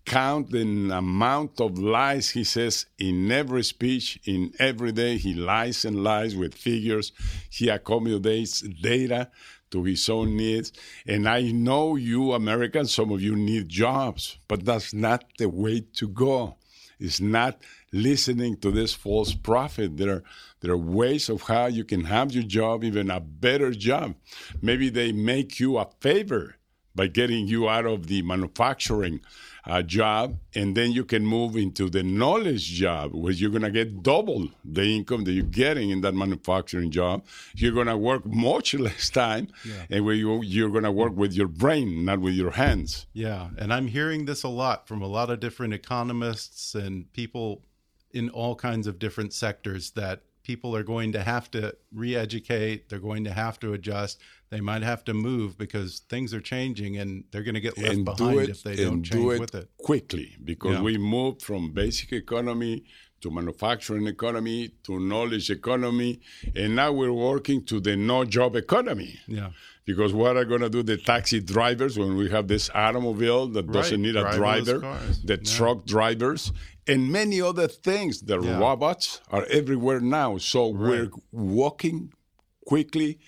Count 0.04 0.50
the 0.50 0.62
amount 0.62 1.60
of 1.60 1.78
lies 1.78 2.30
he 2.30 2.42
says 2.42 2.86
in 2.98 3.30
every 3.30 3.62
speech, 3.62 4.18
in 4.24 4.52
every 4.58 4.92
day. 4.92 5.18
He 5.18 5.34
lies 5.34 5.84
and 5.84 6.02
lies 6.02 6.34
with 6.34 6.54
figures. 6.54 7.12
He 7.48 7.68
accommodates 7.68 8.60
data 8.60 9.30
to 9.70 9.84
his 9.84 10.08
own 10.08 10.36
needs. 10.36 10.72
And 11.06 11.28
I 11.28 11.42
know 11.52 11.96
you 11.96 12.32
Americans, 12.32 12.92
some 12.92 13.10
of 13.12 13.22
you 13.22 13.36
need 13.36 13.68
jobs, 13.68 14.38
but 14.48 14.64
that's 14.64 14.92
not 14.92 15.24
the 15.38 15.48
way 15.48 15.84
to 15.94 16.08
go. 16.08 16.56
It's 16.98 17.20
not 17.20 17.58
listening 17.92 18.56
to 18.58 18.70
this 18.70 18.92
false 18.92 19.32
prophet. 19.32 19.96
There 19.96 20.16
are, 20.16 20.22
there 20.60 20.72
are 20.72 20.76
ways 20.76 21.28
of 21.28 21.42
how 21.42 21.66
you 21.66 21.84
can 21.84 22.04
have 22.04 22.32
your 22.32 22.44
job, 22.44 22.84
even 22.84 23.10
a 23.10 23.20
better 23.20 23.70
job. 23.70 24.14
Maybe 24.60 24.90
they 24.90 25.12
make 25.12 25.58
you 25.58 25.78
a 25.78 25.88
favor 26.00 26.56
by 26.94 27.06
getting 27.06 27.46
you 27.46 27.68
out 27.68 27.86
of 27.86 28.08
the 28.08 28.20
manufacturing 28.22 29.20
uh, 29.66 29.82
job, 29.82 30.38
and 30.54 30.76
then 30.76 30.92
you 30.92 31.04
can 31.04 31.24
move 31.24 31.56
into 31.56 31.90
the 31.90 32.02
knowledge 32.02 32.64
job 32.64 33.14
where 33.14 33.32
you're 33.32 33.50
going 33.50 33.62
to 33.62 33.70
get 33.70 34.02
double 34.02 34.48
the 34.64 34.82
income 34.82 35.24
that 35.24 35.32
you're 35.32 35.44
getting 35.44 35.90
in 35.90 36.00
that 36.00 36.14
manufacturing 36.14 36.90
job. 36.90 37.24
You're 37.54 37.72
going 37.72 37.86
to 37.86 37.96
work 37.96 38.24
much 38.26 38.74
less 38.86 39.10
time, 39.10 39.48
yeah. 39.64 39.84
and 39.90 40.04
where 40.04 40.14
you, 40.14 40.42
you're 40.42 40.70
going 40.70 40.84
to 40.84 40.92
work 40.92 41.16
with 41.16 41.32
your 41.32 41.48
brain, 41.48 42.04
not 42.04 42.20
with 42.20 42.34
your 42.34 42.52
hands. 42.52 43.06
Yeah, 43.12 43.50
and 43.58 43.72
I'm 43.72 43.88
hearing 43.88 44.24
this 44.24 44.42
a 44.42 44.48
lot 44.48 44.88
from 44.88 45.02
a 45.02 45.06
lot 45.06 45.30
of 45.30 45.40
different 45.40 45.74
economists 45.74 46.74
and 46.74 47.12
people 47.12 47.62
in 48.12 48.28
all 48.30 48.56
kinds 48.56 48.86
of 48.86 48.98
different 48.98 49.32
sectors 49.32 49.92
that 49.92 50.22
people 50.42 50.74
are 50.74 50.82
going 50.82 51.12
to 51.12 51.22
have 51.22 51.50
to 51.50 51.74
re-educate 51.92 52.88
they're 52.88 52.98
going 52.98 53.24
to 53.24 53.32
have 53.32 53.58
to 53.58 53.72
adjust 53.72 54.20
they 54.50 54.60
might 54.60 54.82
have 54.82 55.04
to 55.04 55.14
move 55.14 55.56
because 55.56 56.00
things 56.08 56.34
are 56.34 56.40
changing 56.40 56.96
and 56.98 57.24
they're 57.30 57.42
going 57.42 57.54
to 57.54 57.60
get 57.60 57.76
left 57.78 57.94
and 57.94 58.04
behind 58.04 58.40
it, 58.40 58.48
if 58.48 58.62
they 58.62 58.76
don't 58.76 59.02
change 59.02 59.10
do 59.10 59.30
it 59.30 59.40
with 59.40 59.54
it 59.54 59.68
quickly 59.82 60.36
because 60.44 60.74
yeah. 60.74 60.82
we 60.82 60.98
moved 60.98 61.42
from 61.42 61.72
basic 61.72 62.12
economy 62.12 62.84
to 63.20 63.30
manufacturing 63.30 64.06
economy 64.06 64.70
to 64.82 64.98
knowledge 64.98 65.50
economy 65.50 66.20
and 66.54 66.74
now 66.76 66.90
we're 66.92 67.12
working 67.12 67.62
to 67.64 67.80
the 67.80 67.96
no 67.96 68.24
job 68.24 68.56
economy 68.56 69.18
yeah 69.26 69.50
because 69.84 70.12
what 70.12 70.36
are 70.36 70.44
going 70.44 70.60
to 70.60 70.70
do 70.70 70.82
the 70.82 70.96
taxi 70.96 71.40
drivers 71.40 71.98
when 71.98 72.16
we 72.16 72.30
have 72.30 72.46
this 72.48 72.70
automobile 72.74 73.46
that 73.48 73.66
right. 73.66 73.72
doesn't 73.72 74.02
need 74.02 74.16
a 74.16 74.32
driver 74.32 74.78
the 75.24 75.38
yeah. 75.42 75.56
truck 75.56 75.84
drivers 75.84 76.52
and 76.90 77.10
many 77.10 77.40
other 77.40 77.68
things. 77.68 78.22
The 78.22 78.40
Yeah. 78.40 78.58
robots 78.58 79.20
are 79.30 79.46
everywhere 79.46 80.00
now. 80.00 80.38
So 80.38 80.68
we're 80.68 81.10
walking 81.30 82.12
quickly 82.66 83.18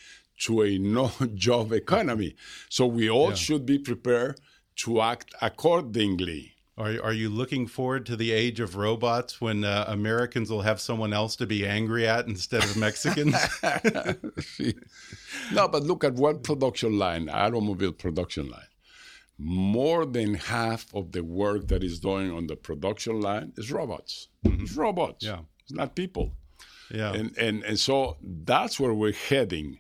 to 0.45 0.63
a 0.63 0.79
no 0.97 1.13
job 1.35 1.73
economy. 1.73 2.35
So 2.69 2.87
we 2.87 3.09
all 3.09 3.31
Yeah. 3.31 3.35
should 3.45 3.65
be 3.67 3.79
prepared 3.79 4.41
to 4.83 5.01
act 5.01 5.35
accordingly. 5.41 6.55
Are, 6.83 7.01
are 7.05 7.13
you 7.13 7.31
looking 7.31 7.69
forward 7.69 8.07
to 8.07 8.17
the 8.17 8.33
age 8.33 8.59
of 8.59 8.75
robots 8.75 9.41
when 9.41 9.63
uh, 9.63 9.85
Americans 9.87 10.51
will 10.51 10.63
have 10.63 10.81
someone 10.81 11.13
else 11.13 11.37
to 11.37 11.47
be 11.47 11.65
angry 11.65 12.09
at 12.09 12.27
instead 12.27 12.65
of 12.65 12.77
Mexicans? 12.77 13.37
no, 15.53 15.69
but 15.69 15.85
look 15.85 16.03
at 16.03 16.15
one 16.15 16.41
production 16.41 16.99
line, 16.99 17.29
automobile 17.29 17.93
production 17.93 18.51
line. 18.51 18.67
More 19.39 20.05
than 20.05 20.35
half 20.35 20.93
of 20.93 21.13
the 21.13 21.23
work 21.23 21.69
that 21.69 21.85
is 21.85 22.01
doing 22.01 22.33
on 22.33 22.49
the 22.49 22.57
production 22.57 23.21
line 23.21 23.53
is 23.57 23.71
robots. 23.71 24.29
It's 24.45 24.73
robots. 24.75 25.25
Yeah. 25.25 25.41
It's 25.61 25.73
not 25.73 25.95
people. 25.95 26.33
yeah. 26.91 27.13
And, 27.13 27.37
and, 27.39 27.63
and 27.63 27.79
so 27.79 28.17
that's 28.21 28.81
where 28.81 28.93
we're 28.93 29.13
heading. 29.13 29.79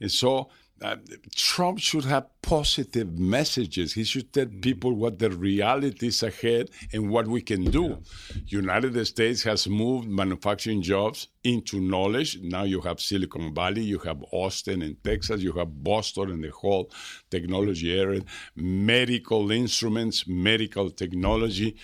And 0.00 0.10
so 0.10 0.50
uh, 0.82 0.96
Trump 1.34 1.78
should 1.78 2.04
have 2.04 2.26
positive 2.42 3.18
messages. 3.18 3.94
He 3.94 4.04
should 4.04 4.32
tell 4.32 4.46
people 4.46 4.92
what 4.92 5.18
the 5.18 5.30
reality 5.30 6.08
is 6.08 6.22
ahead 6.22 6.70
and 6.92 7.10
what 7.10 7.26
we 7.26 7.40
can 7.42 7.64
do. 7.64 7.98
United 8.46 9.02
States 9.06 9.42
has 9.44 9.68
moved 9.68 10.08
manufacturing 10.08 10.82
jobs 10.82 11.28
into 11.44 11.80
knowledge. 11.80 12.38
Now 12.42 12.64
you 12.64 12.80
have 12.82 13.00
Silicon 13.00 13.54
Valley, 13.54 13.82
you 13.82 13.98
have 14.00 14.22
Austin 14.32 14.82
in 14.82 14.96
Texas, 14.96 15.42
you 15.42 15.52
have 15.52 15.82
Boston 15.82 16.30
and 16.30 16.44
the 16.44 16.50
whole 16.50 16.90
technology 17.30 17.98
area, 17.98 18.22
medical 18.56 19.50
instruments, 19.52 20.26
medical 20.26 20.90
technology, 20.90 21.76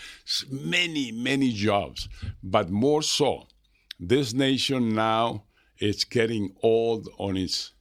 many, 0.51 1.13
many 1.13 1.53
jobs. 1.53 2.09
But 2.43 2.71
more 2.71 3.03
so, 3.03 3.47
this 3.99 4.35
nation 4.35 4.95
now 4.95 5.45
is 5.79 6.05
getting 6.05 6.55
old 6.63 7.09
on 7.19 7.37
its 7.37 7.73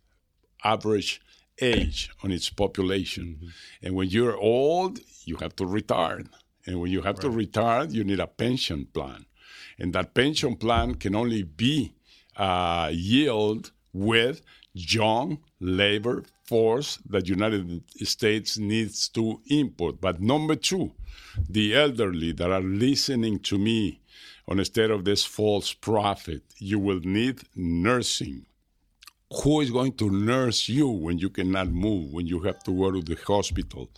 average 0.63 1.21
age 1.61 2.09
on 2.23 2.31
its 2.31 2.49
population. 2.49 3.51
And 3.81 3.95
when 3.95 4.09
you're 4.09 4.37
old, 4.37 4.99
you 5.25 5.37
have 5.37 5.55
to 5.57 5.65
retire. 5.65 6.23
And 6.65 6.79
when 6.79 6.91
you 6.91 7.01
have 7.01 7.19
to 7.19 7.29
retire, 7.29 7.85
you 7.85 8.03
need 8.03 8.19
a 8.19 8.27
pension 8.27 8.87
plan. 8.93 9.25
And 9.77 9.93
that 9.93 10.13
pension 10.13 10.55
plan 10.55 10.95
can 10.95 11.15
only 11.15 11.43
be 11.43 11.93
uh, 12.35 12.89
yield 12.91 13.71
with 13.93 14.41
young 14.73 15.39
labor 15.59 16.23
force 16.43 16.97
that 17.09 17.27
United 17.27 17.83
States 18.07 18.57
needs 18.57 19.07
to 19.09 19.41
import. 19.47 20.01
But 20.01 20.21
number 20.21 20.55
two, 20.55 20.91
the 21.49 21.75
elderly 21.75 22.31
that 22.33 22.51
are 22.51 22.61
listening 22.61 23.39
to 23.39 23.57
me 23.57 24.01
on 24.47 24.59
instead 24.59 24.89
of 24.91 25.05
this 25.05 25.25
false 25.25 25.73
prophet, 25.73 26.43
you 26.57 26.79
will 26.79 27.01
need 27.01 27.41
nursing 27.55 28.45
who 29.31 29.61
is 29.61 29.69
going 29.71 29.93
to 29.93 30.09
nurse 30.09 30.67
you 30.69 30.87
when 30.87 31.19
you 31.19 31.29
cannot 31.29 31.69
move, 31.69 32.11
when 32.11 32.27
you 32.27 32.39
have 32.41 32.63
to 32.63 32.71
go 32.71 32.91
to 32.91 33.01
the 33.01 33.15
hospital? 33.25 33.89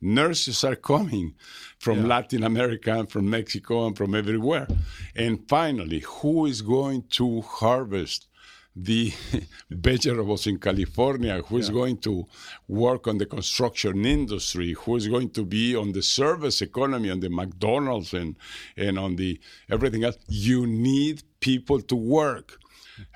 Nurses 0.00 0.62
are 0.62 0.76
coming 0.76 1.34
from 1.78 2.06
Latin 2.06 2.44
America 2.44 2.92
and 2.92 3.10
from 3.10 3.28
Mexico 3.30 3.86
and 3.86 3.96
from 3.96 4.14
everywhere. 4.14 4.68
And 5.14 5.48
finally, 5.48 6.00
who 6.00 6.46
is 6.46 6.60
going 6.60 7.04
to 7.12 7.40
harvest 7.40 8.28
the 8.76 9.10
vegetables 9.70 10.46
in 10.46 10.58
California? 10.58 11.40
Who 11.46 11.56
is 11.56 11.70
going 11.70 11.96
to 11.98 12.26
work 12.68 13.08
on 13.08 13.16
the 13.16 13.26
construction 13.26 14.04
industry? 14.04 14.74
Who 14.80 14.96
is 14.96 15.08
going 15.08 15.30
to 15.30 15.44
be 15.44 15.74
on 15.74 15.92
the 15.92 16.02
service 16.02 16.60
economy, 16.60 17.10
on 17.10 17.20
the 17.20 17.30
McDonald's 17.30 18.12
and, 18.12 18.36
and 18.76 18.98
on 18.98 19.16
the 19.16 19.40
everything 19.70 20.04
else? 20.04 20.18
You 20.28 20.66
need 20.66 21.22
people 21.40 21.80
to 21.80 21.96
work. 21.96 22.58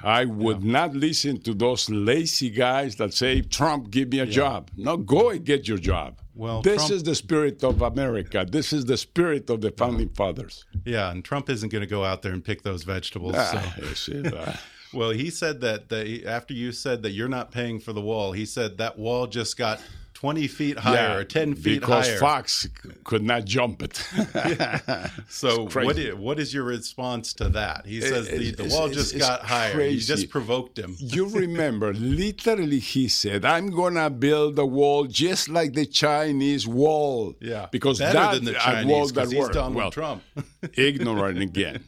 I 0.02 0.24
would 0.24 0.64
not 0.64 0.94
listen 0.94 1.40
to 1.42 1.54
those 1.54 1.88
lazy 1.90 2.50
guys 2.50 2.96
that 2.96 3.14
say, 3.14 3.40
Trump, 3.42 3.90
give 3.90 4.10
me 4.10 4.20
a 4.20 4.26
job. 4.26 4.70
No, 4.76 4.96
go 4.96 5.30
and 5.30 5.44
get 5.44 5.68
your 5.68 5.78
job. 5.78 6.20
Well, 6.34 6.62
this 6.62 6.76
Trump- 6.76 6.92
is 6.92 7.02
the 7.02 7.14
spirit 7.14 7.62
of 7.64 7.82
America. 7.82 8.46
This 8.48 8.72
is 8.72 8.84
the 8.84 8.96
spirit 8.96 9.50
of 9.50 9.60
the 9.60 9.70
founding 9.72 10.08
fathers. 10.10 10.64
yeah, 10.84 11.10
and 11.10 11.24
Trump 11.24 11.50
isn't 11.50 11.68
going 11.70 11.82
to 11.82 11.86
go 11.86 12.04
out 12.04 12.22
there 12.22 12.32
and 12.32 12.44
pick 12.44 12.62
those 12.62 12.82
vegetables. 12.82 13.34
Ah, 13.36 13.74
yes, 13.82 14.08
ah. 14.34 14.60
Well, 14.92 15.10
he 15.10 15.30
said 15.30 15.60
that 15.60 15.88
the, 15.88 16.26
after 16.26 16.52
you 16.52 16.72
said 16.72 17.02
that 17.02 17.10
you're 17.10 17.28
not 17.28 17.52
paying 17.52 17.78
for 17.78 17.92
the 17.92 18.00
wall, 18.00 18.32
he 18.32 18.44
said 18.44 18.78
that 18.78 18.98
wall 18.98 19.26
just 19.26 19.56
got 19.56 19.80
20 20.20 20.48
feet 20.48 20.78
higher 20.78 21.20
or 21.20 21.24
10 21.24 21.54
feet 21.54 21.80
because 21.80 22.06
higher. 22.06 22.18
Fox 22.18 22.68
could 23.04 23.22
not 23.22 23.46
jump 23.46 23.82
it. 23.82 23.96
so 25.30 25.66
what 25.72 25.96
is, 25.96 26.14
what 26.14 26.38
is 26.38 26.52
your 26.52 26.64
response 26.64 27.32
to 27.32 27.48
that? 27.48 27.86
He 27.86 28.02
says 28.02 28.28
the, 28.28 28.36
the 28.36 28.48
it's- 28.48 28.70
wall 28.70 28.88
it's- 28.88 28.96
just 28.98 29.14
it's 29.14 29.26
got 29.26 29.40
higher. 29.40 29.80
You 29.80 29.98
just 29.98 30.28
provoked 30.28 30.78
him. 30.78 30.94
you 30.98 31.26
remember, 31.26 31.94
literally, 31.94 32.80
he 32.80 33.08
said, 33.08 33.46
"I'm 33.46 33.70
gonna 33.70 34.10
build 34.10 34.58
a 34.58 34.66
wall 34.66 35.06
just 35.06 35.48
like 35.48 35.72
the 35.72 35.86
Chinese 35.86 36.68
wall." 36.68 37.34
Yeah, 37.40 37.68
because 37.72 37.98
better 37.98 38.12
that 38.12 38.34
than 38.34 38.44
the 38.44 38.52
Chinese 38.52 38.92
wall 38.92 39.06
that 39.08 39.28
he's 39.28 39.38
worked. 39.38 39.54
Donald 39.54 39.74
well, 39.74 39.90
Trump. 39.90 40.22
ignorant 40.74 41.38
again. 41.40 41.82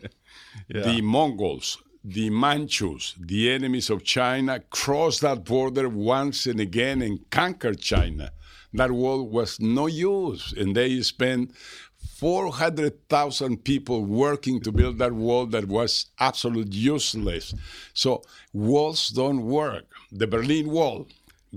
The 0.70 1.02
Mongols, 1.02 1.76
the 2.04 2.30
Manchus, 2.30 3.14
the 3.18 3.50
enemies 3.50 3.90
of 3.90 4.04
China, 4.04 4.60
crossed 4.70 5.20
that 5.20 5.44
border 5.44 5.88
once 5.88 6.46
and 6.46 6.60
again 6.60 7.02
and 7.02 7.28
conquered 7.30 7.80
China. 7.80 8.32
That 8.74 8.90
wall 8.90 9.28
was 9.28 9.60
no 9.60 9.86
use, 9.86 10.52
and 10.56 10.74
they 10.74 11.00
spent 11.02 11.52
400,000 12.16 13.64
people 13.64 14.04
working 14.04 14.60
to 14.60 14.72
build 14.72 14.98
that 14.98 15.12
wall 15.12 15.46
that 15.46 15.66
was 15.66 16.06
absolutely 16.18 16.76
useless. 16.78 17.54
So 17.94 18.22
walls 18.52 19.08
don't 19.08 19.42
work. 19.42 19.84
The 20.10 20.26
Berlin 20.26 20.70
Wall, 20.70 21.06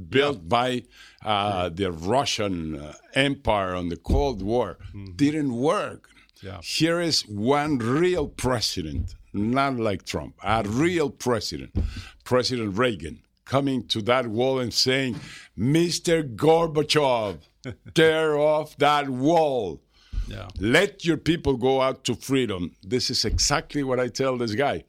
built 0.09 0.49
by 0.49 0.83
uh, 1.23 1.69
the 1.69 1.91
Russian 1.91 2.79
uh, 2.79 2.93
Empire 3.13 3.75
on 3.75 3.89
the 3.89 3.95
Cold 3.97 4.41
War, 4.41 4.77
didn't 5.15 5.55
work. 5.55 6.09
Yeah. 6.41 6.59
Here 6.61 6.99
is 6.99 7.21
one 7.27 7.77
real 7.77 8.27
president, 8.27 9.15
not 9.35 9.77
like 9.77 10.05
Trump, 10.05 10.35
a 10.43 10.63
real 10.65 11.09
president, 11.09 11.75
President 12.23 12.77
Reagan, 12.77 13.19
coming 13.45 13.87
to 13.87 14.01
that 14.03 14.27
wall 14.27 14.59
and 14.59 14.73
saying, 14.73 15.19
Mr. 15.57 16.35
Gorbachev, 16.35 17.37
tear 17.93 18.37
off 18.37 18.77
that 18.77 19.09
wall. 19.09 19.81
Yeah. 20.27 20.47
Let 20.59 21.05
your 21.05 21.17
people 21.17 21.55
go 21.55 21.81
out 21.81 22.03
to 22.05 22.15
freedom. 22.15 22.75
This 22.81 23.09
is 23.09 23.25
exactly 23.25 23.83
what 23.83 23.99
I 23.99 24.07
tell 24.07 24.37
this 24.37 24.55
guy. 24.55 24.85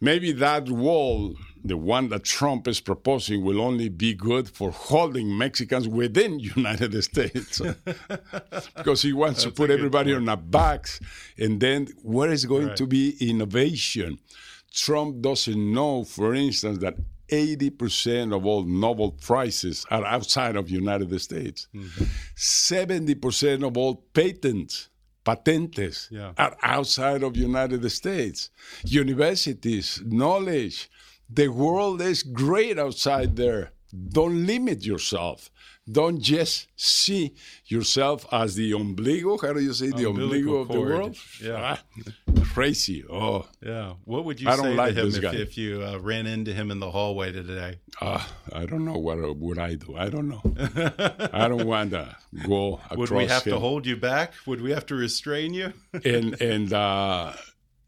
Maybe 0.00 0.30
that 0.32 0.68
wall 0.68 1.34
the 1.68 1.76
one 1.76 2.08
that 2.10 2.24
Trump 2.24 2.66
is 2.68 2.80
proposing 2.80 3.44
will 3.44 3.60
only 3.60 3.88
be 3.88 4.14
good 4.14 4.48
for 4.48 4.70
holding 4.70 5.36
Mexicans 5.36 5.86
within 5.88 6.38
United 6.56 7.00
States 7.02 7.60
because 8.76 9.02
he 9.02 9.12
wants 9.12 9.42
to 9.42 9.50
put 9.50 9.70
everybody 9.70 10.14
on 10.14 10.28
a 10.28 10.36
box 10.36 11.00
and 11.38 11.60
then 11.60 11.88
where 12.02 12.30
is 12.30 12.44
going 12.46 12.68
Right. 12.68 12.76
to 12.76 12.86
be 12.86 13.16
innovation 13.20 14.18
Trump 14.72 15.20
doesn't 15.22 15.72
know 15.72 16.04
for 16.04 16.34
instance 16.34 16.78
that 16.78 16.94
80% 17.28 18.32
of 18.36 18.46
all 18.46 18.62
Nobel 18.64 19.10
prizes 19.10 19.84
are 19.90 20.04
outside 20.04 20.54
of 20.56 20.70
United 20.70 21.18
States 21.20 21.66
70% 22.36 23.66
of 23.66 23.76
all 23.76 23.94
patents 24.14 24.88
patentes 25.24 26.08
Yeah. 26.10 26.32
are 26.38 26.56
outside 26.62 27.24
of 27.24 27.36
United 27.36 27.82
States. 27.90 28.50
Universities, 28.84 30.00
knowledge, 30.06 30.88
the 31.28 31.48
world 31.48 32.00
is 32.00 32.22
great 32.22 32.78
outside 32.78 33.36
there. 33.36 33.72
Don't 34.08 34.46
limit 34.46 34.84
yourself. 34.84 35.50
Don't 35.90 36.20
just 36.20 36.66
see 36.74 37.34
yourself 37.66 38.26
as 38.32 38.56
the 38.56 38.72
ombligo. 38.72 39.40
How 39.40 39.52
do 39.52 39.60
you 39.60 39.72
say 39.72 39.90
the 39.90 40.08
Umbilical 40.08 40.54
ombligo 40.54 40.60
of 40.62 40.68
the 40.68 40.74
cord. 40.74 40.88
world? 40.88 41.16
Yeah. 41.40 41.76
Ah, 41.78 42.42
crazy. 42.52 43.04
Oh, 43.08 43.46
Yeah. 43.64 43.92
What 44.04 44.24
would 44.24 44.40
you 44.40 44.48
I 44.48 44.56
don't 44.56 44.64
say 44.64 44.74
like 44.74 44.94
to 44.96 45.00
him 45.02 45.06
this 45.06 45.16
if, 45.16 45.22
guy. 45.22 45.34
if 45.36 45.56
you 45.56 45.84
uh, 45.84 45.98
ran 45.98 46.26
into 46.26 46.52
him 46.52 46.72
in 46.72 46.80
the 46.80 46.90
hallway 46.90 47.30
today? 47.30 47.78
ah, 48.00 48.28
I 48.52 48.66
don't 48.66 48.84
know 48.84 48.98
what 48.98 49.18
would 49.38 49.58
I 49.60 49.76
do. 49.76 49.96
I 49.96 50.08
don't 50.08 50.28
know. 50.28 50.42
I 51.32 51.46
don't 51.46 51.66
want 51.66 51.92
to 51.92 52.16
go 52.44 52.80
across 52.90 52.98
Would 52.98 53.10
we 53.12 53.26
have 53.26 53.44
to 53.44 53.60
hold 53.60 53.86
you 53.86 53.96
back? 53.96 54.32
Would 54.46 54.60
we 54.62 54.72
have 54.72 54.86
to 54.86 54.96
restrain 54.96 55.54
you? 55.54 55.72
and 56.04 56.40
and 56.42 56.72
uh, 56.72 57.32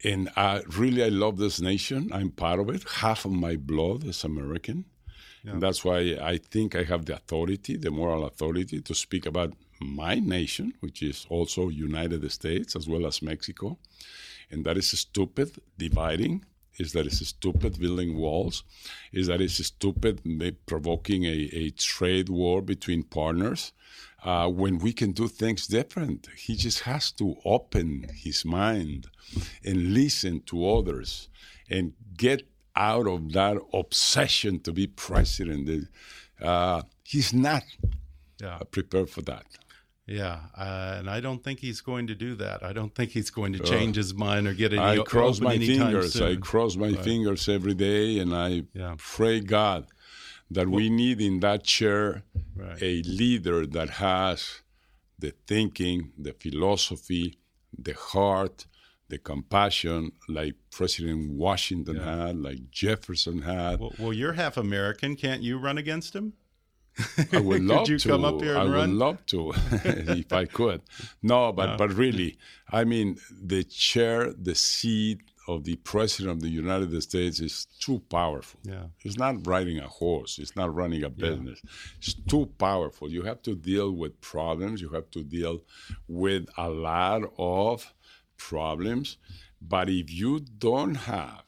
and 0.03 0.29
uh, 0.35 0.61
really, 0.77 1.03
I 1.03 1.09
love 1.09 1.37
this 1.37 1.59
nation. 1.59 2.09
I'm 2.13 2.31
part 2.31 2.59
of 2.59 2.69
it. 2.69 2.83
Half 2.87 3.25
of 3.25 3.31
my 3.31 3.55
blood 3.55 4.05
is 4.05 4.23
American, 4.23 4.85
and 5.43 5.61
that's 5.61 5.83
why 5.83 6.17
I 6.21 6.37
think 6.37 6.75
I 6.75 6.83
have 6.83 7.05
the 7.05 7.15
authority, 7.15 7.77
the 7.77 7.91
moral 7.91 8.25
authority, 8.25 8.81
to 8.81 8.93
speak 8.93 9.25
about 9.25 9.53
my 9.81 10.15
nation, 10.15 10.73
which 10.81 11.01
is 11.01 11.25
also 11.29 11.69
United 11.69 12.29
States 12.31 12.75
as 12.75 12.87
well 12.87 13.05
as 13.05 13.21
Mexico, 13.21 13.77
and 14.51 14.65
that 14.65 14.77
is 14.77 14.89
stupid 14.89 15.51
dividing. 15.77 16.45
Is 16.77 16.93
that 16.93 17.05
it's 17.05 17.27
stupid 17.27 17.77
building 17.77 18.15
walls? 18.17 18.63
Is 19.11 19.27
that 19.27 19.41
it's 19.41 19.65
stupid 19.65 20.21
provoking 20.65 21.25
a, 21.25 21.49
a 21.51 21.71
trade 21.71 22.29
war 22.29 22.61
between 22.61 23.03
partners? 23.03 23.73
Uh, 24.23 24.47
when 24.49 24.77
we 24.79 24.91
can 24.93 25.11
do 25.11 25.27
things 25.27 25.67
different. 25.67 26.27
He 26.35 26.55
just 26.55 26.81
has 26.81 27.11
to 27.13 27.35
open 27.45 28.07
his 28.13 28.43
mind 28.45 29.07
and 29.63 29.93
listen 29.93 30.41
to 30.47 30.69
others 30.69 31.29
and 31.69 31.93
get 32.17 32.43
out 32.75 33.07
of 33.07 33.31
that 33.33 33.57
obsession 33.73 34.59
to 34.61 34.71
be 34.71 34.87
president. 34.87 35.87
Uh, 36.41 36.81
he's 37.03 37.33
not 37.33 37.63
Yeah. 38.41 38.55
uh, 38.55 38.63
prepared 38.65 39.09
for 39.09 39.21
that. 39.23 39.45
Yeah, 40.07 40.39
uh, 40.57 40.95
and 40.97 41.07
I 41.09 41.19
don't 41.19 41.43
think 41.43 41.59
he's 41.59 41.81
going 41.81 42.07
to 42.07 42.15
do 42.15 42.33
that. 42.35 42.63
I 42.63 42.73
don't 42.73 42.95
think 42.95 43.11
he's 43.11 43.29
going 43.29 43.53
to 43.53 43.59
change 43.59 43.95
his 43.95 44.11
mind 44.13 44.47
or 44.47 44.53
get 44.55 44.73
any. 44.73 44.81
I 44.81 45.03
cross 45.03 45.39
my 45.39 45.57
fingers. 45.59 46.19
I 46.19 46.35
cross 46.37 46.75
my 46.75 46.93
fingers 46.93 47.47
every 47.47 47.75
day, 47.75 48.17
and 48.17 48.33
I 48.33 48.63
Yeah. 48.73 48.95
pray 48.97 49.39
God 49.39 49.85
that 50.51 50.67
we 50.69 50.89
need 50.89 51.21
in 51.21 51.39
that 51.41 51.63
chair 51.63 52.23
Right. 52.55 52.77
a 52.81 53.01
leader 53.03 53.65
that 53.65 53.89
has 53.91 54.61
the 55.17 55.33
thinking, 55.47 56.11
the 56.17 56.33
philosophy, 56.33 57.37
the 57.77 57.93
heart, 57.93 58.65
the 59.07 59.17
compassion, 59.17 60.11
like 60.27 60.55
President 60.71 61.31
Washington 61.31 61.97
had, 61.97 62.37
like 62.37 62.69
Jefferson 62.71 63.41
had. 63.43 63.79
Well, 63.79 63.93
well, 63.97 64.13
you're 64.13 64.33
half 64.33 64.57
American. 64.57 65.15
Can't 65.15 65.41
you 65.41 65.57
run 65.57 65.77
against 65.77 66.13
him? 66.15 66.33
I 67.31 67.39
would 67.39 67.63
love 67.71 67.79
Could 67.85 67.89
you 67.89 67.99
to. 67.99 68.09
come 68.09 68.25
up 68.25 68.41
here 68.41 68.51
and 68.55 68.59
I 68.59 68.63
would 68.65 68.73
run? 68.73 68.97
love 68.97 69.25
to, 69.27 69.53
if 69.85 70.33
I 70.33 70.45
could. 70.45 70.81
No, 71.23 71.51
but 71.53 71.77
but 71.77 71.93
really, 71.93 72.37
I 72.69 72.83
mean, 72.83 73.17
the 73.31 73.63
chair, 73.63 74.33
the 74.33 74.55
seat 74.55 75.19
of 75.49 75.63
the 75.63 75.77
president 75.77 76.31
of 76.35 76.41
the 76.41 76.49
United 76.63 77.01
States 77.01 77.39
is 77.39 77.65
too 77.79 77.99
powerful. 78.17 78.59
Yeah. 78.63 78.85
It's 79.03 79.17
not 79.17 79.47
riding 79.47 79.79
a 79.79 79.87
horse. 79.87 80.37
It's 80.37 80.55
not 80.55 80.73
running 80.73 81.03
a 81.03 81.09
business. 81.09 81.59
It's 81.97 82.13
too 82.13 82.45
powerful. 82.57 83.09
You 83.09 83.23
have 83.23 83.41
to 83.43 83.55
deal 83.55 83.91
with 83.91 84.21
problems. 84.21 84.79
You 84.79 84.89
have 84.89 85.09
to 85.11 85.23
deal 85.23 85.61
with 86.07 86.45
a 86.55 86.69
lot 86.69 87.21
of 87.37 87.93
problems. 88.37 89.17
But 89.59 89.89
if 89.89 90.13
you 90.13 90.39
don't 90.39 90.95
have 90.95 91.43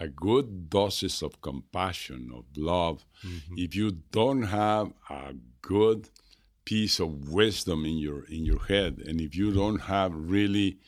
a 0.00 0.08
good 0.08 0.70
doses 0.70 1.22
of 1.22 1.40
compassion, 1.42 2.30
of 2.34 2.44
love, 2.56 3.04
mm-hmm. 3.24 3.54
if 3.58 3.76
you 3.76 3.90
don't 4.10 4.44
have 4.44 4.92
a 5.10 5.34
good 5.60 6.08
piece 6.64 6.98
of 6.98 7.28
wisdom 7.28 7.84
in 7.84 7.98
your 7.98 8.24
in 8.24 8.44
your 8.50 8.64
head, 8.72 9.02
and 9.06 9.20
if 9.20 9.36
you 9.36 9.52
don't 9.52 9.82
have 9.82 10.12
really 10.14 10.78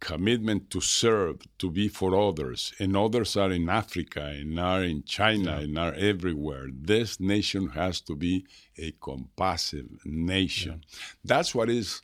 commitment 0.00 0.70
to 0.70 0.80
serve, 0.80 1.40
to 1.58 1.70
be 1.70 1.88
for 1.88 2.18
others, 2.18 2.72
and 2.78 2.96
others 2.96 3.36
are 3.36 3.50
in 3.50 3.68
Africa, 3.68 4.24
and 4.24 4.58
are 4.58 4.82
in 4.82 5.02
China, 5.04 5.56
and 5.56 5.78
are 5.78 5.94
everywhere. 5.94 6.68
This 6.72 7.18
nation 7.20 7.68
has 7.70 8.00
to 8.02 8.14
be 8.14 8.46
a 8.76 8.92
compassive 9.00 9.88
nation. 10.04 10.84
That's 11.24 11.54
what 11.54 11.68
is 11.68 12.02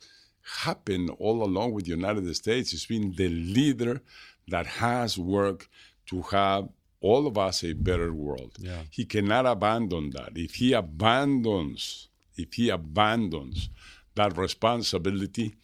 happened 0.63 1.09
all 1.19 1.43
along 1.43 1.73
with 1.73 1.85
the 1.85 1.91
United 1.91 2.33
States. 2.35 2.73
It's 2.73 2.85
been 2.85 3.13
the 3.15 3.29
leader 3.29 4.01
that 4.47 4.67
has 4.67 5.17
worked 5.17 5.69
to 6.07 6.21
have 6.23 6.69
all 7.01 7.27
of 7.27 7.37
us 7.37 7.63
a 7.63 7.73
better 7.73 8.13
world. 8.13 8.55
Yeah. 8.59 8.81
He 8.89 9.05
cannot 9.05 9.45
abandon 9.45 10.11
that. 10.11 10.31
If 10.35 10.55
he 10.55 10.73
abandons, 10.73 12.09
if 12.35 12.53
he 12.53 12.69
abandons 12.69 13.69
that 14.15 14.37
responsibility, 14.37 15.55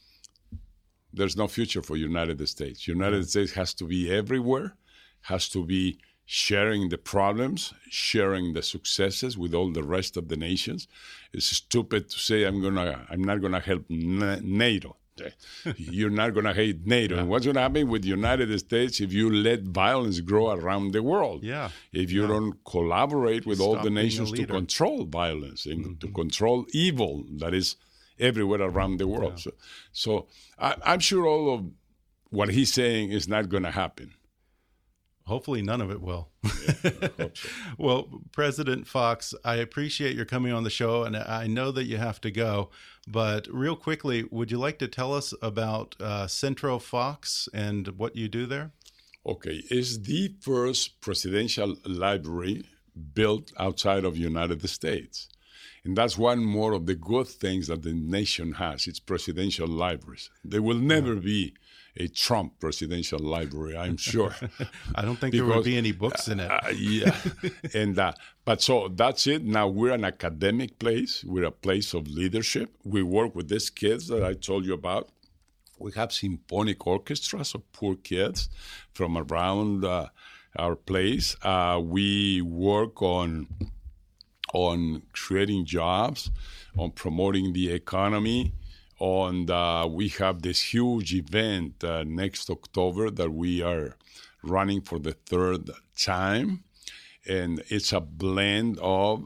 there's 1.13 1.37
no 1.37 1.47
future 1.47 1.81
for 1.81 1.95
United 1.97 2.47
States. 2.47 2.87
United 2.87 3.29
States 3.29 3.53
has 3.53 3.73
to 3.75 3.85
be 3.85 4.11
everywhere, 4.11 4.75
has 5.21 5.49
to 5.49 5.65
be 5.65 5.99
sharing 6.25 6.89
the 6.89 6.97
problems, 6.97 7.73
sharing 7.89 8.53
the 8.53 8.61
successes 8.61 9.37
with 9.37 9.53
all 9.53 9.71
the 9.71 9.83
rest 9.83 10.15
of 10.17 10.29
the 10.29 10.37
nations. 10.37 10.87
It's 11.33 11.47
stupid 11.47 12.09
to 12.09 12.19
say 12.19 12.43
I'm 12.43 12.61
gonna, 12.61 13.05
I'm 13.09 13.23
not 13.23 13.41
gonna 13.41 13.59
help 13.59 13.89
NATO. 13.89 14.95
You're 15.75 16.09
not 16.09 16.33
gonna 16.33 16.53
hate 16.53 16.85
NATO. 16.85 17.17
And 17.17 17.29
what's 17.29 17.45
gonna 17.45 17.61
happen 17.61 17.89
with 17.89 18.03
the 18.03 18.09
United 18.09 18.57
States 18.59 19.01
if 19.01 19.11
you 19.13 19.29
let 19.29 19.63
violence 19.63 20.19
grow 20.19 20.51
around 20.51 20.93
the 20.93 21.03
world? 21.03 21.43
Yeah. 21.43 21.69
If 21.91 22.11
you 22.11 22.27
don't 22.27 22.63
collaborate 22.63 23.45
with 23.45 23.59
all 23.59 23.77
the 23.77 23.89
nations 23.89 24.31
to. 24.31 24.41
Mm-hmm. 24.41 24.51
control 24.51 25.05
violence 25.05 25.65
and 25.65 25.99
to 26.01 26.07
control 26.07 26.65
evil 26.73 27.25
that 27.37 27.53
is 27.53 27.75
everywhere 28.21 28.61
around 28.61 28.97
the 28.97 29.07
world. 29.07 29.39
So, 29.39 29.51
so 29.91 30.27
I, 30.57 30.75
I'm 30.85 30.99
sure 30.99 31.25
all 31.27 31.53
of 31.53 31.65
what 32.29 32.49
he's 32.49 32.73
saying 32.73 33.11
is 33.11 33.27
not 33.27 33.49
going 33.49 33.63
to 33.63 33.71
happen. 33.71 34.13
Hopefully, 35.25 35.61
none 35.61 35.81
of 35.81 35.91
it 35.91 36.01
will. 36.01 36.29
well, 37.77 38.09
President 38.31 38.87
Fox, 38.87 39.33
I 39.45 39.55
appreciate 39.55 40.15
your 40.15 40.25
coming 40.25 40.51
on 40.51 40.63
the 40.63 40.69
show, 40.69 41.03
and 41.03 41.15
I 41.15 41.47
know 41.47 41.71
that 41.71 41.85
you 41.85 41.97
have 41.97 42.19
to 42.21 42.31
go. 42.31 42.69
But 43.07 43.47
real 43.51 43.75
quickly, 43.75 44.25
would 44.31 44.51
you 44.51 44.57
like 44.57 44.79
to 44.79 44.87
tell 44.87 45.13
us 45.13 45.33
about 45.41 45.95
uh, 45.99 46.27
Centro 46.27 46.79
Fox 46.79 47.47
and 47.53 47.87
what 47.99 48.15
you 48.15 48.27
do 48.27 48.45
there? 48.45 48.71
Okay, 49.25 49.61
it's 49.69 49.99
the 49.99 50.35
first 50.41 50.99
presidential 51.01 51.75
library 51.85 52.63
built 53.13 53.53
outside 53.57 54.03
of 54.03 54.17
United 54.17 54.67
States. 54.67 55.29
And 55.83 55.97
that's 55.97 56.17
one 56.17 56.43
more 56.45 56.73
of 56.73 56.85
the 56.85 56.95
good 56.95 57.27
things 57.27 57.67
that 57.67 57.81
the 57.81 57.93
nation 57.93 58.53
has, 58.53 58.85
its 58.87 58.99
presidential 58.99 59.67
libraries. 59.67 60.29
There 60.43 60.61
will 60.61 60.77
never 60.77 61.15
be 61.15 61.55
a 61.97 62.07
Trump 62.07 62.59
presidential 62.59 63.19
library, 63.19 63.75
I'm 63.75 63.97
sure. 63.97 64.35
I 64.95 65.01
don't 65.01 65.17
think 65.19 65.33
there 65.33 65.43
would 65.43 65.53
Because- 65.53 65.65
be 65.65 65.77
any 65.77 65.91
books 65.91 66.27
in 66.27 66.39
it. 66.39 66.51
Uh, 66.63 66.69
yeah, 66.69 67.15
and 67.73 67.97
uh, 67.97 68.13
but 68.45 68.61
so 68.61 68.87
that's 68.89 69.25
it. 69.27 69.43
Now 69.43 69.67
we're 69.67 69.91
an 69.93 70.05
academic 70.05 70.77
place. 70.79 71.23
We're 71.25 71.45
a 71.45 71.51
place 71.51 71.93
of 71.93 72.07
leadership. 72.07 72.69
We 72.85 73.01
work 73.03 73.35
with 73.35 73.49
these 73.49 73.69
kids 73.69 74.07
that 74.07 74.23
I 74.23 74.33
told 74.35 74.65
you 74.65 74.73
about. 74.73 75.09
We 75.79 75.91
have 75.93 76.11
symphonic 76.13 76.85
orchestras 76.85 77.55
of 77.55 77.69
poor 77.73 77.95
kids 77.95 78.49
from 78.93 79.17
around 79.17 79.83
uh, 79.83 80.07
our 80.57 80.75
place. 80.75 81.35
Uh, 81.41 81.81
we 81.83 82.41
work 82.41 83.01
on 83.01 83.47
on 84.53 85.03
creating 85.13 85.65
jobs, 85.65 86.31
on 86.77 86.91
promoting 86.91 87.53
the 87.53 87.71
economy. 87.71 88.53
On 88.99 89.49
uh, 89.49 89.87
we 89.87 90.09
have 90.09 90.41
this 90.43 90.73
huge 90.73 91.13
event 91.13 91.83
uh, 91.83 92.03
next 92.05 92.49
October 92.49 93.09
that 93.09 93.31
we 93.31 93.61
are 93.61 93.97
running 94.43 94.81
for 94.81 94.99
the 94.99 95.13
third 95.13 95.71
time, 95.99 96.63
and 97.27 97.63
it's 97.69 97.93
a 97.93 97.99
blend 97.99 98.77
of 98.79 99.25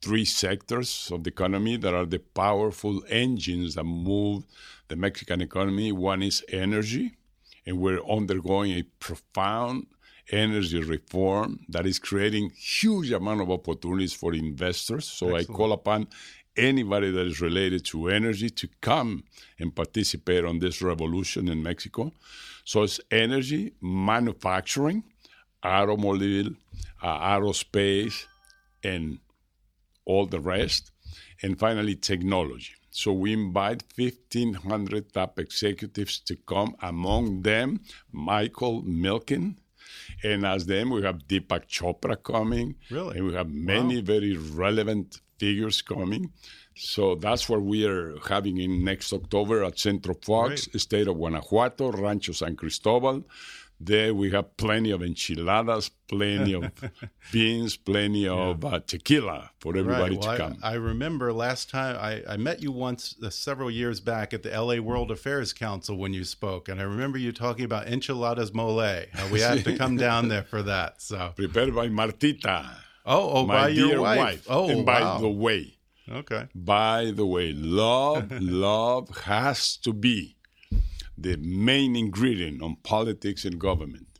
three 0.00 0.24
sectors 0.24 1.10
of 1.12 1.24
the 1.24 1.30
economy 1.30 1.76
that 1.76 1.94
are 1.94 2.06
the 2.06 2.20
powerful 2.20 3.02
engines 3.08 3.74
that 3.74 3.84
move 3.84 4.44
the 4.86 4.96
Mexican 4.96 5.40
economy. 5.40 5.90
One 5.90 6.22
is 6.22 6.44
energy, 6.50 7.16
and 7.66 7.78
we're 7.78 8.04
undergoing 8.04 8.72
a 8.72 8.82
profound 9.00 9.86
energy 10.30 10.82
reform 10.82 11.60
that 11.68 11.86
is 11.86 11.98
creating 11.98 12.50
huge 12.50 13.10
amount 13.12 13.40
of 13.40 13.50
opportunities 13.50 14.12
for 14.12 14.34
investors. 14.34 15.06
So 15.06 15.34
Excellent. 15.34 15.50
I 15.50 15.52
call 15.52 15.72
upon 15.72 16.08
anybody 16.56 17.10
that 17.10 17.26
is 17.26 17.40
related 17.40 17.84
to 17.86 18.08
energy 18.08 18.50
to 18.50 18.68
come 18.80 19.24
and 19.58 19.74
participate 19.74 20.44
on 20.44 20.58
this 20.58 20.82
revolution 20.82 21.48
in 21.48 21.62
Mexico. 21.62 22.12
So 22.64 22.82
it's 22.82 23.00
energy, 23.10 23.72
manufacturing, 23.80 25.04
automobile, 25.62 26.50
uh, 27.02 27.36
aerospace, 27.36 28.26
and 28.82 29.18
all 30.04 30.26
the 30.26 30.40
rest. 30.40 30.90
And 31.42 31.58
finally, 31.58 31.94
technology. 31.94 32.72
So 32.90 33.12
we 33.12 33.32
invite 33.32 33.84
1,500 33.96 35.12
top 35.12 35.38
executives 35.38 36.18
to 36.20 36.36
come, 36.36 36.74
among 36.82 37.42
them 37.42 37.80
Michael 38.10 38.82
Milken. 38.82 39.56
And 40.24 40.44
as 40.44 40.66
them, 40.66 40.90
we 40.90 41.02
have 41.02 41.26
Deepak 41.28 41.68
Chopra 41.68 42.20
coming. 42.22 42.76
Really? 42.90 43.18
And 43.18 43.26
we 43.26 43.34
have 43.34 43.48
many 43.48 43.96
wow. 43.96 44.04
very 44.04 44.36
relevant 44.36 45.20
figures 45.38 45.82
coming. 45.82 46.32
So 46.74 47.14
that's 47.14 47.48
what 47.48 47.62
we 47.62 47.86
are 47.86 48.16
having 48.28 48.58
in 48.58 48.84
next 48.84 49.12
October 49.12 49.64
at 49.64 49.78
Centro 49.78 50.14
Fox, 50.14 50.66
Great. 50.66 50.80
state 50.80 51.08
of 51.08 51.16
Guanajuato, 51.16 51.90
Rancho 51.92 52.32
San 52.32 52.56
Cristobal. 52.56 53.24
There 53.80 54.12
we 54.12 54.30
have 54.32 54.56
plenty 54.56 54.90
of 54.90 55.02
enchiladas, 55.02 55.90
plenty 56.08 56.52
of 56.52 56.72
beans, 57.32 57.76
plenty 57.76 58.24
yeah. 58.24 58.32
of 58.32 58.64
uh, 58.64 58.80
tequila 58.80 59.50
for 59.60 59.76
everybody 59.76 60.16
right. 60.16 60.24
well, 60.24 60.32
to 60.32 60.38
come. 60.38 60.58
I, 60.62 60.72
I, 60.72 60.74
remember 60.74 61.32
last 61.32 61.70
time 61.70 61.96
I, 62.00 62.24
I 62.28 62.36
met 62.36 62.60
you 62.60 62.72
once 62.72 63.14
uh, 63.22 63.30
several 63.30 63.70
years 63.70 64.00
back 64.00 64.34
at 64.34 64.42
the 64.42 64.50
LA 64.50 64.76
World 64.76 65.12
Affairs 65.12 65.52
Council 65.52 65.96
when 65.96 66.12
you 66.12 66.24
spoke, 66.24 66.68
and 66.68 66.80
I 66.80 66.84
remember 66.84 67.18
you 67.18 67.30
talking 67.30 67.64
about 67.64 67.86
enchiladas 67.86 68.52
mole. 68.52 68.80
Uh, 68.80 69.04
we 69.30 69.40
have 69.40 69.62
to 69.62 69.76
come 69.78 69.96
down 69.96 70.26
there 70.26 70.42
for 70.42 70.62
that. 70.62 71.00
So 71.00 71.32
prepared 71.36 71.72
by 71.72 71.88
Martita. 71.88 72.68
Oh, 73.06 73.30
oh, 73.30 73.46
by 73.46 73.68
your 73.68 74.00
wife. 74.00 74.18
wife. 74.18 74.46
Oh, 74.50 74.68
and 74.68 74.84
wow. 74.84 75.14
by 75.14 75.20
the 75.20 75.28
way, 75.28 75.78
okay. 76.10 76.48
By 76.52 77.12
the 77.14 77.26
way, 77.26 77.52
love, 77.52 78.30
love 78.42 79.16
has 79.18 79.76
to 79.78 79.92
be 79.92 80.36
the 81.20 81.36
main 81.36 81.96
ingredient 81.96 82.62
on 82.62 82.76
politics 82.82 83.44
and 83.44 83.58
government, 83.58 84.18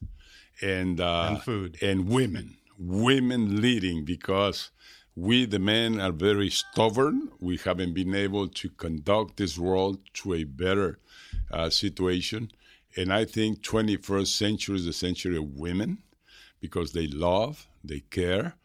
and 0.60 1.00
uh, 1.00 1.28
and 1.30 1.42
food. 1.42 1.78
and 1.82 2.08
women, 2.08 2.56
women 2.78 3.60
leading 3.60 4.04
because 4.04 4.70
we 5.14 5.44
the 5.46 5.58
men 5.58 6.00
are 6.00 6.12
very 6.12 6.50
stubborn. 6.50 7.30
We 7.40 7.56
haven't 7.58 7.94
been 7.94 8.14
able 8.14 8.48
to 8.48 8.68
conduct 8.70 9.36
this 9.36 9.58
world 9.58 9.98
to 10.14 10.34
a 10.34 10.44
better 10.44 10.98
uh, 11.50 11.70
situation, 11.70 12.50
and 12.96 13.12
I 13.12 13.24
think 13.24 13.62
21st 13.62 14.28
century 14.28 14.76
is 14.76 14.86
the 14.86 14.92
century 14.92 15.36
of 15.36 15.56
women 15.56 15.98
because 16.60 16.92
they 16.92 17.06
love, 17.06 17.68
they 17.84 18.00
care, 18.00 18.56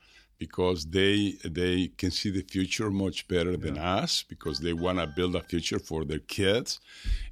because 0.46 0.80
they 0.98 1.36
they 1.60 1.78
can 2.00 2.12
see 2.20 2.32
the 2.38 2.46
future 2.56 2.90
much 2.92 3.28
better 3.28 3.56
than 3.66 3.78
us 3.78 4.24
because 4.34 4.58
they 4.60 4.74
want 4.74 4.98
to 5.00 5.08
build 5.08 5.36
a 5.36 5.44
future 5.52 5.80
for 5.80 6.04
their 6.06 6.24
kids. 6.38 6.80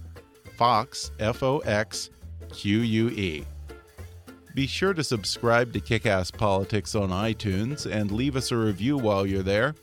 Fox 0.56 1.12
F 1.20 1.44
O 1.44 1.60
X 1.60 2.12
Q 2.52 2.80
U 2.80 3.10
E. 3.10 3.44
Be 4.54 4.66
sure 4.66 4.94
to 4.94 5.04
subscribe 5.04 5.74
to 5.74 5.80
Kickass 5.80 6.36
Politics 6.36 6.96
on 6.96 7.10
iTunes 7.10 7.92
and 7.92 8.12
leave 8.12 8.36
us 8.36 8.52
a 8.52 8.58
review 8.58 8.98
while 8.98 9.26
you're 9.26 9.44
there. 9.44 9.76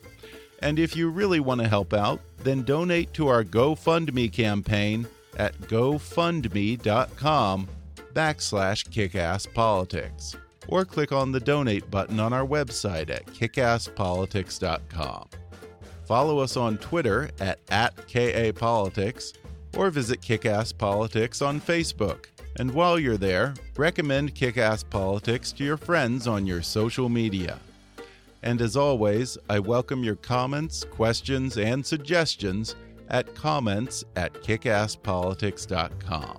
And 0.60 0.78
if 0.78 0.96
you 0.96 1.10
really 1.10 1.40
want 1.40 1.60
to 1.60 1.68
help 1.68 1.92
out, 1.92 2.20
then 2.38 2.62
donate 2.62 3.12
to 3.14 3.28
our 3.28 3.44
GoFundMe 3.44 4.32
campaign 4.32 5.06
at 5.36 5.56
gofundme.com 5.62 7.68
backslash 8.14 8.88
kickasspolitics 8.88 10.36
or 10.68 10.84
click 10.84 11.12
on 11.12 11.32
the 11.32 11.40
donate 11.40 11.90
button 11.90 12.20
on 12.20 12.32
our 12.32 12.46
website 12.46 13.10
at 13.10 13.26
kickasspolitics.com. 13.26 15.28
Follow 16.04 16.38
us 16.38 16.56
on 16.56 16.78
Twitter 16.78 17.30
at, 17.40 17.58
at 17.70 17.96
KAPolitics 17.96 19.32
or 19.76 19.90
visit 19.90 20.20
Kickass 20.20 20.76
Politics 20.76 21.42
on 21.42 21.60
Facebook. 21.60 22.26
And 22.56 22.72
while 22.72 22.98
you're 22.98 23.16
there, 23.16 23.54
recommend 23.76 24.34
Kickass 24.34 24.88
Politics 24.88 25.52
to 25.52 25.64
your 25.64 25.76
friends 25.76 26.28
on 26.28 26.46
your 26.46 26.62
social 26.62 27.08
media. 27.08 27.58
And 28.42 28.60
as 28.60 28.76
always, 28.76 29.38
I 29.48 29.58
welcome 29.58 30.04
your 30.04 30.16
comments, 30.16 30.84
questions, 30.84 31.56
and 31.56 31.84
suggestions 31.84 32.76
at 33.08 33.34
comments 33.34 34.04
at 34.16 34.34
kickasspolitics.com. 34.34 36.38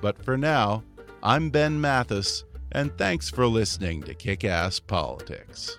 But 0.00 0.24
for 0.24 0.36
now, 0.36 0.82
I'm 1.22 1.50
Ben 1.50 1.80
Mathis 1.80 2.44
and 2.74 2.96
thanks 2.98 3.30
for 3.30 3.46
listening 3.46 4.02
to 4.02 4.14
Kick 4.14 4.44
Ass 4.44 4.78
Politics. 4.80 5.78